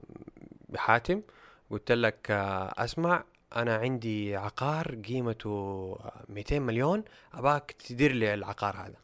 حاتم 0.76 1.22
قلت 1.70 1.92
لك 1.92 2.30
آه، 2.30 2.74
أسمع 2.78 3.24
أنا 3.56 3.76
عندي 3.76 4.36
عقار 4.36 4.94
قيمته 4.94 5.96
آه، 6.00 6.24
200 6.28 6.58
مليون 6.58 7.04
أباك 7.34 7.72
تدير 7.72 8.12
لي 8.12 8.34
العقار 8.34 8.76
هذا. 8.76 8.96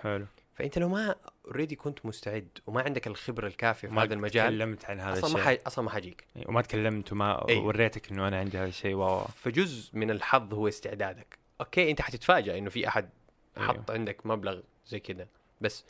حلو. 0.00 0.26
فأنت 0.54 0.78
لو 0.78 0.88
ما 0.88 1.14
already 1.46 1.76
كنت 1.76 2.06
مستعد 2.06 2.48
وما 2.66 2.82
عندك 2.82 3.06
الخبرة 3.06 3.46
الكافية 3.46 3.88
في 3.88 3.94
ما 3.94 4.02
هذا 4.02 4.14
المجال 4.14 4.46
تكلمت 4.46 4.84
عن 4.84 5.00
هذا 5.00 5.12
أصلا 5.12 5.24
الشيء. 5.24 5.38
ما 5.38 5.44
حي... 5.44 5.58
أصلا 5.66 5.84
ما 5.84 5.90
حيجيك. 5.90 6.24
إيه، 6.36 6.48
وما 6.48 6.62
تكلمت 6.62 7.12
وما 7.12 7.48
إيه. 7.48 7.58
وريتك 7.58 8.10
إنه 8.10 8.28
أنا 8.28 8.38
عندي 8.38 8.58
هذا 8.58 8.68
الشيء 8.68 8.94
wow 8.94 9.24
فجزء 9.24 9.90
من 9.96 10.10
الحظ 10.10 10.54
هو 10.54 10.68
استعدادك. 10.68 11.38
أوكي 11.60 11.90
أنت 11.90 12.00
حتتفاجئ 12.00 12.58
إنه 12.58 12.70
في 12.70 12.88
أحد 12.88 13.10
أيوه. 13.56 13.68
حط 13.68 13.90
عندك 13.90 14.26
مبلغ 14.26 14.60
زي 14.86 15.00
كذا 15.00 15.26
بس 15.60 15.84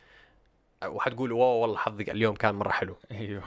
وحتقول 0.84 1.32
wow 1.32 1.60
والله 1.60 1.76
حظك 1.76 2.10
اليوم 2.10 2.34
كان 2.34 2.54
مرة 2.54 2.70
حلو. 2.70 2.96
أيوه. 3.10 3.42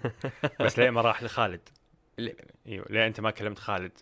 بس 0.60 0.78
ليه 0.78 0.90
ما 0.90 1.00
راح 1.00 1.22
لخالد؟ 1.22 1.68
ليه؟ 2.18 2.36
إيوه 2.66 2.86
ليه 2.90 3.06
أنت 3.06 3.20
ما 3.20 3.30
كلمت 3.30 3.58
خالد؟ 3.58 3.92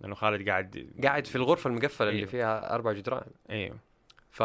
لأنه 0.00 0.14
خالد 0.14 0.48
قاعد 0.48 0.92
قاعد 1.02 1.26
في 1.26 1.36
الغرفة 1.36 1.70
المقفلة 1.70 2.08
اللي 2.08 2.18
أيوه. 2.18 2.30
فيها 2.30 2.74
أربع 2.74 2.92
جدران 2.92 3.30
إيوه 3.50 3.78
ف 4.30 4.42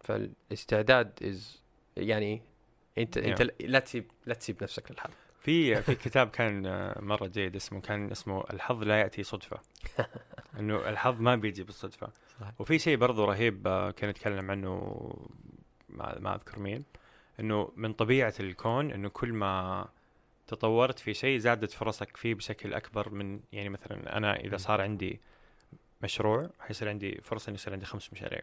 فالاستعداد 0.00 1.12
از 1.22 1.62
يعني 1.96 2.42
أنت 2.98 3.18
أنت 3.18 3.50
لا 3.60 3.78
تسيب 3.78 4.10
لا 4.26 4.34
تسيب 4.34 4.62
نفسك 4.62 4.90
للحظ 4.90 5.10
في 5.40 5.82
في 5.82 5.94
كتاب 6.04 6.28
كان 6.28 6.66
آه، 6.66 7.00
مرة 7.00 7.26
جيد 7.26 7.56
اسمه 7.56 7.80
كان 7.80 8.10
اسمه 8.10 8.44
الحظ 8.52 8.82
لا 8.82 9.00
يأتي 9.00 9.22
صدفة 9.22 9.60
إنه 10.58 10.88
الحظ 10.88 11.20
ما 11.20 11.36
بيجي 11.36 11.62
بالصدفة 11.62 12.10
صح. 12.40 12.52
وفي 12.58 12.78
شيء 12.78 12.96
برضو 12.96 13.24
رهيب 13.24 13.66
آه، 13.66 13.90
كان 13.90 14.10
يتكلم 14.10 14.50
عنه 14.50 14.70
ما, 15.88 16.18
ما 16.18 16.34
أذكر 16.34 16.58
مين 16.58 16.84
إنه 17.40 17.72
من 17.76 17.92
طبيعة 17.92 18.34
الكون 18.40 18.90
إنه 18.90 19.08
كل 19.08 19.32
ما 19.32 19.88
تطورت 20.46 20.98
في 20.98 21.14
شيء 21.14 21.38
زادت 21.38 21.70
فرصك 21.70 22.16
فيه 22.16 22.34
بشكل 22.34 22.74
أكبر 22.74 23.10
من 23.10 23.40
يعني 23.52 23.68
مثلا 23.68 24.16
أنا 24.16 24.36
إذا 24.36 24.56
صار 24.56 24.80
عندي 24.80 25.20
مشروع 26.02 26.50
حيصير 26.60 26.88
عندي 26.88 27.20
فرصة 27.22 27.50
انه 27.50 27.54
يصير 27.54 27.72
عندي 27.72 27.86
خمس 27.86 28.12
مشاريع. 28.12 28.40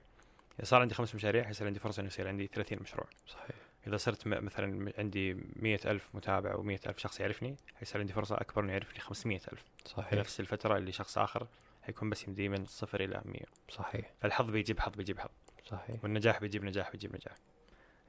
إذا 0.59 0.65
صار 0.65 0.81
عندي 0.81 0.93
خمس 0.93 1.15
مشاريع 1.15 1.43
حيصير 1.43 1.67
عندي 1.67 1.79
فرصة 1.79 1.99
انه 1.99 2.07
يصير 2.07 2.27
عندي 2.27 2.47
30 2.47 2.79
مشروع. 2.81 3.07
صحيح. 3.27 3.55
إذا 3.87 3.97
صرت 3.97 4.27
مثلا 4.27 4.93
عندي 4.97 5.33
مئة 5.55 5.91
ألف 5.91 6.09
متابع 6.13 6.55
ومئة 6.55 6.79
ألف 6.87 6.97
شخص 6.97 7.19
يعرفني 7.19 7.55
حيصير 7.75 8.01
عندي 8.01 8.13
فرصة 8.13 8.35
أكبر 8.35 8.63
إنه 8.63 8.71
يعرفني 8.71 8.99
خمسمية 8.99 9.41
ألف. 9.53 9.63
في 9.83 9.89
صحيح. 9.89 10.13
نفس 10.13 10.39
الفترة 10.39 10.77
اللي 10.77 10.91
شخص 10.91 11.17
آخر 11.17 11.47
حيكون 11.81 12.09
بس 12.09 12.27
يمديه 12.27 12.49
من 12.49 12.65
صفر 12.65 13.03
إلى 13.03 13.21
مية. 13.25 13.45
صحيح. 13.69 14.11
فالحظ 14.21 14.49
بيجيب 14.49 14.79
حظ 14.79 14.95
بيجيب 14.95 15.19
حظ 15.19 15.29
صحيح. 15.65 16.03
والنجاح 16.03 16.39
بيجيب 16.39 16.63
نجاح 16.63 16.91
بيجيب 16.91 17.15
نجاح 17.15 17.35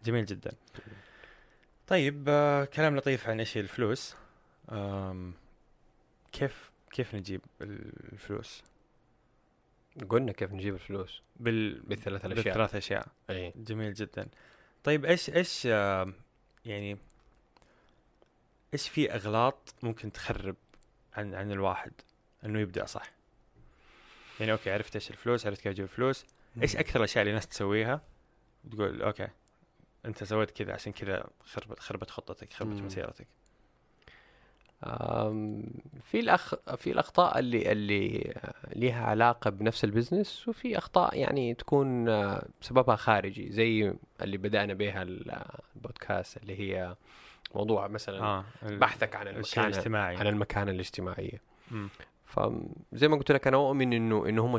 جميل 0.05 0.25
جدا. 0.25 0.53
طيب 1.87 2.25
آه 2.29 2.65
كلام 2.65 2.97
لطيف 2.97 3.29
عن 3.29 3.41
هي 3.41 3.47
الفلوس؟ 3.57 4.17
آم 4.71 5.35
كيف 6.33 6.71
كيف 6.91 7.15
نجيب 7.15 7.41
الفلوس؟ 7.61 8.63
قلنا 10.09 10.33
كيف 10.33 10.53
نجيب 10.53 10.75
الفلوس. 10.75 11.23
بال 11.37 11.81
بالثلاث 11.81 12.25
الاشياء 12.25 12.45
بالثلاث 12.45 12.75
أشياء. 12.75 13.07
إي. 13.31 13.53
جميل 13.57 13.95
جدا. 13.95 14.29
طيب 14.85 15.05
إيش 15.05 15.31
إيش 15.31 15.63
آه، 15.67 16.13
يعني 16.65 16.99
إيش 18.75 18.89
في 18.89 19.15
أغلاط 19.15 19.75
ممكن 19.83 20.13
تخرب 20.13 20.57
عن 21.15 21.35
عن 21.35 21.53
الواحد 21.53 21.93
إنه 22.45 22.61
يبدأ 22.61 22.85
صح؟ 22.87 23.11
يعني 24.41 24.53
أوكي 24.53 24.71
عرفت 24.71 24.95
إيش 24.95 25.11
الفلوس 25.11 25.47
عرفت 25.47 25.61
كيف 25.61 25.73
أجيب 25.73 25.85
الفلوس. 25.85 26.27
إيش 26.63 26.77
أكثر 26.77 26.99
الأشياء 26.99 27.23
اللي 27.23 27.31
الناس 27.31 27.47
تسويها؟ 27.49 28.03
تقول 28.71 29.03
أوكي. 29.03 29.29
انت 30.07 30.25
سويت 30.25 30.51
كذا 30.51 30.73
عشان 30.73 30.93
كذا 30.93 31.25
خربت 31.45 31.79
خربت 31.81 32.11
خطتك 32.11 32.53
خربت 32.53 32.81
مم. 32.81 32.87
مسيرتك 32.87 33.27
في 36.03 36.21
الأخ 36.21 36.55
في 36.77 36.93
الأخطاء 36.93 37.39
اللي 37.39 37.73
اللي 37.73 38.35
لها 38.77 39.05
علاقة 39.05 39.51
بنفس 39.51 39.85
ال 39.85 39.92
business 39.92 40.49
وفي 40.49 40.79
أخطاء 40.79 41.19
يعني 41.19 41.55
تكون 41.55 42.09
آه، 42.09 42.47
سببها 42.61 42.97
خارجي 42.97 43.53
زي 43.53 43.95
اللي 44.23 44.37
بدأنا 44.37 44.75
بها 44.75 45.03
ال- 45.03 45.43
البودكاست 45.77 46.37
اللي 46.37 46.61
هي 46.61 46.97
موضوع 47.55 47.89
مثلا 47.89 48.45
ال- 48.63 48.79
بحثك 48.79 49.17
عن 49.17 49.29
الشيء 49.29 49.37
المكانة 49.37 49.67
الاجتماعي 49.69 50.17
عن 50.17 50.27
المكانة 50.27 50.71
الاجتماعية 50.71 51.41
مم. 51.71 51.89
فزي 52.27 53.09
ما 53.09 53.17
قلت 53.17 53.33
لك 53.33 53.47
أنا 53.47 53.57
أؤمن 53.57 53.93
إنه 53.93 54.29
إنه 54.29 54.47
هم 54.47 54.59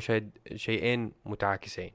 شيئين 0.55 1.11
متعاكسين 1.25 1.91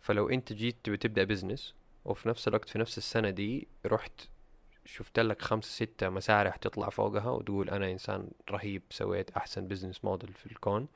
فلو 0.00 0.28
أنت 0.28 0.52
جيت 0.52 0.76
تبدأ 0.90 1.24
business 1.24 1.74
وفي 2.04 2.28
نفس 2.28 2.48
الوقت 2.48 2.68
في 2.68 2.78
نفس 2.78 2.98
السنة 2.98 3.30
دي 3.30 3.68
رحت 3.86 4.20
شفت 4.84 5.18
لك 5.20 5.42
خمسة 5.42 5.68
ستة 5.84 6.08
مسارح 6.08 6.56
تطلع 6.56 6.88
فوقها 6.88 7.30
وتقول 7.30 7.70
أنا 7.70 7.90
إنسان 7.90 8.30
رهيب 8.50 8.82
سويت 8.90 9.30
أحسن 9.30 9.68
business 9.68 10.04
model 10.04 10.32
في 10.32 10.46
الكون 10.46 10.88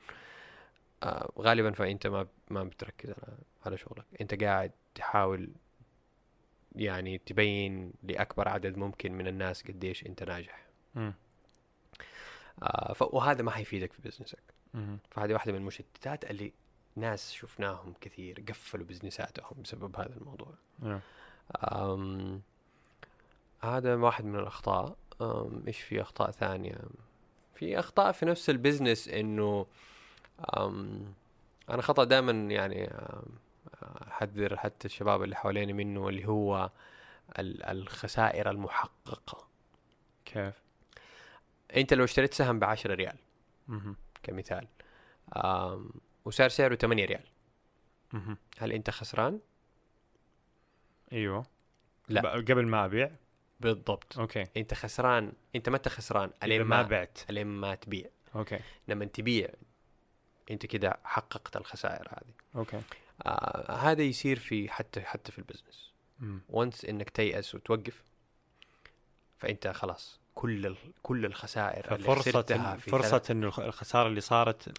آه 1.03 1.31
غالبا 1.39 1.71
فأنت 1.71 2.07
ما 2.07 2.27
ما 2.49 2.63
بتركز 2.63 3.09
على 3.09 3.37
على 3.65 3.77
شغلك 3.77 4.05
أنت 4.21 4.43
قاعد 4.43 4.71
تحاول 4.95 5.49
يعني 6.75 7.17
تبين 7.17 7.93
لأكبر 8.03 8.47
عدد 8.47 8.77
ممكن 8.77 9.11
من 9.13 9.27
الناس 9.27 9.63
قديش 9.63 10.05
أنت 10.05 10.23
ناجح. 10.23 10.65
آه 12.63 12.93
ف... 12.93 13.01
وهذا 13.01 13.41
ما 13.43 13.51
حيفيدك 13.51 13.93
في 13.93 14.01
business 14.01 14.35
ك. 14.35 14.43
فهذه 15.11 15.33
واحدة 15.33 15.51
من 15.51 15.57
المشتتات 15.57 16.31
اللي 16.31 16.53
ناس 16.95 17.31
شفناهم 17.33 17.93
كثير 18.01 18.43
قفلوا 18.49 18.85
بزنساتهم 18.85 19.61
بسبب 19.63 19.95
هذا 19.95 20.15
الموضوع 20.17 20.53
آه. 20.83 21.01
أم 21.93 22.41
هذا 23.61 23.95
واحد 23.95 24.25
من 24.25 24.39
الأخطاء 24.39 24.95
أم 25.21 25.63
إيش 25.67 25.81
في 25.81 26.01
أخطاء 26.01 26.31
ثانية 26.31 26.77
في 27.55 27.79
أخطاء 27.79 28.11
في 28.11 28.25
نفس 28.25 28.49
ال 28.49 28.55
business 28.55 29.07
إنه 29.07 29.65
أم 30.57 31.05
أنا 31.69 31.81
خطأ 31.81 32.03
دائما 32.03 32.31
يعني 32.31 32.87
أم، 32.87 33.23
أحذر 34.07 34.57
حتى 34.57 34.85
الشباب 34.87 35.23
اللي 35.23 35.35
حواليني 35.35 35.73
منه 35.73 36.09
اللي 36.09 36.27
هو 36.27 36.69
ال- 37.39 37.63
الخسائر 37.63 38.49
المحققة 38.49 39.47
كيف؟ 40.25 40.53
أنت 41.75 41.93
لو 41.93 42.03
اشتريت 42.03 42.33
سهم 42.33 42.59
بعشرة 42.59 42.93
ريال 42.95 43.15
مهم. 43.67 43.95
كمثال 44.23 44.67
وصار 46.25 46.49
سعره 46.49 46.75
8 46.75 47.05
ريال 47.05 47.23
مهم. 48.13 48.37
هل 48.57 48.71
أنت 48.71 48.89
خسران؟ 48.89 49.39
أيوه 51.11 51.45
لا. 52.09 52.21
قبل 52.31 52.65
ما 52.67 52.85
أبيع 52.85 53.11
بالضبط 53.59 54.19
أوكي 54.19 54.45
أنت 54.57 54.73
خسران 54.73 55.31
ما 55.69 55.77
أنت 55.77 55.87
خسران 55.89 56.29
إذا 56.29 56.45
ألين 56.45 56.61
ما 56.61 56.81
ما 56.81 56.87
بعت 56.87 57.19
ألين 57.29 57.47
ما 57.47 57.75
تبيع 57.75 58.09
أوكي 58.35 58.59
لما 58.87 59.05
تبيع 59.05 59.49
أنت 60.51 60.65
كده 60.65 60.97
حققت 61.03 61.57
الخسائر 61.57 62.07
هذه 62.09 62.33
أوكي 62.55 62.81
آه 63.25 63.71
هذا 63.71 64.03
يصير 64.03 64.39
في 64.39 64.69
حتى 64.69 65.01
حتى 65.01 65.31
في 65.31 65.39
ال 65.39 65.44
business. 65.44 65.91
once 66.49 66.85
إنك 66.85 67.09
تيأس 67.09 67.55
وتوقف 67.55 68.03
فأنت 69.37 69.67
خلاص 69.67 70.19
كل. 70.35 70.75
كل 71.03 71.25
الخسائر 71.25 71.95
اللي 71.95 72.05
فرصة 72.07 72.41
في 72.77 72.89
فرصة 72.91 73.23
إنه 73.31 73.47
الخ- 73.47 73.59
الخسارة 73.59 74.07
اللي 74.07 74.21
صارت 74.21 74.77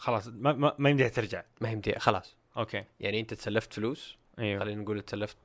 خلاص 0.00 0.28
ما 0.28 0.52
ما, 0.52 0.74
ما 0.78 0.90
يمديها 0.90 1.08
ترجع. 1.08 1.42
ما 1.60 1.74
متي- 1.74 1.98
خلاص. 1.98 2.36
أوكي. 2.56 2.84
يعني 3.00 3.20
أنت 3.20 3.34
تسلفت 3.34 3.72
فلوس 3.72 4.16
أيوه. 4.38 4.60
خلينا 4.60 4.82
نقول 4.82 5.02
تسلفت 5.02 5.36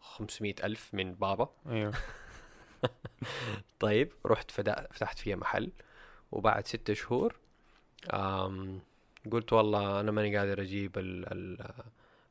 500 0.00 0.54
ألف 0.64 0.94
من 0.94 1.14
بابا. 1.14 1.48
أيوه. 1.68 1.92
طيب 3.80 4.12
رحت. 4.26 4.50
فتحت 4.50 5.18
فيها 5.18 5.36
محل 5.36 5.70
وبعد 6.32 6.66
ستة 6.66 6.94
شهور 6.94 7.36
آم... 8.14 8.80
قلت 9.32 9.52
والله 9.52 10.00
أنا 10.00 10.10
ماني 10.10 10.36
قادر 10.38 10.60
أجيب 10.62 10.98
ال... 10.98 11.32
ال... 11.32 11.60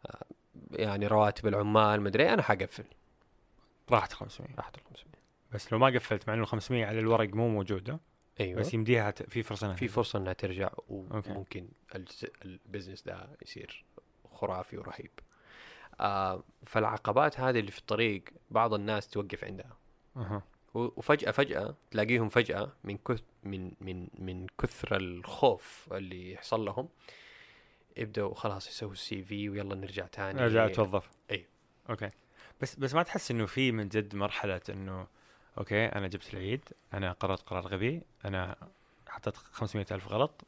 آه، 0.06 0.26
يعني 0.72 1.08
رواتب 1.08 1.48
العمال 1.48 2.02
مدري 2.02 2.34
أنا 2.34 2.42
حقفل. 2.42 2.84
راحت 3.92 4.14
500 4.14 4.50
راحت 4.58 4.78
ال 4.78 4.82
500 4.90 5.08
بس 5.52 5.72
لو 5.74 5.80
ما 5.80 5.88
قفلت 5.88 6.28
مع 6.28 6.34
إنه 6.34 6.46
500 6.46 6.86
على 6.86 7.00
الورق 7.00 7.30
مو 7.34 7.48
موجودة 7.50 8.00
أيوه 8.40 8.60
بس 8.60 8.74
يمديها. 8.74 9.12
في 9.12 9.44
فرصة 9.44 9.68
إنها 9.68 9.76
في. 9.76 9.88
فرصة 9.88 10.20
إنها 10.20 10.34
ترجع. 10.34 10.70
وممكن 10.90 11.68
البزنس 12.46 13.02
ده 13.02 13.30
يصير 13.42 13.86
خرافي 14.32 14.78
ورهيب 14.78 15.12
آه 16.00 16.44
فالعقبات 16.66 17.40
هذه 17.40 17.60
اللي 17.60 17.72
في 17.72 17.80
الطريق 17.80 18.24
بعض 18.52 18.74
الناس 18.74 19.08
توقف 19.08 19.44
عندها 19.44 19.78
أها 20.18 20.42
و- 20.74 20.80
وفجأة 21.00 21.32
فجأة 21.32 21.76
تلاقيهم 21.92 22.30
فجأة 22.30 22.72
من 22.84 22.98
كث 22.98 23.22
من 23.44 23.72
من 23.82 24.08
من 24.20 24.48
كثر 24.62 24.96
الخوف 24.98 25.90
اللي 25.92 26.32
يحصل 26.32 26.66
لهم 26.66 26.90
يبدأوا 27.98 28.36
خلاص 28.36 28.68
يسووا 28.70 28.92
الـ 28.92 29.24
CV 29.24 29.50
ويلا 29.50 29.76
نرجع 29.76 30.06
تاني 30.08 30.44
ارجع 30.44 30.66
اتوظف 30.66 31.10
أيوه. 31.32 31.46
أوكي 31.90 32.10
بس 32.62 32.76
بس 32.76 32.94
ما 32.94 33.04
تحس 33.04 33.32
إنه 33.32 33.46
في 33.46 33.72
من 33.72 33.90
جد 33.90 34.16
مرحلة 34.16 34.62
إنه 34.70 35.08
أوكي 35.58 35.86
أنا 35.86 36.08
جبت 36.08 36.34
العيد 36.34 36.70
أنا 36.94 37.12
قررت 37.12 37.42
قرار 37.42 37.68
غبي 37.68 38.02
أنا 38.26 38.56
حطيت 39.08 39.38
500 39.38 39.86
ألف 39.92 40.08
غلط. 40.08 40.42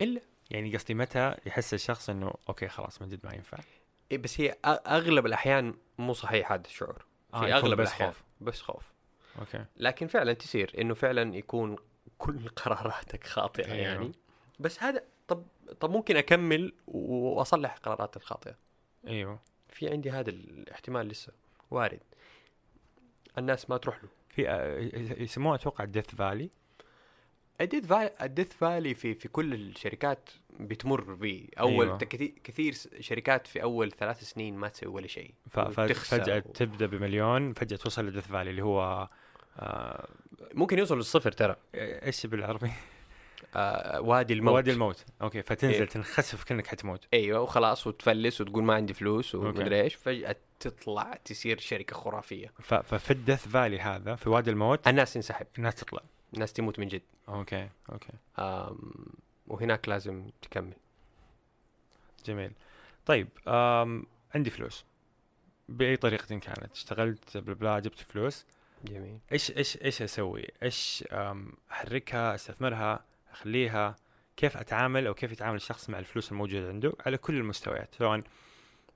إلا 0.00 0.20
يعني 0.50 0.76
قصدي 0.76 0.94
متى 0.94 1.34
يحس 1.46 1.74
الشخص 1.74 2.10
إنه 2.10 2.34
أوكي 2.48 2.68
خلاص 2.68 3.02
من 3.02 3.08
جد 3.08 3.26
ما 3.26 3.34
ينفع؟ 3.34 3.58
إيه 4.12 4.18
بس 4.18 4.40
هي 4.40 4.56
أغلب 4.64 5.26
الأحيان 5.26 5.74
مو 5.98 6.12
صحيح 6.12 6.52
هذا 6.52 6.62
الشعور. 6.66 7.04
آه، 7.34 7.40
في 7.40 7.44
يكون 7.44 7.56
أغلب 7.56 7.80
بس 7.80 7.88
الأحيان. 7.88 8.10
خوف. 8.12 8.22
بس 8.40 8.60
خوف. 8.60 8.92
أوكي. 9.38 9.64
لكن 9.76 10.06
فعلا 10.06 10.32
تصير 10.32 10.72
إنه 10.78 10.94
فعلا 10.94 11.36
يكون 11.36 11.76
كل 12.18 12.48
قراراتك 12.64 13.26
خاطئة 13.26 13.72
أيوه. 13.72 13.76
يعني. 13.76 14.12
بس 14.58 14.82
هذا 14.82 15.02
طب 15.28 15.44
طب 15.80 15.90
ممكن 15.90 16.16
أكمل 16.16 16.72
وأصلح 16.86 17.76
قراراتي 17.76 18.18
الخاطئة. 18.18 18.54
أيوه. 19.06 19.40
في 19.68 19.88
عندي 19.90 20.10
هذا 20.10 20.30
الاحتمال 20.30 21.08
لسه 21.08 21.32
وارد. 21.70 22.00
الناس 23.38 23.70
ما 23.70 23.76
تروح 23.76 24.04
له. 24.04 24.19
في 24.30 24.48
آه، 24.48 24.78
يسموها 25.22 25.54
أتوقع 25.54 25.84
ديث 25.84 26.14
فالي 26.14 26.50
الديث 27.60 27.86
فالي 27.86 28.10
الديث 28.22 28.52
فالي 28.52 28.94
في 28.94 29.14
في 29.14 29.28
كل 29.28 29.54
الشركات 29.54 30.30
بتمر 30.60 31.14
به 31.14 31.48
أول 31.60 31.86
أيوة. 31.86 31.98
كثير 32.44 32.74
شركات 33.00 33.46
في 33.46 33.62
أول 33.62 33.90
ثلاث 33.92 34.22
سنين 34.24 34.56
ما 34.56 34.68
تسوي 34.68 34.88
ولا 34.92 35.06
شيء. 35.06 35.34
فجأة 35.50 36.42
و- 36.46 36.52
تبدأ 36.52 36.86
بمليون 36.86 37.52
فجأة 37.52 37.76
توصل 37.76 38.06
لديث 38.06 38.26
فالي 38.26 38.50
اللي 38.50 38.62
هو 38.62 39.08
آه 39.58 40.08
ممكن 40.54 40.78
يوصل 40.78 40.96
للصفر 40.96 41.32
ترى. 41.32 41.56
إيش 41.74 42.26
بالعربي؟ 42.26 42.70
آه 43.56 44.00
وادي 44.00 44.34
الموت. 44.34 44.54
وادي 44.54 44.70
الموت. 44.72 45.04
okay 45.22 45.42
فتنزل 45.42 45.74
إيه. 45.74 45.84
تنخسف 45.84 46.44
كأنك 46.44 46.66
حتموت. 46.66 47.04
أيوه 47.14 47.40
وخلاص 47.40 47.86
وتفلس 47.86 48.40
وتقول 48.40 48.64
ما 48.64 48.74
عندي 48.74 48.94
فلوس. 48.94 49.34
ومدري 49.34 49.80
إيش. 49.80 49.94
فجأة 49.94 50.36
تطلع 50.60 51.14
تصير 51.24 51.58
شركة 51.60 51.96
خرافية. 51.96 52.52
ف- 52.62 52.74
ففي 52.74 53.10
الـ 53.10 53.16
death 53.16 53.48
valley 53.48 53.80
هذا 53.80 54.14
في 54.16 54.28
وادي 54.28 54.50
الموت؟ 54.50 54.88
الناس 54.88 55.12
تنسحب 55.12 55.46
الناس 55.58 55.74
تطلع. 55.74 56.00
الناس 56.34 56.52
تموت 56.52 56.78
من 56.78 56.88
جد. 56.88 57.02
okay 57.28 57.68
okay. 57.92 58.12
آم 58.38 58.92
وهناك 59.46 59.88
لازم 59.88 60.30
تكمل. 60.42 60.72
جميل. 62.26 62.52
طيب 63.06 63.28
آم 63.48 64.06
عندي 64.34 64.50
فلوس. 64.50 64.84
بأي 65.68 65.96
طريقة 65.96 66.38
كانت؟ 66.38 66.72
اشتغلت 66.72 67.36
بلا 67.36 67.78
جبت 67.78 67.98
فلوس. 67.98 68.46
جميل. 68.84 69.18
إيش 69.32 69.50
إيش 69.50 69.82
إيش 69.82 70.02
أسوي؟ 70.02 70.46
إيش 70.62 71.04
أحركها 71.70 72.34
أستثمرها 72.34 73.04
أخليها؟ 73.32 73.96
كيف 74.36 74.56
أتعامل 74.56 75.06
أو 75.06 75.14
كيف 75.14 75.32
يتعامل 75.32 75.56
الشخص 75.56 75.90
مع 75.90 75.98
الفلوس 75.98 76.32
الموجودة 76.32 76.68
عنده 76.68 76.92
على 77.06 77.18
كل 77.18 77.36
المستويات؟ 77.36 77.94
سواء 77.98 78.22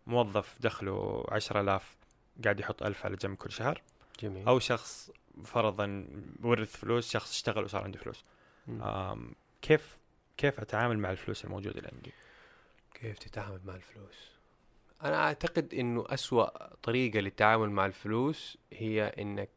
موظف 0.06 0.58
دخله 0.60 1.24
10000 1.30 1.96
قاعد 2.44 2.60
يحط 2.60 2.82
ألف 2.82 3.04
على 3.06 3.16
جنب 3.16 3.36
كل 3.36 3.50
شهر. 3.52 3.82
جميل. 4.20 4.48
أو 4.48 4.58
شخص 4.58 5.10
فرضا 5.44 6.06
ورث 6.42 6.76
فلوس 6.76 7.10
شخص 7.12 7.30
اشتغل 7.30 7.64
وصار 7.64 7.84
عنده 7.84 7.98
فلوس. 7.98 8.24
كيف 9.62 9.96
كيف 10.36 10.60
أتعامل 10.60 10.98
مع 10.98 11.10
الفلوس 11.10 11.44
الموجودة 11.44 11.78
اللي 11.78 11.90
عندي 11.92 12.12
كيف 12.94 13.18
تتعامل 13.18 13.60
مع 13.64 13.74
الفلوس؟ 13.74 14.30
أنا 15.02 15.16
أعتقد 15.16 15.74
إنه 15.74 16.04
أسوأ 16.08 16.74
طريقة 16.74 17.20
للتعامل 17.20 17.70
مع 17.70 17.86
الفلوس 17.86 18.58
هي 18.72 19.06
إنك 19.06 19.50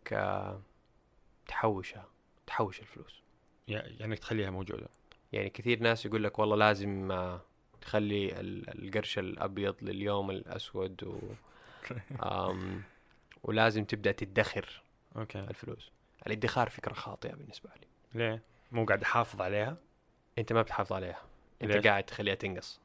تحوشها 1.47 2.07
تحوش 2.47 2.79
الفلوس. 2.79 3.21
يعني 3.67 4.05
انك 4.05 4.19
تخليها 4.19 4.49
موجودة. 4.49 4.89
يعني 5.33 5.49
كثير 5.49 5.79
ناس 5.79 6.05
يقول 6.05 6.23
لك 6.23 6.39
والله 6.39 6.55
لازم 6.55 7.11
تخلي 7.81 8.39
ال- 8.39 8.83
القرش 8.85 9.19
الأبيض 9.19 9.75
لليوم 9.81 10.31
الأسود 10.31 11.03
و 11.03 11.19
آم، 12.23 12.83
ولازم 13.43 13.83
تبدأ 13.85 14.11
تدخر 14.11 14.81
أوكي. 15.15 15.39
الفلوس. 15.39 15.91
الادخار 16.27 16.69
فكرة 16.69 16.93
خاطئة 16.93 17.35
بالنسبة 17.35 17.69
لي. 17.81 17.87
ليه؟ 18.19 18.41
مو 18.71 18.85
قاعد 18.85 19.01
احافظ 19.01 19.41
عليها؟ 19.41 19.77
أنت 20.37 20.53
ما 20.53 20.61
بتحافظ 20.61 20.93
عليها. 20.93 21.21
أنت 21.61 21.71
ليش؟ 21.71 21.87
قاعد 21.87 22.03
تخليها 22.03 22.35
تنقص. 22.35 22.79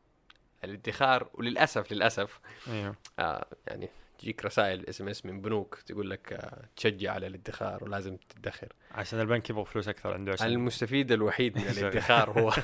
الادخار 0.64 1.28
وللأسف 1.34 1.92
للأسف 1.92 2.40
أيوه. 2.68 2.96
آه 3.18 3.46
يعني 3.66 3.88
تجيك 4.18 4.44
رسائل 4.44 4.86
SMS 4.88 5.26
من 5.26 5.40
بنوك 5.40 5.74
تقول 5.86 6.10
لك 6.10 6.32
آه 6.32 6.64
تشجع 6.76 7.12
على 7.12 7.26
الادخار 7.26 7.84
ولازم 7.84 8.16
تدخر. 8.16 8.68
عشان 8.92 9.20
البنك 9.20 9.50
يبغى 9.50 9.64
فلوس 9.64 9.88
أكثر 9.88 10.12
عنده 10.14 10.32
عشان 10.32 10.46
المستفيد 10.46 11.12
الوحيد 11.12 11.58
من 11.58 11.64
الادخار 11.78 12.30
هو. 12.40 12.52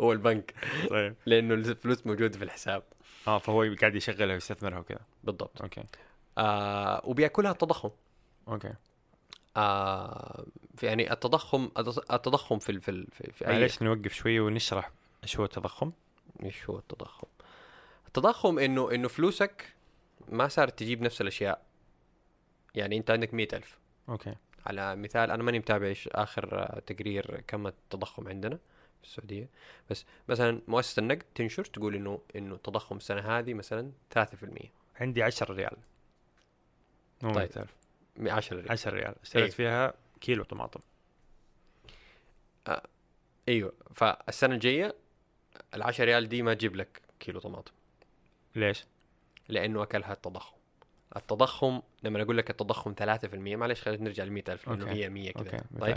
هو 0.00 0.12
البنك. 0.12 0.54
طيب. 0.90 1.14
لأنه 1.26 1.54
الفلوس 1.54 2.06
موجودة 2.06 2.38
في 2.38 2.44
الحساب. 2.44 2.82
آه 3.28 3.38
فهو 3.38 3.74
قاعد 3.80 3.94
يشغلها 3.94 4.34
ويستثمرها 4.34 4.78
وكذا. 4.78 5.00
بالضبط. 5.24 5.62
okay. 5.62 5.84
آه 6.38 7.02
وبيأكلها 7.04 7.50
التضخم. 7.50 7.90
okay. 8.48 8.74
آه 9.56 10.44
في 10.76 10.86
يعني 10.86 11.12
التضخم 11.12 11.70
التضخم 12.12 12.58
في 12.58 12.80
في 12.80 13.06
في, 13.12 13.32
في 13.32 13.46
أي 13.46 13.52
معليش 13.52 13.82
نوقف 13.82 14.12
شوية 14.12 14.40
ونشرح 14.40 14.90
إيش 15.22 15.36
هو 15.36 15.44
التضخم. 15.44 15.92
إيش 16.42 16.70
هو 16.70 16.78
التضخم؟ 16.78 17.26
التضخم 18.06 18.58
إنه 18.58 18.90
إنه 18.90 19.08
فلوسك 19.08 19.74
ما 20.28 20.48
صارت 20.48 20.78
تجيب 20.78 21.02
نفس 21.02 21.20
الأشياء. 21.20 21.62
يعني 22.74 22.96
أنت 22.96 23.10
عندك 23.10 23.34
مئة 23.34 23.56
ألف. 23.56 23.78
okay. 24.08 24.34
على 24.66 24.96
مثال 24.96 25.30
أنا 25.30 25.42
ماني 25.42 25.58
متابع 25.58 25.86
إيش 25.86 26.08
آخر 26.08 26.80
تقرير 26.86 27.40
كم 27.46 27.66
التضخم 27.66 28.28
عندنا. 28.28 28.58
في 29.02 29.06
السعودية. 29.08 29.48
بس 29.90 30.04
مثلا 30.28 30.60
مؤسسة 30.68 31.00
النقد 31.00 31.24
تنشر 31.34 31.64
تقول 31.64 31.94
إنه 31.94 32.20
إنه 32.36 32.54
التضخم 32.54 32.96
السنة 32.96 33.38
هذه 33.38 33.54
مثلا 33.54 33.92
3% 34.14 34.26
عندي 35.00 35.22
10 35.22 35.52
ريال. 35.54 35.76
مو 37.22 37.32
طيب. 37.32 37.50
100000 38.16 38.36
10 38.36 38.56
ريال. 38.56 38.72
10 38.72 38.94
ريال. 38.94 39.14
اشتريت 39.22 39.44
إيه. 39.44 39.50
فيها 39.50 39.94
كيلو 40.20 40.44
طماطم. 40.44 40.80
أيوه. 43.48 43.72
فالسنة 43.94 44.54
الجاية 44.54 44.94
ال 45.74 45.82
10 45.82 46.04
ريال 46.04 46.28
دي 46.28 46.42
ما 46.42 46.54
تجيب 46.54 46.76
لك 46.76 47.02
كيلو 47.20 47.40
طماطم. 47.40 47.72
ليش؟ 48.56 48.84
لأنه 49.48 49.82
أكلها 49.82 50.12
التضخم. 50.12 50.56
التضخم 51.16 51.82
لما 52.02 52.22
أقول 52.22 52.38
لك 52.38 52.50
التضخم 52.50 52.94
3% 52.94 53.56
معلش 53.56 53.82
خلينا 53.82 54.04
نرجع 54.04 54.24
ل 54.24 54.30
100000 54.30 54.68
لأنه. 54.68 54.90
هي 54.90 55.08
100 55.08 55.32
okay. 55.36 55.50
كذا 55.50 55.64
طيب 55.80 55.96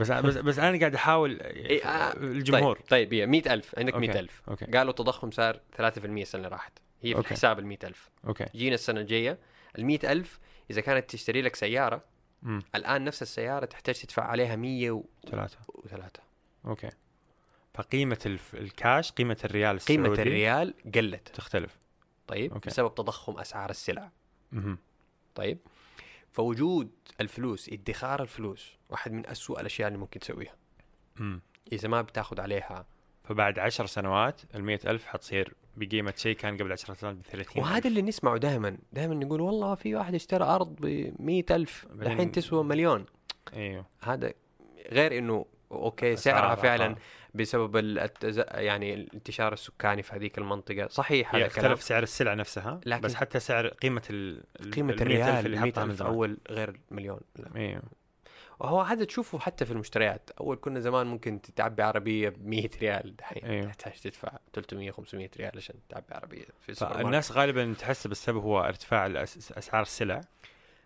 بس 0.00 0.10
بس 0.10 0.36
بس 0.36 0.58
أنا 0.58 0.78
قاعد 0.78 0.94
أحاول 0.94 1.40
إيه، 1.40 1.84
آه، 1.84 2.16
الجمهور. 2.16 2.76
طيب, 2.76 2.86
طيب 2.88 3.14
هي 3.14 3.26
100000 3.26 3.78
عندك 3.78 3.94
okay. 3.94 4.06
100000 4.06 4.42
okay. 4.48 4.64
قالوا 4.64 4.90
التضخم 4.90 5.30
صار 5.30 5.60
3% 5.76 6.22
السنة 6.22 6.38
اللي 6.38 6.48
راحت. 6.48 6.72
هي 7.02 7.10
في 7.10 7.16
okay. 7.16 7.28
الحساب 7.30 7.58
ال 7.58 7.66
100000 7.66 8.10
okay. 8.26 8.46
جينا 8.54 8.74
السنة 8.74 9.00
الجاية 9.00 9.38
ال 9.78 9.84
100000 9.86 10.38
إذا 10.70 10.80
كانت 10.80 11.10
تشتري 11.10 11.42
لك 11.42 11.56
سيارة 11.56 12.04
امم 12.44 12.62
الآن 12.74 13.04
نفس 13.04 13.22
السيارة 13.22 13.64
تحتاج 13.64 13.94
تدفع 14.00 14.22
عليها 14.24 14.56
103 14.56 15.58
ثلاثة. 15.88 16.20
okay. 16.66 16.90
فقيمة 17.74 18.18
الف... 18.26 18.54
الكاش 18.54 19.12
قيمة 19.12 19.36
الريال 19.44 19.78
قيمة 19.78 20.02
السعودي 20.08 20.22
الريال 20.22 20.74
قلت. 20.94 21.28
تختلف. 21.28 21.78
طيب 22.26 22.52
okay. 22.52 22.70
بسبب 22.70 22.94
تضخم 22.94 23.38
أسعار 23.38 23.70
السلع. 23.70 24.10
مهم. 24.52 24.78
طيب. 25.34 25.58
فوجود 26.32 26.90
الفلوس 27.20 27.68
ادخار 27.68 28.22
الفلوس 28.22 28.76
واحد 28.90 29.12
من 29.12 29.26
أسوأ 29.26 29.60
الأشياء 29.60 29.88
اللي 29.88 29.98
ممكن 29.98 30.20
تسويها. 30.20 30.54
مم. 31.16 31.40
إذا 31.72 31.88
ما 31.88 32.02
بتاخذ 32.02 32.40
عليها. 32.40 32.86
فبعد 33.24 33.58
عشر 33.58 33.86
سنوات 33.86 34.40
المية 34.54 34.80
ألف 34.86 35.06
حتصير 35.06 35.54
بقيمة 35.76 36.14
شيء 36.16 36.36
كان 36.36 36.56
قبل 36.56 36.72
عشر 36.72 36.94
سنوات 36.94 37.16
بثلاثين 37.16 37.62
وهذا 37.62 37.88
اللي 37.88 38.02
نسمعه 38.02 38.36
دائما 38.36 38.78
دائما 38.92 39.14
نقول 39.14 39.40
والله 39.40 39.74
في 39.74 39.94
واحد 39.94 40.14
اشترى 40.14 40.44
أرض 40.44 40.76
ب 40.80 41.44
ألف 41.50 41.86
بعدين- 41.90 42.12
الحين 42.12 42.32
تسوى 42.32 42.64
مليون. 42.64 43.06
إيوه. 43.54 43.86
هذا 44.00 44.32
غير 44.90 45.18
إنه 45.18 45.46
أوكي 45.72 46.16
سعرها 46.16 46.54
فعلا 46.54 46.86
العقار. 46.86 47.02
بسبب 47.34 47.76
التز... 47.76 48.38
يعني 48.38 48.94
الانتشار 48.94 49.52
السكاني 49.52 50.02
في 50.02 50.12
هذيك 50.16 50.38
المنطقة. 50.38 50.86
صحيح 50.88 51.34
هذا 51.34 51.44
هي 51.44 51.48
كلام. 51.48 51.76
سعر 51.76 52.02
السلعة 52.02 52.34
نفسها 52.34 52.80
لكن- 52.86 53.00
بس 53.02 53.14
حتى 53.14 53.40
سعر 53.40 53.68
قيمة 53.68 54.02
ال 54.10 54.42
قيمة 54.74 54.92
الريال 54.92 55.46
اللي 55.46 55.60
حطها 55.60 56.06
أول 56.06 56.38
غير 56.50 56.80
مليون. 56.90 57.20
لا. 57.36 57.50
أيوه 57.56 57.82
وهو 58.60 58.80
هذا 58.80 59.04
تشوفه 59.04 59.38
حتى 59.38 59.64
في 59.64 59.72
المشتريات. 59.72 60.30
أول 60.40 60.58
كنا 60.60 60.80
زمان 60.80 61.06
ممكن 61.06 61.40
تعبي 61.56 61.82
عربية 61.82 62.28
ب 62.28 62.46
100 62.46 62.70
ريال 62.82 63.16
دحين. 63.16 63.44
أيوه. 63.44 63.66
تحتاج 63.66 63.92
تدفع 64.00 64.32
300 64.52 64.90
500 64.90 65.30
ريال 65.36 65.52
عشان 65.56 65.74
تعبي 65.88 66.14
عربية 66.14 66.44
في 66.60 66.68
السوبر 66.68 66.90
ماركت. 66.90 67.04
فالناس 67.04 67.32
غالبا 67.32 67.74
تحسب 67.78 68.12
السبب 68.12 68.42
هو 68.42 68.60
ارتفاع 68.60 69.08
الأس- 69.08 69.58
أسعار 69.58 69.82
السلع. 69.82 70.20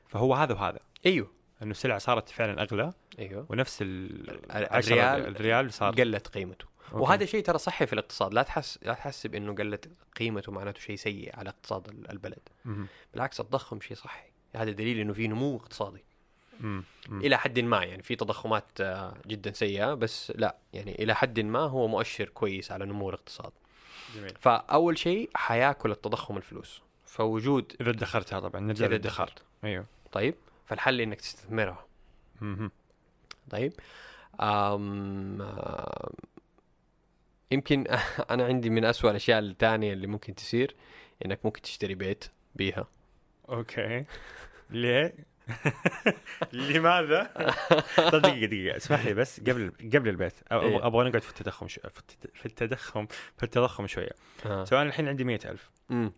فهو 0.08 0.34
هذا 0.34 0.54
وهذا. 0.54 0.78
إيوه. 1.06 1.30
إنه 1.62 1.70
السلع 1.70 1.98
صارت 1.98 2.28
فعلا 2.28 2.62
أغلى. 2.62 2.92
أيوه. 3.18 3.46
ونفس 3.48 3.78
الريال 3.82 5.26
الريال 5.26 5.72
صار 5.72 5.94
قلت 5.94 6.28
قيمته. 6.28 6.66
okay. 6.92 7.02
وهذا 7.02 7.24
شيء 7.24 7.42
ترى 7.42 7.58
صحي 7.58 7.86
في 7.86 7.92
الاقتصاد. 7.92 8.34
لا 8.34 8.42
تحس 8.42 8.78
لا 8.82 8.94
تحسب 8.94 9.34
انه 9.34 9.54
قلت 9.54 9.88
قيمته 10.18 10.52
معناته 10.52 10.80
شيء 10.80 10.96
سيء 10.96 11.36
على 11.36 11.50
اقتصاد 11.50 11.88
ال- 11.88 12.10
البلد. 12.10 12.38
مهم. 12.64 12.86
بالعكس 13.12 13.40
التضخم 13.40 13.80
شيء 13.80 13.96
صحي. 13.96 14.26
هذا 14.56 14.70
دليل 14.70 14.98
إنه 14.98 15.12
في 15.12 15.28
نمو 15.28 15.56
اقتصادي. 15.56 16.04
مم. 16.60 16.84
مم. 17.08 17.20
إلى 17.20 17.38
حد 17.38 17.58
ما 17.60 17.84
يعني. 17.84 18.02
في 18.02 18.16
تضخمات 18.16 18.64
آه، 18.80 19.14
جدا 19.26 19.52
سيئة 19.52 19.94
بس 19.94 20.32
لا. 20.36 20.56
يعني 20.72 21.02
إلى 21.02 21.14
حد 21.14 21.40
ما 21.40 21.58
هو 21.58 21.88
مؤشر 21.88 22.28
كويس 22.28 22.72
على 22.72 22.84
نمو 22.84 23.08
الاقتصاد. 23.08 23.52
جميل. 24.16 24.34
فأول 24.40 24.98
شيء 24.98 25.30
حياكل 25.34 25.90
التضخم 25.90 26.36
الفلوس. 26.36 26.82
فوجود 27.06 27.76
إذا 27.80 27.90
ادخرتها 27.90 28.40
طبعا 28.40 28.60
نرجع 28.60 28.86
إذا 28.86 28.96
دخلت 28.96 29.42
أيوه. 29.64 29.86
طيب. 30.12 30.34
فالحل 30.66 31.00
إنك 31.00 31.20
تستثمرها. 31.20 31.86
طيب 33.50 33.72
أم 34.40 35.42
يمكن 37.50 37.84
أنا 38.30 38.44
عندي 38.44 38.70
من 38.70 38.84
أسوأ 38.84 39.10
الأشياء 39.10 39.38
الثانية 39.38 39.92
اللي 39.92 40.06
ممكن 40.06 40.34
تصير 40.34 40.74
إنك 41.26 41.40
ممكن 41.44 41.62
تشتري 41.62 41.94
بيت 41.94 42.24
بيها 42.54 42.88
okay 43.48 44.04
ليه؟ 44.70 45.14
لماذا؟ 46.52 47.22
طيب 48.12 48.22
دقيقة 48.22 48.46
دقيقة 48.46 48.76
اسمح 48.76 49.06
لي 49.06 49.14
بس 49.14 49.40
قبل 49.40 49.72
قبل 49.94 50.08
البيت 50.08 50.34
إيه. 50.52 50.86
أبغى 50.86 51.08
نقعد 51.08 51.22
في 51.22 51.30
التضخم 51.30 51.68
شو... 51.68 51.80
في 51.80 51.98
الت- 52.00 52.30
في 52.36 52.46
التضخم 52.46 53.06
في 53.36 53.42
التضخم 53.42 53.86
شوية 53.86 54.10
آه. 54.46 54.64
سواء 54.64 54.82
الحين 54.82 55.08
عندي 55.08 55.24
مئة 55.24 55.50
ألف 55.50 55.70
مم. 55.90 56.12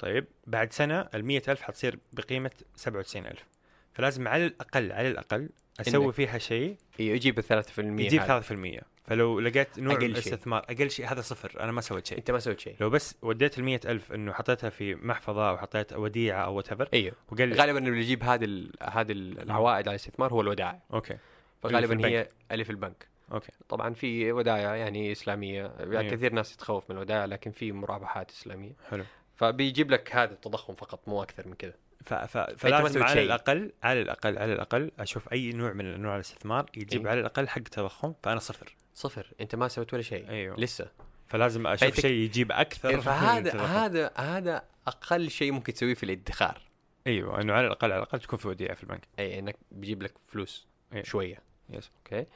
طيب 0.00 0.26
بعد 0.46 0.72
سنة 0.72 1.00
ال 1.00 1.30
ألف 1.50 1.62
حتصير 1.62 1.98
بقيمة 2.12 2.50
97000 2.76 3.46
فلازم 3.92 4.28
على 4.28 4.46
الأقل 4.46 4.92
على 4.92 5.08
الأقل 5.08 5.48
أسوي 5.80 6.04
إنك 6.04 6.14
فيها 6.14 6.38
شيء. 6.38 6.76
يجيب 6.98 7.38
ال 7.38 7.44
3% 7.44 7.78
يجيب 7.78 8.20
هذا. 8.20 8.40
3% 8.40 8.82
فلو 9.06 9.40
لقيت 9.40 9.78
نوع 9.78 9.94
أقل. 9.94 10.04
الاستثمار 10.04 10.62
أقل 10.68 10.90
شيء 10.90 11.06
هذا 11.06 11.20
صفر 11.20 11.60
أنا 11.60 11.72
ما 11.72 11.80
سويت 11.80 12.06
شيء. 12.06 12.18
أنت 12.18 12.30
ما 12.30 12.38
سويت 12.38 12.60
شيء. 12.60 12.76
لو 12.80 12.90
بس 12.90 13.14
وديت 13.22 13.58
ال 13.58 13.86
ألف 13.86 14.12
إنه 14.12 14.32
حطيتها 14.32 14.70
في 14.70 14.94
محفظة 14.94 15.48
أو 15.50 15.58
حطيت 15.58 15.92
وديعة 15.92 16.44
أو 16.44 16.54
what 16.56 16.94
أيوه 16.94 17.14
وقال 17.32 17.54
غالبا 17.54 17.78
اللي 17.78 17.90
بيجيب 17.90 18.22
هذه 18.22 18.68
هذه 18.82 19.12
ال- 19.12 19.40
العوائد 19.42 19.88
على 19.88 19.94
الاستثمار 19.94 20.32
هو 20.32 20.40
الودائع. 20.40 20.78
okay. 20.92 21.16
فغالبا. 21.62 22.06
هي 22.08 22.28
اللي 22.52 22.64
في 22.64 22.70
البنك. 22.70 23.08
okay. 23.32 23.52
طبعا 23.68 23.94
في 23.94 24.32
ودائع 24.32 24.76
يعني 24.76 25.12
إسلامية. 25.12 25.62
يعني 25.62 25.98
أيوه. 25.98 26.10
كثير 26.12 26.32
ناس 26.32 26.54
يتخوف 26.54 26.90
من 26.90 26.96
الودائع 26.96 27.24
لكن 27.24 27.50
في 27.50 27.72
مرابحات 27.72 28.30
إسلامية. 28.30 28.72
حلو. 28.90 29.04
فبيجيب 29.36 29.90
لك 29.90 30.16
هذا 30.16 30.32
التضخم 30.32 30.74
فقط 30.74 31.08
مو 31.08 31.22
أكثر 31.22 31.48
من 31.48 31.54
كذا. 31.54 31.74
ف... 32.04 32.14
ف... 32.14 32.38
فلازم 32.38 33.02
على 33.02 33.12
شيء. 33.12 33.22
الأقل 33.22 33.72
على 33.82 34.00
الأقل 34.02 34.38
على 34.38 34.52
الأقل 34.52 34.90
أشوف 34.98 35.32
أي 35.32 35.52
نوع 35.52 35.72
من 35.72 35.86
أنواع 35.86 36.14
الاستثمار 36.14 36.70
يجيب 36.76 37.00
أيوه. 37.00 37.10
على 37.10 37.20
الأقل 37.20 37.48
حق 37.48 37.60
تضخم 37.62 38.14
فأنا 38.22 38.40
صفر 38.40 38.76
صفر 38.94 39.26
أنت 39.40 39.54
ما 39.54 39.68
سويت 39.68 39.94
ولا 39.94 40.02
شيء 40.02 40.28
أيوه 40.28 40.56
لسه 40.60 40.88
فلازم 41.28 41.66
أشوف 41.66 41.90
فأنت- 41.90 42.00
شيء 42.00 42.14
يجيب 42.14 42.52
أكثر 42.52 42.92
من 42.94 43.00
فهذا. 43.00 43.60
هذا 43.60 44.10
هذا 44.16 44.62
أقل 44.86 45.30
شيء 45.30 45.52
ممكن 45.52 45.72
تسويه 45.74 45.94
في 45.94 46.02
الادخار 46.02 46.60
أيوه 47.06 47.40
إنه 47.40 47.52
على 47.52 47.66
الأقل 47.66 47.92
على 47.92 48.02
الأقل 48.02 48.20
تكون 48.20 48.38
في 48.38 48.48
وديعة 48.48 48.74
في 48.74 48.82
البنك 48.82 49.08
أي 49.18 49.38
إنك 49.38 49.56
بيجيب 49.70 50.02
لك 50.02 50.12
فلوس 50.28 50.66
أي. 50.94 51.04
شوية 51.04 51.38
yes. 51.70 51.90
Okay 51.98 52.26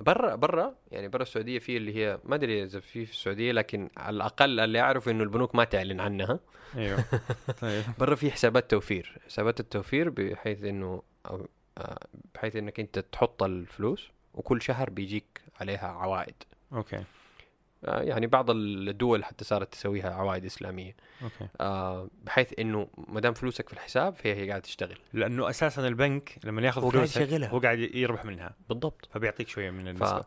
برا 0.00 0.34
برا 0.34 0.74
يعني 0.90 1.08
برا 1.08 1.22
السعودية 1.22 1.58
في 1.58 1.76
اللي 1.76 1.96
هي 1.96 2.18
ما 2.24 2.34
أدري 2.34 2.62
إذا 2.62 2.80
في 2.80 3.06
في 3.06 3.12
السعودية 3.12 3.52
لكن 3.52 3.90
على 3.96 4.16
الأقل 4.16 4.60
اللي 4.60 4.80
اعرف 4.80 5.08
إنه 5.08 5.22
البنوك 5.22 5.54
ما 5.54 5.64
تعلن 5.64 6.00
عنها. 6.00 6.40
أيوه. 6.76 7.04
طيب. 7.60 7.84
برا 7.98 8.14
في 8.14 8.30
حسابات 8.30 8.70
توفير. 8.70 9.18
حسابات 9.26 9.60
التوفير 9.60 10.10
بحيث 10.10 10.64
إنه 10.64 11.02
آه، 11.26 11.98
بحيث 12.34 12.56
إنك 12.56 12.80
أنت 12.80 12.98
تحط 12.98 13.42
الفلوس 13.42 14.10
وكل 14.34 14.62
شهر 14.62 14.90
بيجيك 14.90 15.40
عليها 15.60 15.88
عوائد. 15.88 16.34
okay. 16.72 17.04
يعني 17.82 18.26
بعض 18.26 18.50
الدول 18.50 19.24
حتى 19.24 19.44
صارت 19.44 19.72
تسويها 19.72 20.14
عوائد 20.14 20.44
إسلامية. 20.44 20.96
okay. 21.22 21.48
آه، 21.60 22.08
بحيث 22.24 22.52
إنه 22.58 22.88
ما 22.96 23.20
دام 23.20 23.34
فلوسك 23.34 23.68
في 23.68 23.74
الحساب 23.74 24.14
فهي 24.14 24.34
هي 24.34 24.48
قاعدة 24.48 24.62
تشتغل. 24.62 24.98
لأنه 25.12 25.50
أساسا 25.50 25.88
البنك 25.88 26.38
لما 26.44 26.62
يأخذ 26.62 26.90
فلوسك. 26.90 27.32
هو 27.32 27.58
قاعد 27.58 27.78
يربح 27.78 28.24
منها. 28.24 28.56
بالضبط. 28.68 29.08
فبيعطيك 29.12 29.48
شوية 29.48 29.70
من 29.70 29.84
ف... 29.84 29.88
النسبة. 29.88 30.24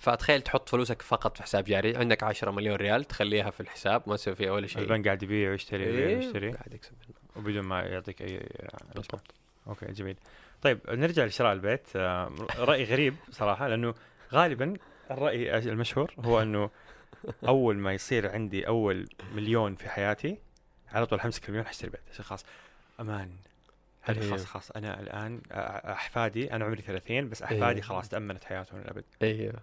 فتخيل 0.00 0.42
تحط 0.42 0.68
فلوسك 0.68 1.02
فقط 1.02 1.36
في 1.36 1.42
حساب 1.42 1.64
جاري. 1.64 1.96
عندك 1.96 2.22
10 2.22 2.50
مليون 2.50 2.76
ريال 2.76 3.04
تخليها 3.04 3.50
في 3.50 3.60
الحساب 3.60 4.02
ما 4.06 4.16
تسوي 4.16 4.34
فيها 4.34 4.52
ولا 4.52 4.66
شيء. 4.66 4.82
البنك 4.82 5.04
قاعد 5.04 5.22
يبيع 5.22 5.50
ويشتري 5.50 5.88
يبيع 5.88 6.08
إيه، 6.08 6.16
ويشتري. 6.16 6.52
قاعد 6.52 6.72
يكسب 6.72 6.92
منه. 6.92 7.18
وبدون 7.36 7.64
ما 7.64 7.80
يعطيك 7.82 8.22
أي 8.22 8.48
بالضبط. 8.94 9.34
okay 9.66 9.92
جميل. 9.92 10.16
طيب 10.62 10.78
نرجع 10.88 11.24
لشراء 11.24 11.52
البيت. 11.52 11.86
آه، 11.96 12.32
رأي 12.58 12.84
غريب 12.84 13.14
صراحة 13.30 13.68
لأنه 13.68 13.94
غالبا 14.32 14.74
الرأي 15.10 15.58
المشهور 15.58 16.14
هو 16.18 16.42
إنه 16.42 16.70
أول 17.48 17.76
ما 17.76 17.92
يصير 17.92 18.32
عندي 18.32 18.66
أول 18.66 19.08
مليون 19.34 19.74
في 19.74 19.88
حياتي 19.88 20.38
على 20.92 21.06
طول 21.06 21.20
حمسك 21.20 21.44
المليون 21.44 21.66
حشتري 21.66 21.90
بيت. 21.90 22.00
عشان 22.12 22.24
خلاص 22.24 22.44
هذه 24.02 24.18
أيوه. 24.20 24.30
خلاص 24.30 24.44
خلاص 24.44 24.70
أنا 24.70 25.00
الآن 25.00 25.40
أ- 25.48 25.52
أحفادي 25.86 26.52
أنا 26.52 26.64
عمري 26.64 26.82
30 26.82 27.28
بس 27.28 27.42
أحفادي 27.42 27.64
أيوه. 27.64 27.80
خلاص 27.80 28.08
تأمنت 28.08 28.44
حياتهم 28.44 28.80
للابد 28.80 29.04
أيوه 29.22 29.54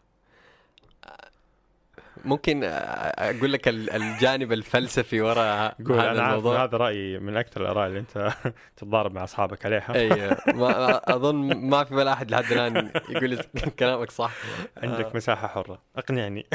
ممكن 2.25 2.61
أقول 2.63 3.53
لك 3.53 3.67
ال- 3.67 3.89
الجانب 3.89 4.51
الفلسفي 4.51 5.21
وراء 5.21 5.75
هذا 5.89 6.11
إن 6.11 6.19
الموضوع. 6.19 6.63
هذا 6.63 6.77
رأيي 6.77 7.19
من 7.19 7.37
أكثر 7.37 7.61
الآراء 7.61 7.87
اللي 7.87 7.99
أنت 7.99 8.33
تتضارب 8.77 9.13
مع 9.13 9.23
أصحابك 9.23 9.65
عليها. 9.65 9.95
أيوه 9.95 10.37
ما 10.59 11.15
أظن 11.15 11.35
ما 11.69 11.83
في 11.83 11.95
ولا 11.95 12.13
أحد 12.13 12.31
لحد 12.31 12.51
الآن 12.51 12.91
يقول 13.09 13.29
لي 13.29 13.43
كلامك 13.79 14.11
صح. 14.11 14.31
عندك 14.77 15.15
مساحة 15.15 15.47
حرة. 15.47 15.81
أقنعني. 15.97 16.45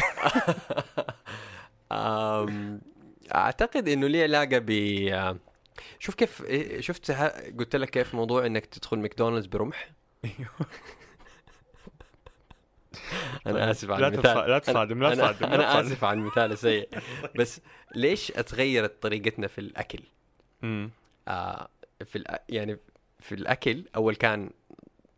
أعتقد 3.34 3.88
إنه 3.88 4.06
ليه 4.06 4.22
علاقة 4.22 4.58
ب 4.58 4.70
شوف 5.98 6.14
كيف 6.14 6.44
إيه، 6.44 6.80
شفت 6.80 7.10
قلت 7.58 7.76
لك 7.76 7.90
كيف 7.90 8.14
موضوع 8.14 8.46
إنك 8.46 8.66
تدخل 8.66 8.98
ماكدونالدز 8.98 9.46
برمح؟ 9.46 9.88
أنا 13.46 13.70
آسف 13.70 13.90
على 13.90 14.06
المثال. 14.06 14.50
لا 14.50 14.58
تصادم 14.58 15.02
لا 15.02 15.10
أنا- 15.10 15.12
تصادم 15.16 15.46
أنا 15.52 15.62
تصادم. 15.62 15.86
آسف 15.86 16.04
على 16.04 16.18
المثال 16.18 16.52
السيء. 16.52 16.88
بس 17.38 17.60
ليش 17.94 18.30
اتغيرت 18.32 19.02
طريقتنا 19.02 19.46
في 19.46 19.60
الأكل؟ 19.60 20.00
أمم. 20.64 20.90
آه 21.28 21.68
في 22.04 22.16
الأ... 22.16 22.42
يعني 22.48 22.78
في 23.20 23.34
الأكل 23.34 23.84
أول 23.96 24.16
كان 24.16 24.50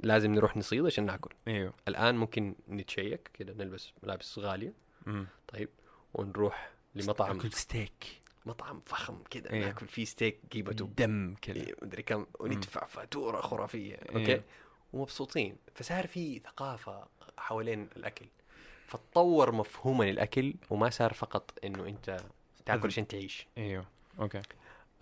لازم 0.00 0.34
نروح 0.34 0.56
نصيد 0.56 0.86
عشان 0.86 1.06
ناكل. 1.06 1.30
إيوه. 1.48 1.72
الآن 1.88 2.14
ممكن 2.16 2.54
نتشيّك 2.68 3.30
كذا 3.34 3.52
نلبس 3.54 3.92
ملابس 4.02 4.38
غالية. 4.38 4.72
أمم. 5.06 5.26
طيب 5.48 5.68
ونروح 6.14 6.70
لمطعم. 6.94 7.38
اكل 7.38 7.52
ستيك 7.52 8.22
مطعم 8.46 8.80
فخم 8.86 9.22
كذا 9.30 9.50
إيه. 9.52 9.64
ناكل 9.64 9.86
فيه 9.86 10.04
ستيك 10.04 10.38
قيمته 10.52 10.90
دم 10.98 11.34
كذا 11.42 11.56
إيه، 11.56 11.74
مدري 11.82 12.02
كم 12.02 12.26
وندفع 12.40 12.86
فاتورة 12.86 13.40
خرافية 13.40 13.94
إيه. 13.94 14.16
okay؟ 14.20 14.42
ومبسوطين. 14.92 15.56
فصار 15.74 16.06
في 16.06 16.38
ثقافة 16.38 17.06
حوالين 17.42 17.88
الأكل. 17.96 18.26
فتطور 18.86 19.52
مفهومنا 19.52 20.10
للاكل 20.10 20.54
وما 20.70 20.90
صار 20.90 21.12
فقط 21.12 21.58
إنه 21.64 21.86
أنت 21.86 22.16
تأكل 22.66 22.86
عشان 22.86 23.08
تعيش. 23.08 23.46
أيوه. 23.58 23.86
okay. 24.20 24.42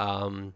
أم 0.01 0.53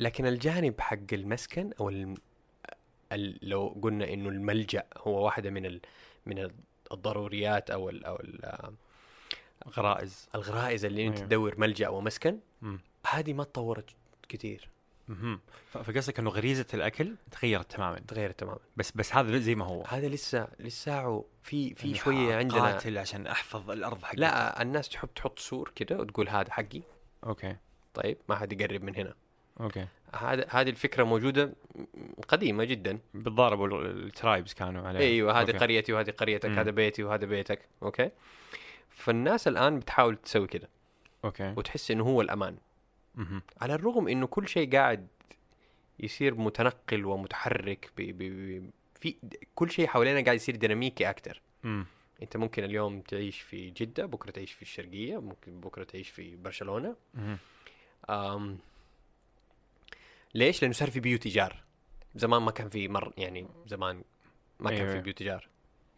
لكن 0.00 0.26
الجانب 0.26 0.80
حق 0.80 0.98
المسكن 1.12 1.72
أو. 1.80 1.88
ال... 1.88 3.48
لو 3.48 3.78
قلنا 3.82 4.12
إنه 4.12 4.28
الملجأ 4.28 4.86
هو 4.96 5.24
واحدة 5.24 5.50
من 5.50 5.66
ال... 5.66 5.80
من 6.26 6.50
الضروريات 6.92 7.70
أو 7.70 7.90
ال... 7.90 8.04
أو 8.04 8.16
ال... 8.16 8.60
غرائز. 9.68 10.28
الغرائز 10.34 10.84
اللي 10.84 11.06
أنت 11.06 11.16
أيوه. 11.16 11.28
تدور 11.28 11.60
ملجأ 11.60 11.88
ومسكن. 11.88 12.38
هذه 13.06 13.32
ما 13.32 13.44
تطورت 13.44 13.90
كثير 14.28 14.68
ف- 15.70 15.78
فقصدك 15.78 16.18
إنه 16.18 16.30
غريزة 16.30 16.66
الأكل 16.74 17.14
تغيرت 17.30 17.72
تماما؟ 17.72 17.98
تغيرت 18.08 18.40
تماما. 18.40 18.58
بس 18.76 18.92
بس 18.92 19.14
هذا 19.14 19.38
زي 19.38 19.54
ما 19.54 19.64
هو. 19.64 19.82
هذا 19.88 20.08
لسه 20.08 20.48
لسه 20.60 21.24
في 21.42 21.74
في 21.74 21.84
إنه 21.84 21.94
شوية 21.94 22.36
عندنا. 22.36 22.60
قاتل 22.60 22.98
عشان 22.98 23.26
أحفظ 23.26 23.70
الأرض 23.70 24.02
حقتي 24.04 24.20
لا 24.20 24.62
الناس 24.62 24.88
تحب 24.88 25.08
تحط 25.14 25.38
سور 25.38 25.72
كده 25.76 25.98
وتقول 25.98 26.28
هذا 26.28 26.52
حقي. 26.52 26.82
okay. 27.26 27.56
طيب 27.94 28.16
ما 28.28 28.36
حد 28.36 28.52
يقرب 28.60 28.82
من 28.82 28.96
هنا. 28.96 29.14
أوكي. 29.60 29.86
هذا 30.16 30.46
هذه 30.48 30.70
الفكرة 30.70 31.04
موجودة 31.04 31.52
قديمة 32.28 32.64
جدا. 32.64 32.98
بالضبط 33.14 33.64
ال 33.74 33.85
tribes 33.85 34.54
كانوا 34.54 34.88
عليه 34.88 35.00
إيوه 35.00 35.40
هذه. 35.40 35.58
قريتي 35.58 35.92
وهذه 35.92 36.10
قريتك 36.10 36.48
مم. 36.48 36.58
هذا 36.58 36.70
بيتي 36.70 37.02
وهذا 37.02 37.26
بيتك. 37.26 37.68
okay. 37.82 38.10
فالناس 38.90 39.48
الآن 39.48 39.78
بتحاول 39.78 40.16
تسوي 40.16 40.46
كده. 40.46 40.68
okay. 41.24 41.54
وتحس 41.56 41.90
إنه 41.90 42.04
هو 42.04 42.20
الأمان. 42.20 42.56
على 43.60 43.74
الرغم 43.74 44.08
إنه 44.08 44.26
كل 44.26 44.48
شيء 44.48 44.72
قاعد 44.72 45.06
يصير 45.98 46.34
متنقل 46.34 47.04
ومتحرك 47.04 47.90
ب... 47.96 48.02
ب... 48.02 48.22
ب... 48.22 48.70
في 49.00 49.16
كل 49.54 49.70
شيء 49.70 49.86
حوالينا 49.86 50.24
قاعد 50.24 50.36
يصير 50.36 50.56
dynamic 50.56 51.10
أكثر. 51.10 51.40
أنت 52.22 52.36
ممكن 52.36 52.64
اليوم 52.64 53.00
تعيش 53.00 53.40
في 53.40 53.70
جدة 53.70 54.06
بكرة 54.06 54.30
تعيش 54.30 54.52
في 54.52 54.62
الشرقية 54.62 55.20
ممكن 55.20 55.60
بكرة 55.60 55.84
تعيش 55.84 56.08
في 56.08 56.36
برشلونة. 56.36 56.96
أم... 58.10 58.58
ليش 60.34 60.62
لأنه 60.62 60.74
صار 60.74 60.90
في 60.90 61.00
بيوت 61.00 61.26
إيجار 61.26 61.62
زمان 62.14 62.42
ما 62.42 62.50
كان 62.50 62.68
في 62.68 62.88
مر 62.88 63.12
يعني 63.16 63.46
زمان 63.66 64.02
ما 64.60 64.70
كان 64.70 64.80
أيوة. 64.80 64.92
في 64.92 65.00
بيوت 65.00 65.20
إيجار 65.20 65.48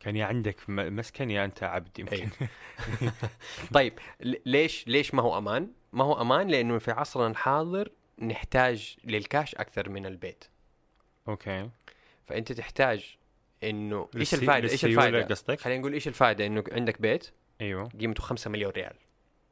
كان 0.03 0.17
يا 0.17 0.25
عندك 0.25 0.57
مسكن 0.69 1.31
يا 1.31 1.45
أنت 1.45 1.63
عبد 1.63 1.99
يمكن. 1.99 2.17
أيوة. 2.17 3.13
طيب 3.75 3.99
ليش 4.47 4.89
ليش 4.89 5.15
ما 5.15 5.23
هو 5.23 5.39
أمان؟ 5.39 5.69
ما 5.93 6.05
هو 6.05 6.21
أمان 6.21 6.49
لأنه 6.49 6.79
في 6.79 6.91
عصرنا 6.91 7.27
الحاضر 7.27 7.91
نحتاج 8.19 8.97
للكاش 9.05 9.55
أكثر 9.55 9.89
من 9.89 10.07
البيت. 10.07 10.45
أوكي. 11.29 11.71
فأنت 12.27 12.53
تحتاج 12.53 13.17
إنه 13.65 14.09
إيش 14.17 14.35
الفائده 14.35 14.71
إيش 14.71 14.85
الفائده 14.85 15.23
قصدك؟ 15.23 15.61
خلينا 15.61 15.81
نقول 15.81 15.93
إيش 15.93 16.09
الفائده 16.09 16.47
إنه 16.47 16.65
عندك 16.73 17.01
بيت 17.01 17.31
أيوه. 17.61 17.89
قيمته 17.89 18.23
5 18.23 18.51
مليون 18.51 18.73
ريال. 18.73 18.97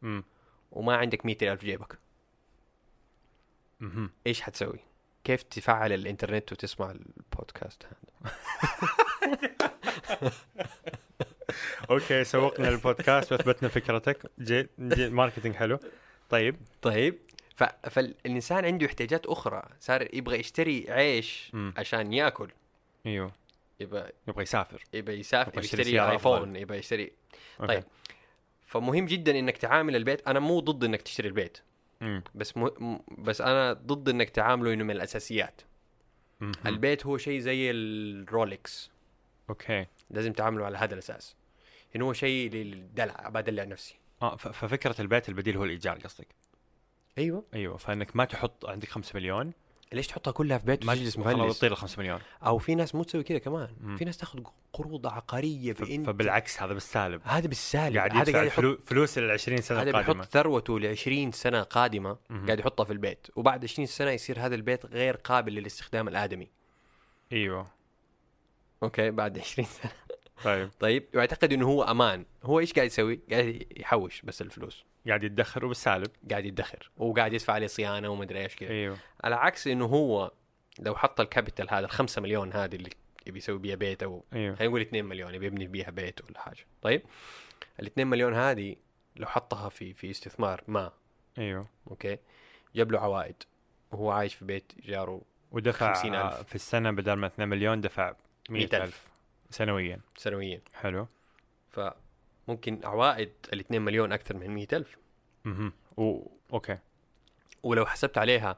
أمم. 0.03 0.25
وما 0.73 0.97
عندك 0.97 1.27
100 1.27 1.37
ريال 1.43 1.59
في 1.59 1.67
جيبك. 1.67 1.99
مهم. 3.81 4.11
إيش 4.27 4.41
حتسوي؟ 4.41 4.79
كيف 5.25 5.43
تفعل 5.43 5.93
الإنترنت 5.93 6.53
وتسمع 6.53 6.91
البودكاست 6.91 7.87
هذا؟ 7.87 8.35
okay 11.91 12.25
سوقنا 12.25 12.69
البودكاست 12.69 13.33
واثبتنا 13.33 13.69
فكرتك. 13.69 14.31
جي, 14.41 14.69
جي 14.81 15.09
marketing 15.09 15.55
حلو. 15.55 15.79
طيب. 16.31 16.57
طيب. 16.83 17.19
ف... 17.57 17.65
فالإنسان 17.65 18.65
عنده 18.65 18.87
احتياجات 18.87 19.27
أخرى. 19.27 19.63
صار 19.81 20.15
يبغى 20.15 20.39
يشتري 20.39 20.87
عيش. 20.89 21.53
عشان 21.77 22.13
يأكل. 22.13 22.49
أيوه. 23.07 23.33
يبغى 23.81 24.11
يبغى 24.29 24.43
يسافر. 24.43 24.85
يبغى 24.93 25.19
يسافر 25.19 25.49
يبغى 25.49 25.65
يشتري 25.65 26.11
ايفون. 26.11 26.57
يبغى 26.57 26.79
يشتري. 26.79 27.13
okay. 27.61 27.75
طيب. 27.75 27.85
فمهم 28.67 29.07
جدا 29.07 29.39
إنك 29.39 29.57
تعامل 29.57 29.97
البيت. 29.97 30.29
أنا 30.29 30.41
مو 30.41 30.61
ضد 30.61 30.85
إنك 30.85 31.03
تشتري 31.03 31.29
البيت. 31.29 31.59
مم. 32.01 32.23
بس 32.35 32.57
مه... 32.57 32.73
م- 32.79 32.99
بس 33.19 33.41
أنا 33.41 33.73
ضد 33.73 34.09
إنك 34.09 34.31
تعامله 34.31 34.73
إنه 34.73 34.85
من 34.85 34.91
الأساسيات. 34.91 35.61
مم. 36.41 36.53
البيت 36.67 37.07
هو 37.07 37.19
شيء 37.19 37.39
زي 37.39 37.71
الرولكس 37.71 38.91
okay. 39.51 39.87
لازم 40.11 40.33
تعامله 40.33 40.65
على 40.65 40.79
هذا 40.79 40.95
الأساس. 40.95 41.37
انه 41.97 42.05
هو 42.05 42.13
شيء 42.13 42.51
للدلع 42.51 43.29
بدلع 43.29 43.65
نفسي. 43.65 43.95
آه 44.23 44.37
ففكرة 44.37 45.01
البيت 45.01 45.29
البديل 45.29 45.57
هو 45.57 45.65
الإيجار 45.65 45.99
قصدك؟ 45.99 46.27
أيوه. 47.19 47.45
أيوه 47.55 47.77
فإنك 47.77 48.17
ما 48.17 48.25
تحط 48.25 48.67
عندك 48.67 48.89
5 48.89 49.15
مليون. 49.15 49.53
ليش 49.93 50.07
تحطها 50.07 50.31
كلها 50.31 50.59
في 50.59 50.67
بيت 50.67 50.85
ما 50.85 50.95
خلاص 50.95 51.17
مفلس 51.17 51.59
تطير 51.59 51.73
ال 51.73 51.77
5 51.77 51.99
مليون. 51.99 52.21
أو 52.47 52.59
في 52.59 52.75
ناس 52.75 52.95
مو 52.95 53.03
تسوي 53.03 53.23
كذا 53.23 53.39
كمان. 53.39 53.69
مم. 53.81 53.97
في 53.97 54.05
ناس 54.05 54.17
تاخذ 54.17 54.41
قروض 54.73 55.07
عقارية 55.07 55.77
انت 55.91 56.07
فبالعكس 56.07 56.63
هذا 56.63 56.73
بالسالب. 56.73 57.21
هذا 57.25 57.49
بالسالب. 57.49 57.97
قاعد 57.97 58.17
هذا 58.17 58.33
قاعد 58.33 58.47
يحط 58.47 58.57
فلو 58.57 58.79
فلوس 58.87 59.19
ال 59.19 59.31
20 59.31 59.61
سنة 59.61 59.81
هذا 59.81 59.91
بيحط 59.91 59.99
القادمه 59.99 60.25
ثروته 60.25 60.81
ل 60.81 60.87
20 60.87 61.33
سنة 61.33 61.63
قادمة 61.63 62.19
مهم. 62.31 62.47
قاعد 62.47 62.59
يحطها 62.59 62.85
في 62.85 62.93
البيت. 62.93 63.27
وبعد 63.37 63.65
20 63.65 63.87
سنة 63.87 64.11
يصير 64.11 64.41
هذا 64.41 64.55
البيت 64.55 64.87
غير 64.87 65.17
قابل 65.17 65.53
للاستخدام 65.53 66.09
الآدمي. 66.09 66.51
أيوه. 67.33 67.67
okay 68.83 69.11
بعد 69.11 69.39
20 69.39 69.69
سنة. 69.69 69.93
طيب. 70.45 70.71
طيب 70.81 71.07
ويعتقد 71.15 71.53
إنه 71.53 71.67
هو 71.69 71.83
أمان. 71.83 72.25
هو 72.43 72.61
إيش 72.61 72.73
قاعد 72.73 72.87
يسوي؟ 72.87 73.21
قاعد 73.31 73.67
يحوش 73.77 74.23
بس 74.23 74.43
الفلوس. 74.43 74.85
قاعد 75.09 75.25
يدخر 75.25 75.65
وبالسالب. 75.65 76.11
قاعد 76.31 76.45
يدخر. 76.45 76.91
وقاعد 76.97 77.33
يدفع 77.33 77.53
عليه 77.53 77.67
صيانة 77.67 78.09
ومدري 78.09 78.43
إيش 78.43 78.57
كذا. 78.57 78.71
أيوه. 78.71 78.97
على 79.25 79.35
عكس 79.35 79.67
إنه 79.67 79.85
هو 79.85 80.33
لو 80.79 80.97
حط 80.97 81.21
ال 81.21 81.27
capital 81.27 81.71
هذا 81.71 81.85
الخمسة 81.85 82.23
مليون 82.23 82.53
هذه 82.53 82.75
اللي 82.75 82.91
يبي 83.27 83.39
يسوي 83.39 83.59
بيها 83.59 83.75
بيت 83.75 84.03
أو 84.03 84.25
أيوه. 84.33 84.55
خلينا 84.55 84.71
نقول 84.71 84.81
2 84.81 85.05
مليون 85.05 85.35
يبي 85.35 85.47
يبني 85.47 85.67
بيها 85.67 85.91
بيت 85.91 86.25
ولا 86.25 86.41
حاجة. 86.41 86.67
طيب 86.83 87.03
ال 87.81 87.87
2 87.87 88.07
مليون 88.07 88.35
هذه 88.35 88.77
لو 89.17 89.27
حطها 89.27 89.69
في 89.69 89.93
في 89.93 90.11
استثمار 90.11 90.65
ما. 90.69 90.93
أيوه. 91.39 91.67
okay؟ 91.91 92.19
جاب 92.77 92.93
له 92.93 92.99
عوائد. 92.99 93.37
وهو 93.93 94.11
عايش 94.11 94.35
في 94.35 94.45
بيت 94.45 94.73
ايجاره 94.79 95.23
ودفع 95.53 95.95
50,000. 95.95 96.15
آه، 96.35 96.43
في 96.43 96.55
السنة 96.55 96.91
بدل 96.91 97.13
ما 97.13 97.27
2 97.27 97.49
مليون 97.49 97.81
دفع 97.81 98.15
100,000 98.51 98.75
100000 98.83 99.07
سنويا. 99.51 100.01
سنويا. 100.17 100.61
حلو. 100.75 101.07
فممكن 101.71 102.81
عوائد 102.85 103.33
ال 103.53 103.61
2 103.61 103.83
مليون 103.83 104.13
أكثر 104.13 104.37
من 104.37 104.51
100000 104.51 104.97
أها 105.47 105.73
و... 105.97 106.27
okay. 106.53 106.79
ولو 107.63 107.87
حسبت 107.87 108.19
عليها 108.19 108.57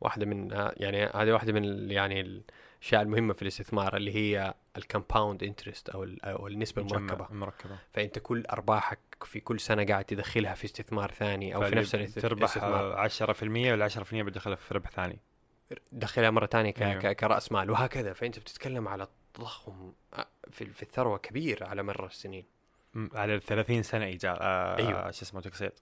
واحدة 0.00 0.26
من 0.26 0.50
يعني 0.76 1.04
هذه 1.04 1.32
واحدة 1.32 1.52
من 1.52 1.90
يعني 1.90 2.20
الأشياء 2.20 3.02
المهمة 3.02 3.32
في 3.34 3.42
الاستثمار 3.42 3.96
اللي 3.96 4.14
هي 4.14 4.54
ال 4.76 4.83
compound 4.83 5.42
interest 5.42 5.88
أو 5.88 6.04
ال- 6.04 6.24
أو 6.24 6.46
النسبة 6.46 6.82
المركبة. 6.82 7.26
مركبة. 7.30 7.78
فأنت 7.92 8.18
كل 8.18 8.44
أرباحك 8.46 8.98
في 9.24 9.40
كل 9.40 9.60
سنة 9.60 9.84
قاعد 9.86 10.04
تدخلها 10.04 10.54
في 10.54 10.64
استثمار 10.64 11.10
ثاني 11.10 11.54
أو 11.54 11.64
في 11.64 11.74
نفس 11.74 11.94
الاست- 11.94 12.18
تربح 12.18 12.38
الاستثمار. 12.42 12.92
آه، 12.94 12.96
10% 13.08 13.72
ولا 13.72 13.84
10% 13.84 14.22
بتدخلها 14.22 14.56
في 14.56 14.74
ربح 14.74 14.90
ثاني. 14.90 15.18
دخلها 15.92 16.30
مرة 16.30 16.46
ثانية 16.46 16.70
ك... 16.70 16.82
أيوه. 16.82 17.12
كرأس 17.12 17.52
مال 17.52 17.70
وهكذا. 17.70 18.12
فأنت 18.12 18.38
بتتكلم 18.38 18.88
على 18.88 19.08
تضخم 19.34 19.92
في 20.50 20.64
في 20.66 20.82
الثروة 20.82 21.18
كبير 21.18 21.64
على 21.64 21.82
مر 21.82 22.06
السنين. 22.06 22.44
على 23.14 23.34
ال 23.34 23.42
30 23.42 23.82
سنة 23.82 24.04
ايجار 24.04 24.38
آه 24.40 24.76
أيوه. 24.76 25.10
شو 25.10 25.22
اسمه 25.22 25.40
تقسيط 25.40 25.72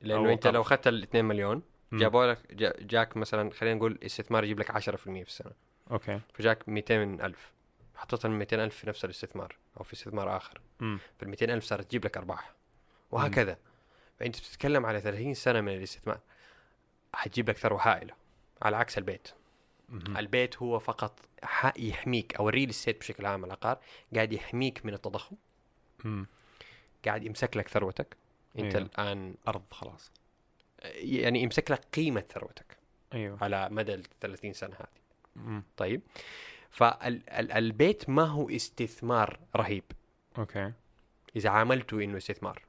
لأنه 0.00 0.32
أنت 0.32 0.46
لو. 0.46 0.60
اخذت 0.60 0.86
ال 0.86 1.02
2 1.02 1.24
مليون. 1.24 1.62
جابوا 1.92 2.26
لك 2.26 2.54
جا... 2.54 2.74
جاك 2.80 3.16
مثلا 3.16 3.50
خلينا 3.50 3.76
نقول 3.76 3.98
استثمار 4.02 4.44
يجيب 4.44 4.60
لك 4.60 4.70
10% 4.72 4.78
في 4.96 5.22
السنة. 5.22 5.52
okay. 5.90 6.20
فجاك 6.34 6.68
200 6.68 6.94
ألف. 7.02 7.52
حطيت 7.96 8.24
ال 8.24 8.30
200 8.30 8.64
ألف 8.64 8.76
في 8.76 8.88
نفس 8.88 9.04
الاستثمار 9.04 9.56
أو 9.78 9.82
في 9.84 9.92
استثمار 9.92 10.42
امم 10.82 10.98
فال 11.18 11.28
200 11.28 11.54
ألف 11.54 11.64
صارت 11.64 11.84
تجيب 11.84 12.04
لك 12.04 12.16
أرباح. 12.16 12.54
وهكذا. 13.10 13.56
فأنت 14.18 14.38
بتتكلم 14.38 14.86
على 14.86 15.00
30 15.00 15.34
سنة 15.34 15.60
من 15.60 15.72
الاستثمار 15.72 16.20
حتجيب 17.14 17.50
لك 17.50 17.56
ثروة 17.56 17.88
هائلة 17.88 18.14
على 18.62 18.76
عكس 18.76 18.98
البيت. 18.98 19.28
البيت 19.92 20.56
هو 20.56 20.78
فقط 20.78 21.20
يحميك 21.76 22.36
أو 22.36 22.48
ال 22.48 22.52
real 22.52 22.68
estate 22.68 23.00
بشكل 23.00 23.26
عام 23.26 23.44
العقار 23.44 23.78
قاعد 24.14 24.32
يحميك 24.32 24.86
من 24.86 24.94
التضخم. 24.94 25.36
امم 26.04 26.26
قاعد 27.04 27.24
يمسك 27.24 27.56
لك 27.56 27.68
ثروتك. 27.68 28.16
أنت 28.58 28.76
أيوه. 28.76 28.88
الآن 28.88 29.34
أرض 29.48 29.62
خلاص. 29.70 30.12
يعني 30.94 31.42
يمسك 31.42 31.70
لك 31.70 31.84
قيمة 31.92 32.20
ثروتك 32.20 32.76
أيوه. 33.14 33.38
على 33.42 33.68
مدى 33.70 33.94
ال 33.94 34.02
30 34.20 34.52
سنة 34.52 34.74
هذه. 34.74 35.00
مم. 35.36 35.62
طيب. 35.76 36.00
فالبيت 36.70 38.08
ما 38.08 38.24
هو 38.24 38.50
استثمار 38.50 39.38
رهيب. 39.56 39.84
okay. 40.38 40.72
إذا 41.36 41.50
عاملته 41.50 42.04
إنه 42.04 42.16
استثمار. 42.16 42.62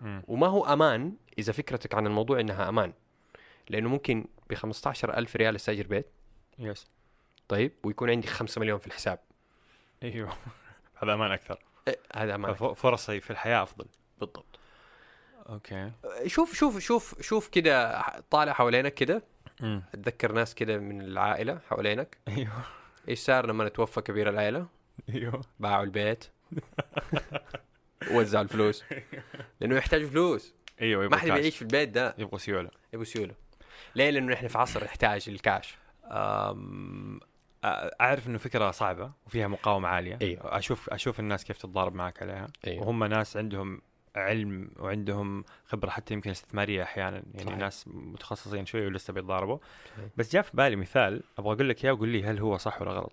مم. 0.00 0.22
وما 0.28 0.46
هو 0.46 0.64
أمان 0.64 1.16
إذا 1.38 1.52
فكرتك 1.52 1.94
عن 1.94 2.06
الموضوع 2.06 2.40
إنها 2.40 2.68
أمان. 2.68 2.92
لأنه 3.68 3.88
ممكن 3.88 4.26
ب 4.50 4.54
15 4.54 5.18
ألف 5.18 5.36
ريال 5.36 5.56
استاجر 5.56 5.86
بيت. 5.86 6.06
yes 6.58 6.86
طيب 7.48 7.72
ويكون 7.84 8.10
عندي 8.10 8.26
5 8.26 8.60
مليون 8.60 8.78
في 8.78 8.86
الحساب. 8.86 9.18
أيوه. 10.02 10.36
هذا 11.02 11.14
أمان 11.14 11.32
أكثر. 11.32 11.58
إيه، 11.88 11.98
هذا 12.14 12.34
أمان 12.34 12.54
فرصي 12.54 13.20
في 13.20 13.30
الحياة 13.30 13.62
أفضل. 13.62 13.86
بالضبط. 14.20 14.58
okay. 15.48 15.92
شوف 16.26 16.54
شوف 16.54 16.78
شوف 16.78 17.22
شوف 17.22 17.48
كده 17.48 18.02
طالع 18.30 18.52
حوالينك 18.52 18.94
كده. 18.94 19.22
امم 19.62 19.82
اتذكر 19.94 20.32
ناس 20.32 20.54
كده 20.54 20.78
من 20.78 21.00
العائلة 21.00 21.60
حوالينك. 21.70 22.18
أيوه. 22.28 22.64
إيش 23.08 23.18
صار 23.18 23.46
لما 23.46 23.68
توفى 23.68 24.00
كبير 24.00 24.28
العائلة؟ 24.28 24.66
أيوه. 25.08 25.40
باعوا 25.60 25.84
البيت. 25.84 26.24
وزعوا 28.12 28.44
الفلوس. 28.44 28.84
لأنه 29.60 29.76
يحتاجوا 29.76 30.08
فلوس. 30.08 30.54
أيوه 30.80 31.08
ما 31.08 31.16
حد. 31.16 31.24
بيعيش 31.26 31.56
في 31.56 31.62
البيت 31.62 31.88
ده. 31.88 32.14
يبغى 32.18 32.38
سيولة. 32.38 32.70
يبغوا 32.92 33.04
سيولة. 33.04 33.34
ليه؟ 33.94 34.10
لأنه 34.10 34.34
إحنا 34.34 34.48
في 34.48 34.58
عصر 34.58 34.84
نحتاج 34.84 35.24
الكاش 35.28 35.74
أعرف 38.00 38.26
إنه 38.26 38.38
فكرة 38.38 38.70
صعبة 38.70 39.12
وفيها 39.26 39.48
مقاومة 39.48 39.88
عالية 39.88 40.18
أيوه. 40.22 40.58
أشوف 40.58 40.90
أشوف 40.90 41.20
الناس 41.20 41.44
كيف 41.44 41.58
تتضارب 41.58 41.94
معك 41.94 42.22
عليها 42.22 42.46
أيوه 42.66 42.82
وهم 42.82 43.04
ناس 43.04 43.36
عندهم 43.36 43.80
علم 44.16 44.70
وعندهم 44.78 45.44
خبرة 45.66 45.90
حتى 45.90 46.14
يمكن 46.14 46.30
استثمارية 46.30 46.82
أحيانا 46.82 47.22
يعني 47.34 47.46
صحيح. 47.46 47.58
ناس 47.58 47.88
متخصصين 47.88 48.66
شوي 48.66 48.86
ولسه 48.86 49.12
بيتضاربوا 49.12 49.58
صحيح. 49.96 50.08
بس 50.16 50.32
جاء 50.32 50.42
في 50.42 50.50
بالي 50.54 50.76
مثال 50.76 51.22
أبغى 51.38 51.54
أقول 51.54 51.68
لك 51.68 51.84
إياه 51.84 51.92
وقول 51.92 52.08
لي 52.08 52.24
هل 52.24 52.38
هو 52.38 52.56
صح 52.56 52.82
ولا 52.82 52.90
غلط 52.90 53.12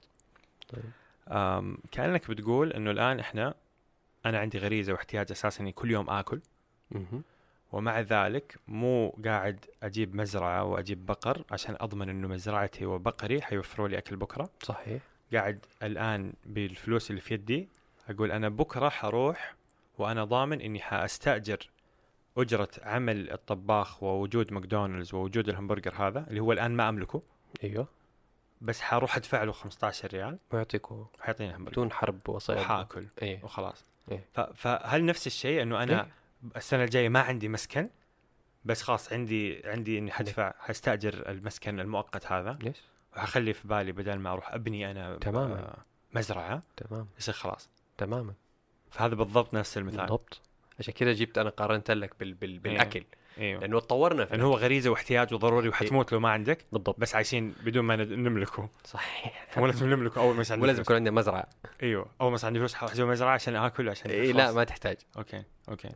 طيب. 0.70 0.84
كأنك 1.92 2.30
بتقول 2.30 2.74
إنه 2.74 2.92
الآن 2.92 3.20
إحنا 3.20 3.54
أنا 4.26 4.40
عندي 4.40 4.58
غريزة 4.58 4.94
واحتياج 4.94 5.32
أساسا 5.32 5.62
إني 5.62 5.72
كل 5.72 5.92
يوم 5.92 6.10
آكل 6.10 6.42
مهم. 6.92 7.24
ومع 7.72 8.00
ذلك 8.00 8.56
مو 8.68 9.10
قاعد 9.26 9.66
أجيب 9.84 10.16
مزرعة 10.16 10.64
وأجيب 10.64 11.06
بقر 11.06 11.44
عشان 11.52 11.76
أضمن 11.80 12.10
إنه 12.10 12.28
مزرعتي 12.28 12.86
وبقري 12.86 13.42
حيوفروا 13.42 13.88
لي 13.88 13.98
أكل 13.98 14.16
بكرة. 14.16 14.50
صحيح. 14.64 15.02
قاعد 15.34 15.66
الآن 15.84 16.34
بالفلوس 16.46 17.10
اللي 17.10 17.22
في 17.22 17.34
يدي 17.34 17.68
أقول 18.10 18.32
أنا 18.32 18.50
بكرة 18.50 18.90
حروح 18.90 19.56
وأنا 19.98 20.24
ضامن 20.24 20.62
إني 20.62 20.80
حأستأجر 20.80 21.70
أجرة 22.38 22.70
عمل 22.84 23.32
الطباخ 23.32 24.04
ووجود 24.04 24.54
ماكدونالدز 24.54 25.14
ووجود 25.14 25.50
الهمبرجر 25.50 25.94
هذا 26.08 26.26
اللي 26.30 26.40
هو 26.40 26.52
الآن 26.52 26.72
ما 26.72 26.90
أملكه. 26.90 27.22
أيوه. 27.64 27.88
بس 28.62 28.82
حروح 28.82 29.16
أدفع 29.18 29.44
له 29.44 29.52
15 29.52 30.08
ريال. 30.14 30.38
ويعطيكوا 30.52 31.06
حيعطيني 31.20 31.56
همبرجر 31.56 31.72
بدون 31.72 31.92
حرب 31.92 32.30
وصيد. 32.30 32.58
وحاكل 32.58 33.06
إيه. 33.22 33.44
وخلاص. 33.44 33.86
إيه. 34.12 34.26
ف- 34.34 34.40
فهل 34.40 35.06
نفس 35.06 35.28
الشيء 35.28 35.62
إنه 35.62 35.84
أنا 35.84 36.02
إيه. 36.04 36.12
السنة 36.56 36.84
الجاية 36.84 37.10
ما 37.10 37.20
عندي 37.20 37.50
مسكن 37.50 37.90
بس 38.66 38.82
خلاص 38.82 39.14
عندي 39.14 39.62
عندي 39.66 39.98
إني 39.98 40.12
حدفع 40.12 40.54
حستأجر 40.60 41.30
المسكن 41.30 41.80
المؤقت 41.80 42.32
هذا. 42.32 42.60
يس 42.64 42.84
وحخلي 43.14 43.54
في 43.54 43.68
بالي 43.68 43.92
بدل 43.92 44.16
ما 44.16 44.34
أروح 44.34 44.54
أبني 44.54 44.92
أنا 44.92 45.18
تماماً. 45.18 45.74
مزرعة 46.14 46.64
تمام 46.78 47.08
يصير 47.20 47.34
خلاص. 47.34 47.70
تماما. 47.98 48.34
فهذا 48.92 49.16
بالضبط 49.16 49.54
نفس 49.54 49.78
المثال. 49.78 50.00
بالضبط. 50.00 50.42
عشان 50.80 50.94
كذا 50.94 51.14
جبت 51.14 51.38
أنا 51.38 51.50
قارنت 51.50 51.92
لك 51.92 52.14
بال... 52.20 52.34
بال... 52.34 52.60
بالأكل. 52.60 53.04
أيوه 53.38 53.62
لأنه 53.62 53.80
تطورنا 53.80 54.26
في 54.26 54.32
لأنه 54.32 54.46
هو 54.48 54.54
غريزة 54.54 54.90
واحتياج 54.90 55.34
وضروري 55.34 55.70
وحتموت 55.70 56.14
لو 56.14 56.20
ما 56.20 56.30
عندك. 56.30 56.66
بالضبط. 56.72 57.00
بس 57.00 57.16
عايشين 57.16 57.56
بدون 57.64 57.86
ما 57.86 57.96
نملكه. 57.96 58.70
صحيح. 58.86 59.48
مو 59.58 59.66
لازم 59.66 59.90
نملكه 59.90 60.22
أول 60.22 60.36
ما 60.36 60.42
يصير 60.42 60.54
عندي 60.54 60.64
ولازم. 60.64 60.82
يكون 60.82 60.96
عندنا 60.96 61.16
مزرعة. 61.16 61.50
أيوه. 61.84 62.06
أول 62.22 62.30
ما 62.30 62.36
يصير 62.36 62.48
عندي 62.48 62.60
فلوس 62.60 62.74
حاسوي 62.74 63.10
مزرعة 63.10 63.34
عشان 63.34 63.56
آكل 63.56 63.90
عشان 63.90 64.12
إيه 64.12 64.34
لا. 64.34 64.52
ما 64.52 64.64
تحتاج. 64.64 64.98
okay 65.18 65.44
okay. 65.70 65.90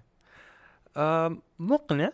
مقنع 1.59 2.11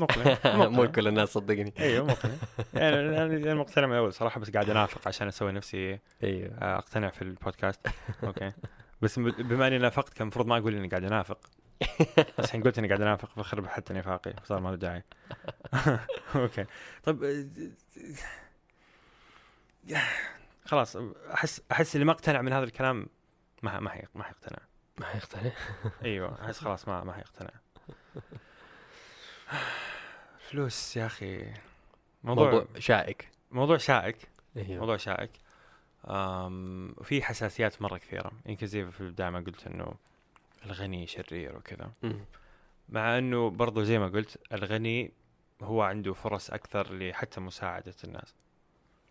مقنع. 0.00 0.32
مقنع. 0.44 0.68
مو 0.68 0.92
كل 0.92 1.08
الناس 1.08 1.28
صدقني. 1.28 1.74
أيوه 1.78 2.06
مقنع. 2.06 2.34
يعني 2.74 2.96
أنا 2.96 3.24
أنا 3.24 3.54
مقتنع 3.54 3.86
من 3.86 3.96
اول 3.96 4.12
صراحة 4.12 4.40
بس 4.40 4.50
قاعد 4.50 4.70
أنافق 4.70 5.08
عشان 5.08 5.28
أسوي 5.28 5.52
نفسي 5.52 5.98
أيوه 6.22 6.54
أقتنع 6.58 7.10
في 7.10 7.22
البودكاست. 7.22 7.86
okay. 8.24 8.52
بس 9.02 9.18
بما 9.18 9.66
إني 9.66 9.78
نافقت 9.78 10.12
كان 10.12 10.22
المفروض 10.22 10.46
ما 10.46 10.58
أقول 10.58 10.74
إني 10.74 10.88
قاعد 10.88 11.04
أنافق. 11.04 11.38
بس 12.38 12.44
الحين 12.44 12.62
قلت 12.62 12.78
إني 12.78 12.88
قاعد 12.88 13.00
أنافق 13.00 13.38
بخرب 13.38 13.66
حتى 13.66 13.94
نفاقي 13.94 14.34
صار 14.44 14.60
ما 14.60 14.68
له 14.68 14.76
داعي 14.76 15.04
okay 16.34 16.64
طيب 17.02 17.46
خلاص 20.64 20.96
أحس 21.34 21.62
أحس 21.72 21.94
اللي 21.94 22.04
ما 22.04 22.12
اقتنع 22.12 22.42
من 22.42 22.52
هذا 22.52 22.64
الكلام 22.64 23.06
ما 23.62 23.80
ما 23.80 23.90
حيقتنع. 23.90 24.58
ما 24.98 25.06
حيقتنع. 25.06 25.50
إيوه 26.04 26.44
أحس 26.44 26.58
خلاص 26.58 26.88
ما 26.88 27.04
ما 27.04 27.12
حيقتنع. 27.12 27.50
فلوس 30.48 30.96
يا 30.96 31.06
أخي. 31.06 31.52
موضوع 32.24 32.50
موضوع 32.50 32.66
شائك. 32.78 33.28
موضوع 33.50 33.76
شائك. 33.76 34.16
أيوه 34.56 34.80
موضوع 34.80 34.96
شائك. 34.96 35.30
وفي 36.98 37.22
حساسيات 37.22 37.82
مرة 37.82 37.98
كثيرة. 37.98 38.32
يمكن 38.46 38.66
زي 38.66 38.90
في 38.90 39.00
البدايه 39.00 39.30
ما 39.30 39.38
قلت 39.38 39.66
إنه 39.66 39.94
الغني 40.66 41.06
شرير 41.06 41.56
وكذا. 41.56 41.92
مع 42.88 43.18
إنه 43.18 43.50
برضو 43.50 43.82
زي 43.82 43.98
ما 43.98 44.08
قلت 44.08 44.38
الغني 44.52 45.12
هو 45.62 45.82
عنده 45.82 46.12
فرص 46.12 46.50
أكثر 46.50 46.98
لحتى 46.98 47.40
مساعدة 47.40 47.94
الناس. 48.04 48.34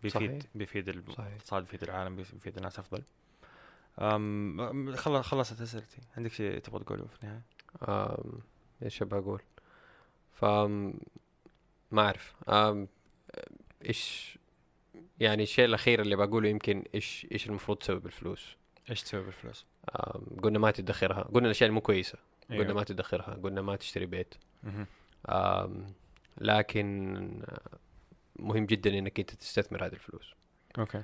بيفيد 0.02 0.30
صحيح. 0.30 0.42
بيفيد 0.54 0.88
الاقتصاد 0.88 1.62
بيفيد 1.62 1.82
العالم 1.82 2.16
بيفيد 2.16 2.56
الناس 2.56 2.78
أفضل. 2.78 3.02
خلصت 5.22 5.60
أسئلتي. 5.60 5.98
عندك 6.16 6.32
شيء 6.32 6.58
تبغى 6.58 6.84
تقوله 6.84 7.06
في 7.06 7.24
النهاية؟ 7.24 7.42
إيش 8.82 9.02
أبغى 9.02 9.18
أقول 9.18 9.42
ف 10.32 10.44
ما 11.90 12.02
أعرف. 12.02 12.34
إيش 13.88 14.38
يعني 15.20 15.42
الشيء 15.42 15.64
الأخير 15.64 16.00
اللي 16.00 16.16
بقوله 16.16 16.48
يمكن 16.48 16.84
إيش 16.94 17.26
إيش 17.32 17.46
المفروض 17.46 17.78
تسوي 17.78 18.00
بالفلوس؟ 18.00 18.56
إيش 18.90 19.02
تسوي 19.02 19.22
بالفلوس؟ 19.22 19.66
قلنا 20.42 20.58
ما 20.58 20.70
تدخرها. 20.70 21.22
قلنا 21.22 21.46
الأشياء 21.46 21.68
اللي 21.68 21.74
مو 21.74 21.80
كويسة. 21.80 22.18
أيوه. 22.50 22.62
قلنا 22.62 22.74
ما 22.74 22.84
تدخرها. 22.84 23.34
قلنا 23.42 23.62
ما 23.62 23.76
تشتري 23.76 24.06
بيت. 24.06 24.34
لكن 26.38 27.42
مهم 28.36 28.66
جدا 28.66 28.98
إنك 28.98 29.20
أنت 29.20 29.30
تستثمر 29.30 29.86
هذه 29.86 29.92
الفلوس. 29.92 30.34
أوكي. 30.78 31.02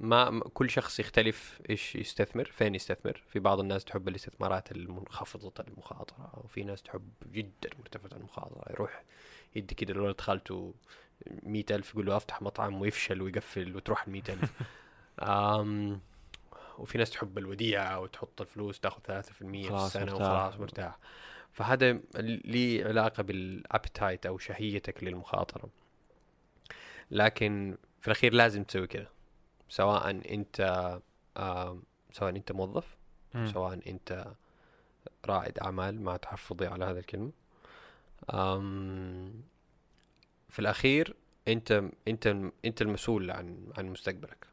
ما 0.00 0.40
كل 0.54 0.70
شخص 0.70 1.00
يختلف 1.00 1.60
إيش 1.70 1.96
يستثمر 1.96 2.44
فين 2.44 2.74
يستثمر؟ 2.74 3.22
في 3.28 3.38
بعض 3.38 3.60
الناس 3.60 3.84
تحب 3.84 4.08
الاستثمارات 4.08 4.72
المنخفضة 4.72 5.64
المخاطرة 5.68 6.40
وفي 6.44 6.62
ناس 6.62 6.82
تحب 6.82 7.08
جدا 7.32 7.70
مرتفعة 7.78 8.18
المخاطرة 8.18 8.72
يروح 8.72 9.02
يدي 9.56 9.74
كده 9.74 9.94
لولد 9.94 10.20
خالته 10.20 10.74
مئة 11.42 11.74
ألف 11.76 11.90
يقول 11.90 12.06
له 12.06 12.16
أفتح 12.16 12.42
مطعم 12.42 12.80
ويفشل 12.80 13.22
ويقفل 13.22 13.76
وتروح 13.76 14.06
المئة 14.06 14.32
ألف. 14.32 14.52
آم، 15.22 16.00
وفي 16.78 16.98
ناس 16.98 17.10
تحب 17.10 17.38
الوديعة 17.38 18.00
وتحط 18.00 18.40
الفلوس 18.40 18.80
تاخذ 18.80 19.00
ثلاثة 19.02 19.32
في 19.32 19.42
المية 19.42 19.68
في 19.68 19.74
السنة. 19.86 20.14
وخلاص 20.14 20.60
مرتاح. 20.60 20.98
فهذا 21.52 22.00
ليه 22.44 22.84
علاقة 22.86 23.22
بالابتايت 23.22 24.26
أو 24.26 24.38
شهيتك 24.38 25.04
للمخاطرة. 25.04 25.68
لكن 27.10 27.76
في 28.00 28.08
الأخير 28.08 28.34
لازم 28.34 28.64
تسوي 28.64 28.86
كذا 28.86 29.08
سواء 29.70 30.10
آم، 31.36 31.82
سواء 32.12 32.30
أنت 32.36 32.52
موظف 32.52 32.96
مم. 33.34 33.46
سواء 33.52 33.80
أنت 33.90 34.26
رائد 35.26 35.58
أعمال 35.58 36.00
مع 36.02 36.16
تحفظي 36.16 36.66
على 36.66 36.84
هذه 36.84 36.98
الكلمة 36.98 37.30
أم 38.34 39.32
في 40.48 40.58
الأخير 40.58 41.14
أنت 41.48 41.84
أنت 42.08 42.36
أنت 42.64 42.82
المسؤول 42.82 43.30
عن 43.30 43.66
عن 43.78 43.86
مستقبلك. 43.86 44.46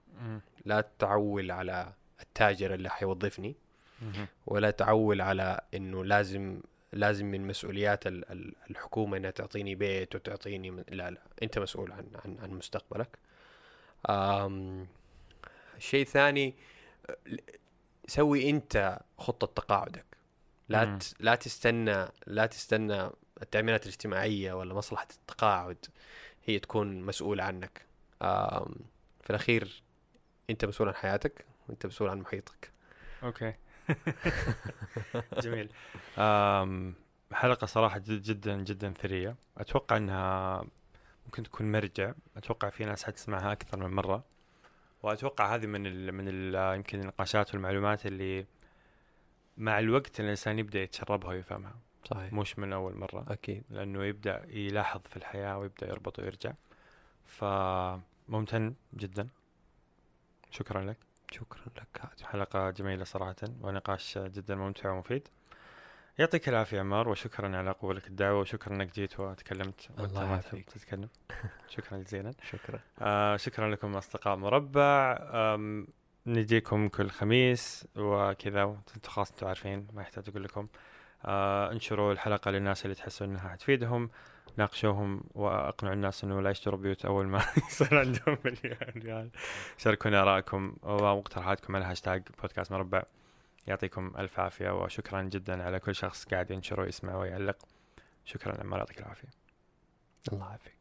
لا 0.66 0.86
تعول 1.00 1.52
على 1.52 1.94
التاجر 2.22 2.74
اللي 2.74 2.90
حيوظفني. 2.90 3.56
ولا 4.46 4.72
تعول 4.72 5.22
على 5.22 5.62
إنه 5.74 6.06
لازم 6.06 6.60
لازم 6.94 7.26
من 7.26 7.48
مسؤوليات 7.48 8.08
ال- 8.08 8.32
ال- 8.32 8.54
الحكومة 8.70 9.18
إنها 9.18 9.32
تعطيني 9.32 9.76
بيت 9.76 10.16
وتعطيني 10.16 10.70
لا 10.90 11.10
لا 11.12 11.22
أنت 11.44 11.60
مسؤول 11.60 11.92
عن 11.92 12.06
عن 12.26 12.38
عن 12.42 12.50
مستقبلك. 12.50 13.18
شيء 15.80 16.06
ثاني 16.06 16.56
سوي 18.08 18.50
أنت 18.50 19.00
خطة 19.18 19.48
تقاعدك. 19.48 20.06
لا 20.70 21.00
لا 21.20 21.36
تستنى 21.36 22.08
لا 22.28 22.46
تستنى 22.46 23.10
التأمينات 23.42 23.84
الاجتماعية 23.84 24.54
ولا 24.54 24.74
مصلحة 24.74 25.08
التقاعد 25.12 25.86
هي 26.46 26.60
تكون 26.60 27.02
مسؤول 27.02 27.42
عنك. 27.42 27.86
في 29.22 29.30
الأخير 29.30 29.84
أنت 30.50 30.66
مسؤول 30.66 30.90
عن 30.90 30.96
حياتك 30.96 31.46
وأنت 31.68 31.86
مسؤول 31.86 32.10
عن 32.10 32.20
محيطك. 32.20 32.72
أوكي 33.24 33.54
جميل 35.44 35.70
صراحة 37.66 37.98
جد 37.98 38.22
جدا 38.22 38.56
جدا 38.64 38.94
ثرية 38.94 39.36
أتوقع 39.58 39.98
أنها 39.98 40.64
ممكن 41.26 41.44
تكون 41.44 41.72
مرجع 41.72 42.14
أتوقع 42.38 42.70
في 42.70 42.86
ناس 42.86 43.04
حتسمعها 43.04 43.52
أكثر 43.52 43.78
من 43.78 43.96
مرة 43.96 44.24
وأتوقع 45.08 45.56
هذه 45.56 45.66
من 45.66 45.88
ال 45.88 46.12
من 46.12 46.26
ال 46.28 46.76
يمكن 46.76 47.00
النقاشات 47.00 47.54
والمعلومات 47.54 48.06
اللي 48.06 48.46
مع 49.58 49.80
الوقت 49.80 50.20
الإنسان 50.20 50.60
يبدأ 50.60 50.80
يتشربها 50.84 51.30
ويفهمها. 51.30 51.76
صحيح. 52.06 52.34
مش 52.34 52.60
من 52.60 52.74
أول 52.74 52.96
مرة. 52.98 53.26
أكيد. 53.30 53.64
لأنه 53.70 54.04
يبدأ 54.04 54.46
يلاحظ 54.50 55.02
في 55.10 55.18
الحياة 55.18 55.58
ويبدأ 55.58 55.88
يربط 55.88 56.20
ويرجع. 56.20 56.54
فممتن 57.26 58.74
جدا. 58.94 59.28
شكرا 60.52 60.82
لك. 60.82 60.98
شكرا 61.32 61.62
لك 61.78 62.02
حلقة 62.24 62.70
جميلة 62.70 63.04
صراحة 63.04 63.36
ونقاش 63.62 64.18
جدا 64.18 64.56
ممتع 64.56 64.92
ومفيد. 64.92 65.28
يعطيك 66.18 66.50
العافية 66.50 66.80
عمار 66.80 67.10
وشكرا 67.10 67.58
على 67.58 67.72
قبولك 67.72 68.08
الدعوة 68.08 68.40
وشكرا 68.40 68.74
إنك 68.74 68.94
جيت 68.96 69.20
وتكلمت 69.20 69.88
وانت 69.98 70.00
الله 70.12 70.20
ما 70.30 70.38
تحب 70.42 70.54
يعافيك. 70.58 70.70
تتكلم 70.70 71.10
شكرا 71.76 71.98
جزيلا. 71.98 72.34
شكرا. 72.52 72.80
آه 73.02 73.38
شكرا 73.38 73.70
لكم 73.72 73.96
أصدقاء 73.96 74.36
مربع. 74.36 75.18
نجيكم 76.28 76.88
كل 76.88 77.10
خميس 77.10 77.88
وكذا 77.96 78.64
أنتم 78.64 79.10
خلاص 79.10 79.32
أنتم 79.32 79.48
عارفين 79.48 79.88
ما 79.94 80.02
يحتاج 80.02 80.24
أقول 80.30 80.44
لكم. 80.44 80.68
آه 81.26 81.72
انشروا 81.72 82.12
الحلقة 82.14 82.52
للناس 82.52 82.86
اللي 82.86 82.96
تحسوا 82.96 83.28
إنها 83.28 83.50
حتفيدهم 83.50 84.10
ناقشوهم 84.58 85.24
وأقنعوا 85.36 85.96
الناس 85.96 86.24
إنه 86.24 86.42
لا 86.42 86.50
يشتروا 86.50 86.80
بيوت 86.80 87.06
أول 87.06 87.28
ما 87.28 87.42
يصير 87.70 88.00
عندهم 88.00 88.38
مليون 88.46 88.78
ريال. 88.98 89.30
شاركونا 89.78 90.22
آرائكم 90.22 90.76
ومقترحاتكم 90.84 91.76
على 91.76 91.86
هاشتاج 91.86 92.24
بودكاست 92.42 92.72
مربع. 92.72 93.04
يعطيكم 93.68 94.14
ألف 94.18 94.40
عافية 94.40 94.70
وشكرا 94.70 95.22
جدا 95.22 95.64
على 95.64 95.80
كل 95.80 95.96
شخص 95.96 96.26
قاعد 96.26 96.52
ينشر 96.52 96.82
ويسمع 96.82 97.16
ويعلق. 97.16 97.58
شكرا 98.26 98.62
عمار 98.62 98.80
يعطيك 98.80 99.00
العافية. 99.00 99.30
الله 100.34 100.50
يعافيك. 100.50 100.77